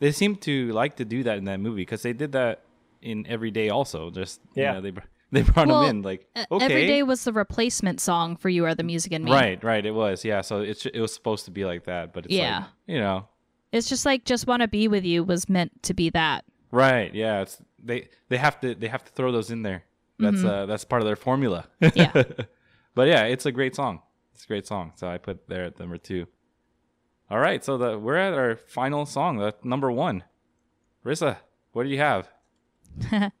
[0.00, 2.62] they seem to like to do that in that movie because they did that
[3.02, 4.10] in Every Day also.
[4.10, 4.68] Just Yeah.
[4.68, 4.92] you know, they
[5.32, 8.64] they brought Well, them in like okay, Every day was the replacement song for "You
[8.66, 9.84] Are the Music in Me." right, right.
[9.84, 10.40] It was yeah.
[10.42, 12.58] So it's it was supposed to be like that, but it's Yeah.
[12.60, 13.28] like you know,
[13.72, 16.44] It's just like "Just Want to Be with You" was meant to be that.
[16.72, 17.14] right?
[17.14, 19.84] Yeah, it's they they have to they have to throw those in there.
[20.18, 21.64] That's uh that's part of their formula.
[21.80, 21.98] Mm-hmm.
[21.98, 22.44] Yeah.
[22.94, 24.02] but yeah, it's a great song.
[24.34, 24.92] It's a great song.
[24.96, 26.26] So I put there at number two.
[27.30, 30.24] All right, so the we're at our final song, the number one.
[31.04, 31.36] Rissa,
[31.72, 32.28] what do you have?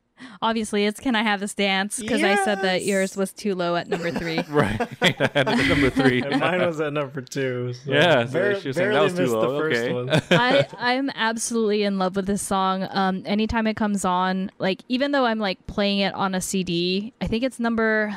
[0.42, 2.86] Obviously, it's "Can I Have This Dance" because I said that Yes!
[2.88, 4.40] yours was too low at number three.
[4.50, 6.22] Right, I had it at number three.
[6.26, 7.72] And mine was at number two.
[7.72, 9.52] So Yeah, so bar- she was saying that barely was too missed low.
[9.52, 9.92] the first Okay.
[9.92, 10.10] one.
[10.30, 12.86] I I'm absolutely in love with this song.
[12.90, 17.12] Um, anytime it comes on, like even though I'm like playing it on a CD,
[17.20, 18.14] I think it's number,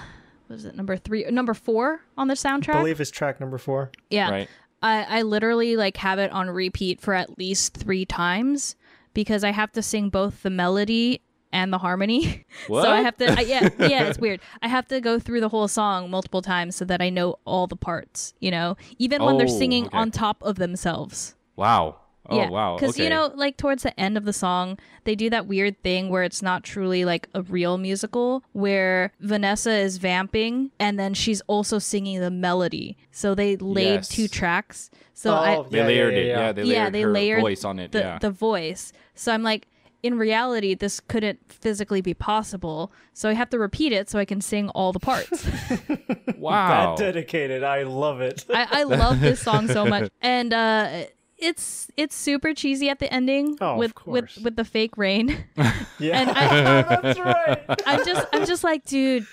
[0.48, 2.76] what is it number three, number four on the soundtrack?
[2.76, 3.92] I believe it's track number four.
[4.10, 4.50] yeah, Right.
[4.84, 8.76] I I literally like have it on repeat for at least three times
[9.16, 12.46] because I have to sing both the melody and the harmony.
[12.68, 14.40] so I have to, I, yeah, yeah, it's weird.
[14.64, 17.68] I have to go through the whole song multiple times so that I know all
[17.68, 18.34] the parts.
[18.40, 19.98] You know, even when they're Oh, singing okay.
[19.98, 21.36] on top of themselves.
[21.56, 21.98] Wow.
[22.30, 22.50] Oh yeah.
[22.50, 22.76] wow.
[22.76, 23.04] Because okay.
[23.04, 26.24] you know, like towards the end of the song, they do that weird thing where
[26.24, 31.80] it's not truly like a real musical, where Vanessa is vamping and then she's also
[31.80, 32.98] singing the melody.
[33.12, 34.08] So they laid Yes.
[34.10, 34.90] two tracks.
[35.14, 36.26] So Oh, I they Yeah, layered yeah, it.
[36.28, 36.40] yeah.
[36.40, 37.92] Yeah, they layered yeah, they her layered voice on it.
[37.92, 38.20] the yeah.
[38.20, 38.94] the voice.
[39.16, 39.68] So I'm like,
[40.02, 42.92] in reality, this couldn't physically be possible.
[43.14, 45.46] So I have to repeat it so I can sing all the parts.
[46.38, 46.96] wow.
[46.96, 47.64] That dedicated.
[47.64, 48.46] I love it.
[48.50, 51.04] I, I love this song so much, and uh,
[51.44, 55.46] it's it's super cheesy at the ending Oh, of with with with the fake rain.
[56.00, 57.82] yeah, And I- that's right.
[57.86, 59.26] I'm just I'm just like, dude,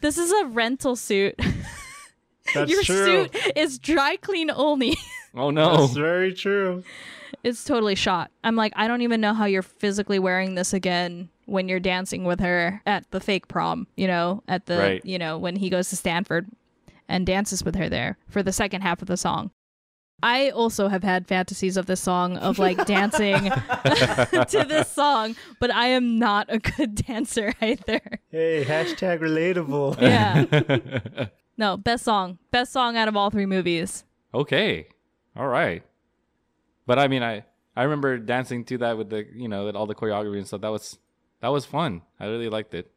[0.00, 1.34] this is a rental suit.
[2.54, 3.28] That's Your true.
[3.28, 4.96] suit is dry clean only.
[5.34, 5.76] oh no.
[5.78, 6.84] That's very true.
[7.42, 8.30] it's totally shot.
[8.44, 12.24] I'm like, I don't even know how you're physically wearing this again when you're dancing
[12.24, 15.04] with her at the fake prom, you know, at the Right.
[15.04, 16.46] you know, when he goes to Stanford
[17.08, 19.50] and dances with her there for the second half of the song.
[20.22, 23.44] I also have had fantasies of this song of like dancing
[23.84, 28.00] to this song, but I am not a good dancer either.
[28.30, 30.00] Hey, hashtag relatable.
[30.00, 31.26] Yeah.
[31.58, 32.38] No, best song.
[32.50, 34.04] Best song out of all three movies.
[34.34, 34.88] okay.
[35.36, 35.82] All right.
[36.86, 37.44] But I mean, I
[37.76, 40.62] I remember dancing to that with the you know with all the choreography and stuff.
[40.62, 40.98] That was
[41.40, 42.00] that was fun.
[42.18, 42.90] I really liked it.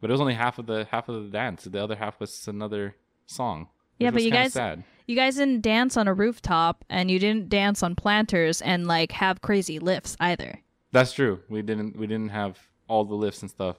[0.00, 1.62] But it was only half of the half of the dance.
[1.64, 3.68] The other half was another song.
[4.00, 4.82] Yeah, but was you guys- sad.
[5.06, 9.12] You guys didn't dance on a rooftop and you didn't dance on planters and like
[9.12, 10.60] have crazy lifts either.
[10.92, 11.40] That's true.
[11.48, 12.58] We didn't we didn't have
[12.88, 13.76] all the lifts and stuff.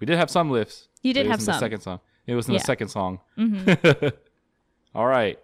[0.00, 0.88] We did have some lifts.
[1.02, 1.54] You did have in some.
[1.54, 2.00] The second song.
[2.26, 2.58] It was in Yeah.
[2.60, 3.20] the second song.
[3.36, 3.68] hmm
[4.94, 5.38] all right.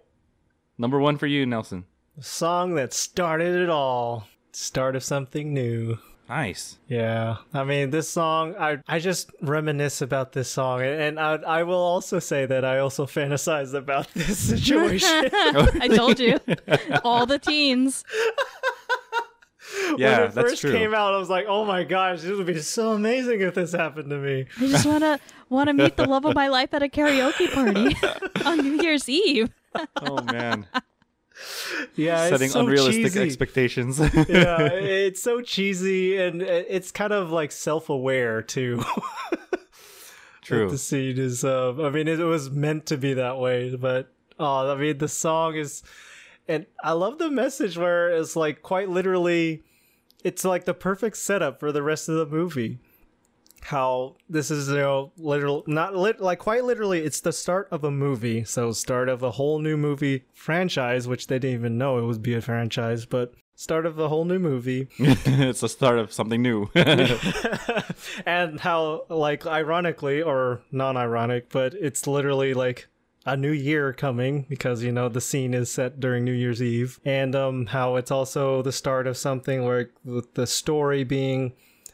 [0.79, 1.85] Number one for you, Nelson.
[2.17, 4.27] The song that started it all.
[4.53, 5.99] Start of something new.
[6.31, 6.79] Nice.
[6.87, 8.55] Yeah, I mean this song.
[8.57, 12.65] I I just reminisce about this song, and, and I I will also say that
[12.65, 15.29] I also fantasize about this situation.
[15.33, 16.39] I told you.
[17.03, 18.05] All the teens.
[19.99, 20.73] Yeah, when it that's first true.
[20.73, 23.73] came out, I was like, "Oh my gosh, this would be so amazing if this
[23.73, 26.89] happened to me." I just wanna wanna meet the love of my life at a
[26.89, 27.97] karaoke party
[28.45, 29.51] on New Year's Eve.
[30.01, 30.69] Oh man.
[31.97, 33.21] Yeah, Setting it's so unrealistic cheesy.
[33.23, 33.99] expectations.
[34.29, 38.83] yeah, it's so cheesy, and it's kind of like self-aware too.
[40.43, 40.71] True.
[40.71, 41.45] the scene is.
[41.45, 45.09] Uh, I mean, it was meant to be that way, but uh, I mean, the
[45.09, 45.83] song is,
[46.49, 49.63] and I love the message where it's like quite literally,
[50.25, 52.79] it's like the perfect setup for the rest of the movie.
[53.63, 57.85] How this is, you know, literal, not lit, like quite literally, it's the start of
[57.85, 58.45] a movie.
[58.45, 62.23] So, start of a whole new movie franchise, which they didn't even know it would
[62.23, 64.89] be a franchise, but start of a whole new movie.
[64.99, 66.71] it's the start of something new.
[68.27, 72.89] and how like ironically or non-ironic but it's literally like
[73.27, 76.99] a new year coming because you know the scene is set during new year's eve
[77.05, 81.53] and um how it's also the start of something where with the story being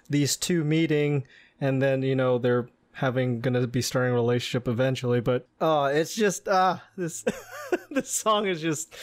[0.08, 1.24] these two meeting
[1.60, 6.14] and then you know they're having gonna be starting a relationship eventually but uh it's
[6.14, 7.24] just ah this
[7.90, 8.94] this song is just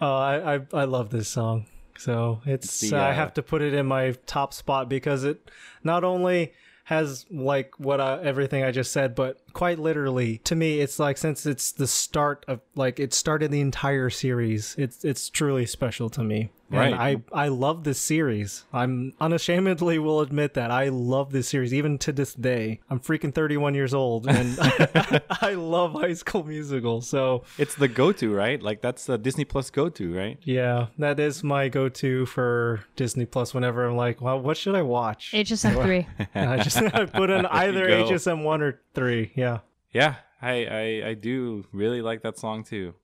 [0.00, 1.66] uh I, I i love this song.
[1.98, 5.50] So it's The, i uh, have to put it in my top spot because it
[5.82, 6.52] not only
[6.84, 11.18] has like what I, everything i just said but quite literally to me it's like
[11.18, 16.08] since it's the start of like it started the entire series it's it's truly special
[16.10, 16.86] to me Right.
[16.92, 21.72] and i i love this series i'm unashamedly will admit that i love this series
[21.72, 24.58] even to this day i'm freaking 31 years old and
[25.42, 28.60] i love high school musical so It's the go-to, right?
[28.60, 30.38] Like that's the Disney Plus go-to, right?
[30.42, 34.82] yeah that is my go-to for disney plus whenever i'm like well what should i
[34.82, 36.06] watch HSM three.
[36.34, 39.58] I just I put in either hsm 1 or 3 yeah
[39.92, 42.94] Yeah, I, I I do really like that song too.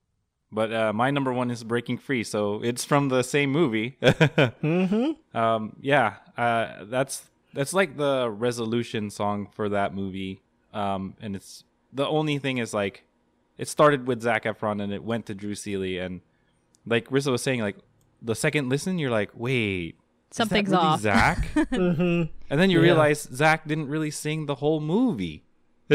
[0.55, 3.97] But uh, my number one is Breaking Free, so it's from the same movie.
[4.03, 7.25] mm-hmm um, yeah, uh, that's
[7.55, 10.43] that's like the resolution song for that movie.
[10.75, 13.05] Um, and it's the only thing is like
[13.59, 16.21] it started with Zac Efron and it went to Drew Seeley, and
[16.87, 17.77] like Rissa was saying, like
[18.21, 19.97] the second listen, you're like, wait,
[20.31, 21.01] is that Something's really off.
[21.01, 22.85] Zac, mm-hmm and then you Yeah.
[22.85, 25.45] realize Zac didn't really sing the whole movie.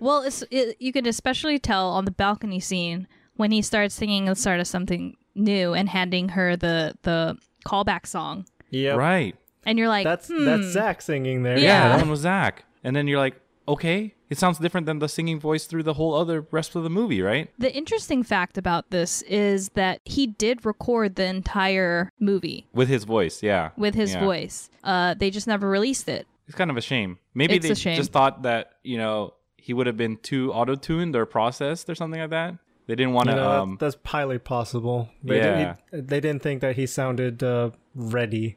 [0.00, 3.06] Well, it's, it, you can especially tell on the balcony scene
[3.40, 7.36] when he starts singing the start of something new and handing her the the
[7.66, 9.34] callback song, yeah Right.
[9.66, 10.44] and you're like, That's hmm.
[10.44, 11.56] that's Zac singing there.
[11.58, 11.88] Yeah, Yeah.
[11.88, 12.64] that one was Zac.
[12.84, 13.36] And then you're like,
[13.66, 16.90] okay, it sounds different than the singing voice through the whole other rest of the
[16.90, 17.48] movie, right?
[17.58, 23.04] The interesting fact about this is that he did record the entire movie With his
[23.04, 23.70] voice, yeah.
[23.76, 24.20] with his Yeah.
[24.20, 24.70] voice.
[24.84, 26.26] Uh, they just never released it.
[26.46, 27.18] It's kind of a shame.
[27.34, 27.96] Maybe It's they shame.
[27.96, 31.94] just thought that, you know, he would have been too auto tuned or processed or
[31.94, 32.54] something like that.
[32.86, 35.08] They didn't want to, know, um, that's highly possible.
[35.22, 35.76] They, Yeah.
[35.92, 38.56] he- they didn't think that he sounded uh, ready.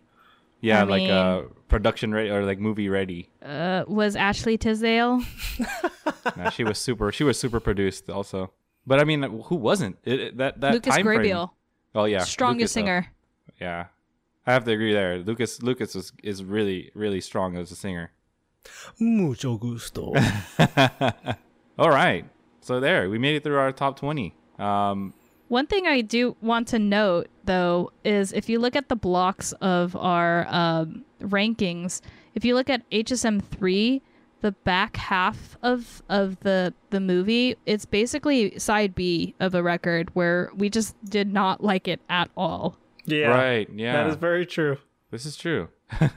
[0.61, 3.29] yeah, I like mean- uh, production ready or like movie ready.
[3.43, 5.21] Uh, was Ashley Tisdale?
[6.37, 8.51] Nah, she was super, she was super produced also.
[8.87, 9.97] But I mean, who wasn't?
[10.05, 11.49] It, it- that that Lucas time frame- Grabeel,
[11.95, 13.07] Oh yeah, strongest Lucas, uh, singer.
[13.59, 13.85] yeah,
[14.47, 15.19] I have to agree there.
[15.19, 18.11] Lucas Lucas is is really really strong as a singer.
[18.99, 20.13] Mucho gusto.
[21.77, 22.25] All right.
[22.64, 24.34] So there, we made it through our top 20.
[24.57, 25.14] Um,
[25.49, 29.52] One thing I do want to note, though, is if you look at the blocks
[29.53, 31.99] of our um, rankings,
[32.35, 34.02] if you look at HSM three,
[34.40, 40.10] the back half of of the the movie, it's basically side B of a record
[40.14, 42.77] where we just did not like it at all.
[43.06, 43.69] yeah, Right.
[43.73, 43.94] Yeah.
[43.94, 44.77] that is very true.
[45.11, 45.68] this is true.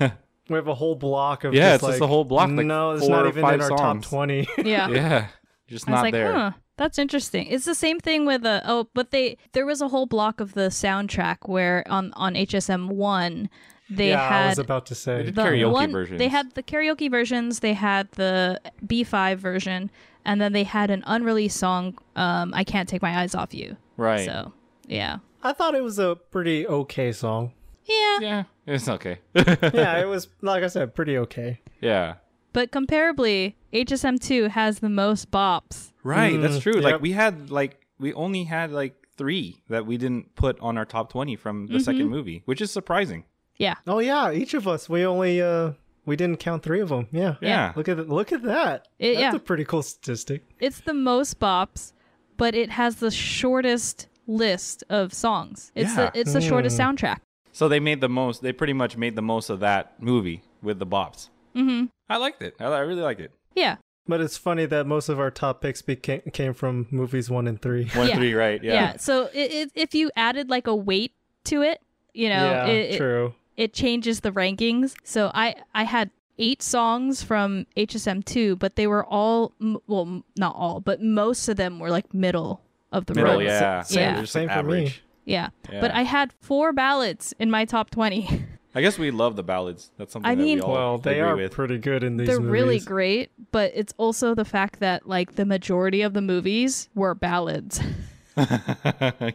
[0.48, 2.92] We have a whole block of Yeah, just it's just a whole block, like no,
[2.92, 5.26] it's four not even in our top 20 yeah Yeah.
[5.68, 5.74] Yeah.
[5.74, 6.32] Just I was not like, there.
[6.32, 7.46] huh, that's interesting.
[7.46, 10.54] It's the same thing with uh, oh, but they there was a whole block of
[10.54, 13.48] the soundtrack where on on HSM one
[13.88, 15.24] they yeah, had I was about to say.
[15.24, 16.18] did the karaoke one, versions.
[16.18, 17.60] They had the karaoke versions.
[17.60, 19.90] They had the B5 version,
[20.24, 21.96] and then they had an unreleased song.
[22.16, 23.76] Um, I can't take my eyes off you.
[23.96, 24.24] right.
[24.24, 24.52] So
[24.86, 27.52] yeah, I thought it was a pretty okay song.
[27.84, 28.18] yeah.
[28.20, 28.42] Yeah.
[28.66, 29.20] It's okay.
[29.34, 31.60] yeah, it was like I said, pretty okay.
[31.80, 32.14] yeah.
[32.56, 35.92] But comparably, HSM two has the most bops.
[36.02, 36.40] Right.
[36.40, 36.80] that's Mm, true.
[36.80, 40.86] Like we had like we only had like three that we didn't put on our
[40.86, 41.82] top 20 from the Mm-hmm.
[41.82, 43.24] second movie, which is surprising.
[43.58, 45.72] Yeah, Oh yeah, each of us we only uh
[46.06, 47.08] we didn't count three of them.
[47.12, 47.34] Yeah.
[47.42, 47.74] Yeah.
[47.76, 48.88] Look at look at that.
[48.98, 49.36] It- That's yeah.
[49.36, 50.42] a pretty cool statistic.
[50.58, 51.92] it's the most bops,
[52.38, 55.72] but it has the shortest list of songs.
[55.74, 56.10] It's Yeah.
[56.10, 57.18] the it's the shortest soundtrack.
[57.52, 58.40] So they made the most.
[58.40, 61.28] They pretty much made the most of that movie with the bops.
[61.56, 61.86] Mm-hmm.
[62.08, 62.54] I liked it.
[62.60, 63.32] I, I really liked it.
[63.54, 63.76] Yeah.
[64.08, 67.60] But it's funny that most of our top picks became came from movies one and
[67.60, 67.88] three.
[67.94, 68.16] One Yeah.
[68.16, 68.62] three, right?
[68.62, 68.72] Yeah.
[68.74, 68.96] Yeah.
[68.98, 71.12] So i i if you added like a weight
[71.44, 71.80] to it,
[72.14, 73.34] you know, yeah, it, it- true.
[73.56, 74.94] it changes the rankings.
[75.02, 79.52] So I I had eight songs from HSM2, but they were all
[79.88, 82.60] well, not all, but most of them were like middle
[82.92, 83.44] of the Middle, road.
[83.44, 83.82] yeah.
[83.82, 84.12] Same- yeah.
[84.14, 84.94] same- Just same like for me.
[85.24, 85.48] Yeah.
[85.72, 85.80] Yeah.
[85.80, 88.44] But I had four ballads in my top 20.
[88.76, 89.90] I guess we love the ballads.
[89.96, 91.52] That's something I that mean- we all Well, they agree are with.
[91.52, 95.44] pretty good in these They're really great, but it's also the fact that like the
[95.46, 97.80] majority of the movies were ballads.
[98.36, 98.50] yeah,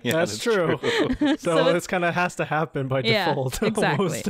[0.03, 0.79] That's, true.
[1.19, 3.61] so So this kind of has to happen by Yeah, default.
[3.63, 4.23] exactly.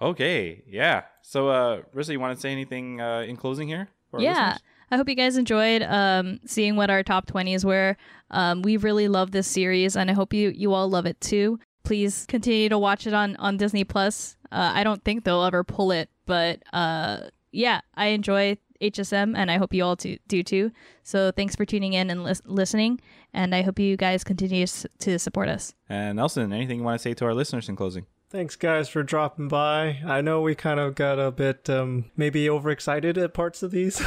[0.00, 0.62] okay.
[0.66, 1.02] Yeah.
[1.20, 3.88] So, uh, Rissa, you want to say anything uh, in closing here?
[4.10, 4.62] for yeah listeners?
[4.90, 7.96] i hope you guys enjoyed um, seeing what our top 20s were
[8.32, 11.60] um, we really love this series and i hope you you all love it too
[11.82, 14.36] please continue to watch it on on disney plus.
[14.52, 17.18] Uh, i don't think they'll ever pull it but uh,
[17.52, 20.70] yeah i enjoy hsm and i hope you all to, do too.
[21.02, 23.00] So thanks for tuning in and lis- listening
[23.34, 25.74] and i hope you guys continue to support us.
[25.88, 28.06] And Nelson, anything you want to say to our listeners in closing?
[28.30, 29.98] Thanks, guys, for dropping by.
[30.06, 33.98] I know we kind of got a bit um, maybe overexcited at parts of these,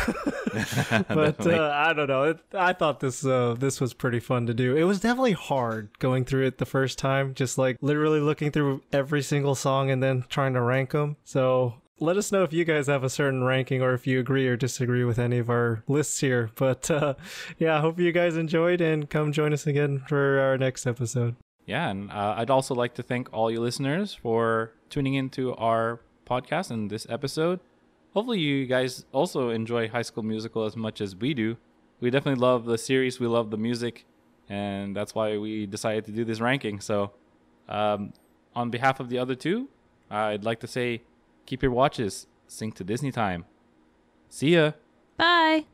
[1.10, 2.24] but uh, I don't know.
[2.24, 4.78] It, I thought this uh, this was pretty fun to do.
[4.78, 8.84] It was definitely hard going through it the first time, just like literally looking through
[8.94, 11.18] every single song and then trying to rank them.
[11.26, 14.48] So let us know if you guys have a certain ranking or if you agree
[14.48, 16.50] or disagree with any of our lists here.
[16.56, 17.16] But uh,
[17.60, 21.36] yeah, I hope you guys enjoyed and come join us again for our next episode.
[21.66, 26.02] Yeah, and uh, I'd also like to thank all you listeners for tuning into our
[26.28, 27.60] podcast and this episode.
[28.14, 31.58] Hopefully, you guys also enjoy High School Musical as much as we do.
[32.00, 34.06] We definitely love the series, we love the music,
[34.50, 36.82] and that's why we decided to do this ranking.
[36.82, 37.12] So,
[37.70, 38.14] um,
[38.56, 39.70] on behalf of the other two,
[40.12, 41.02] I'd like to say
[41.46, 43.46] keep your watches, sync to Disney time.
[44.30, 44.72] See ya.
[45.18, 45.66] Bye.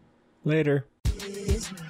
[0.43, 0.85] Later.
[1.03, 1.88] Disney.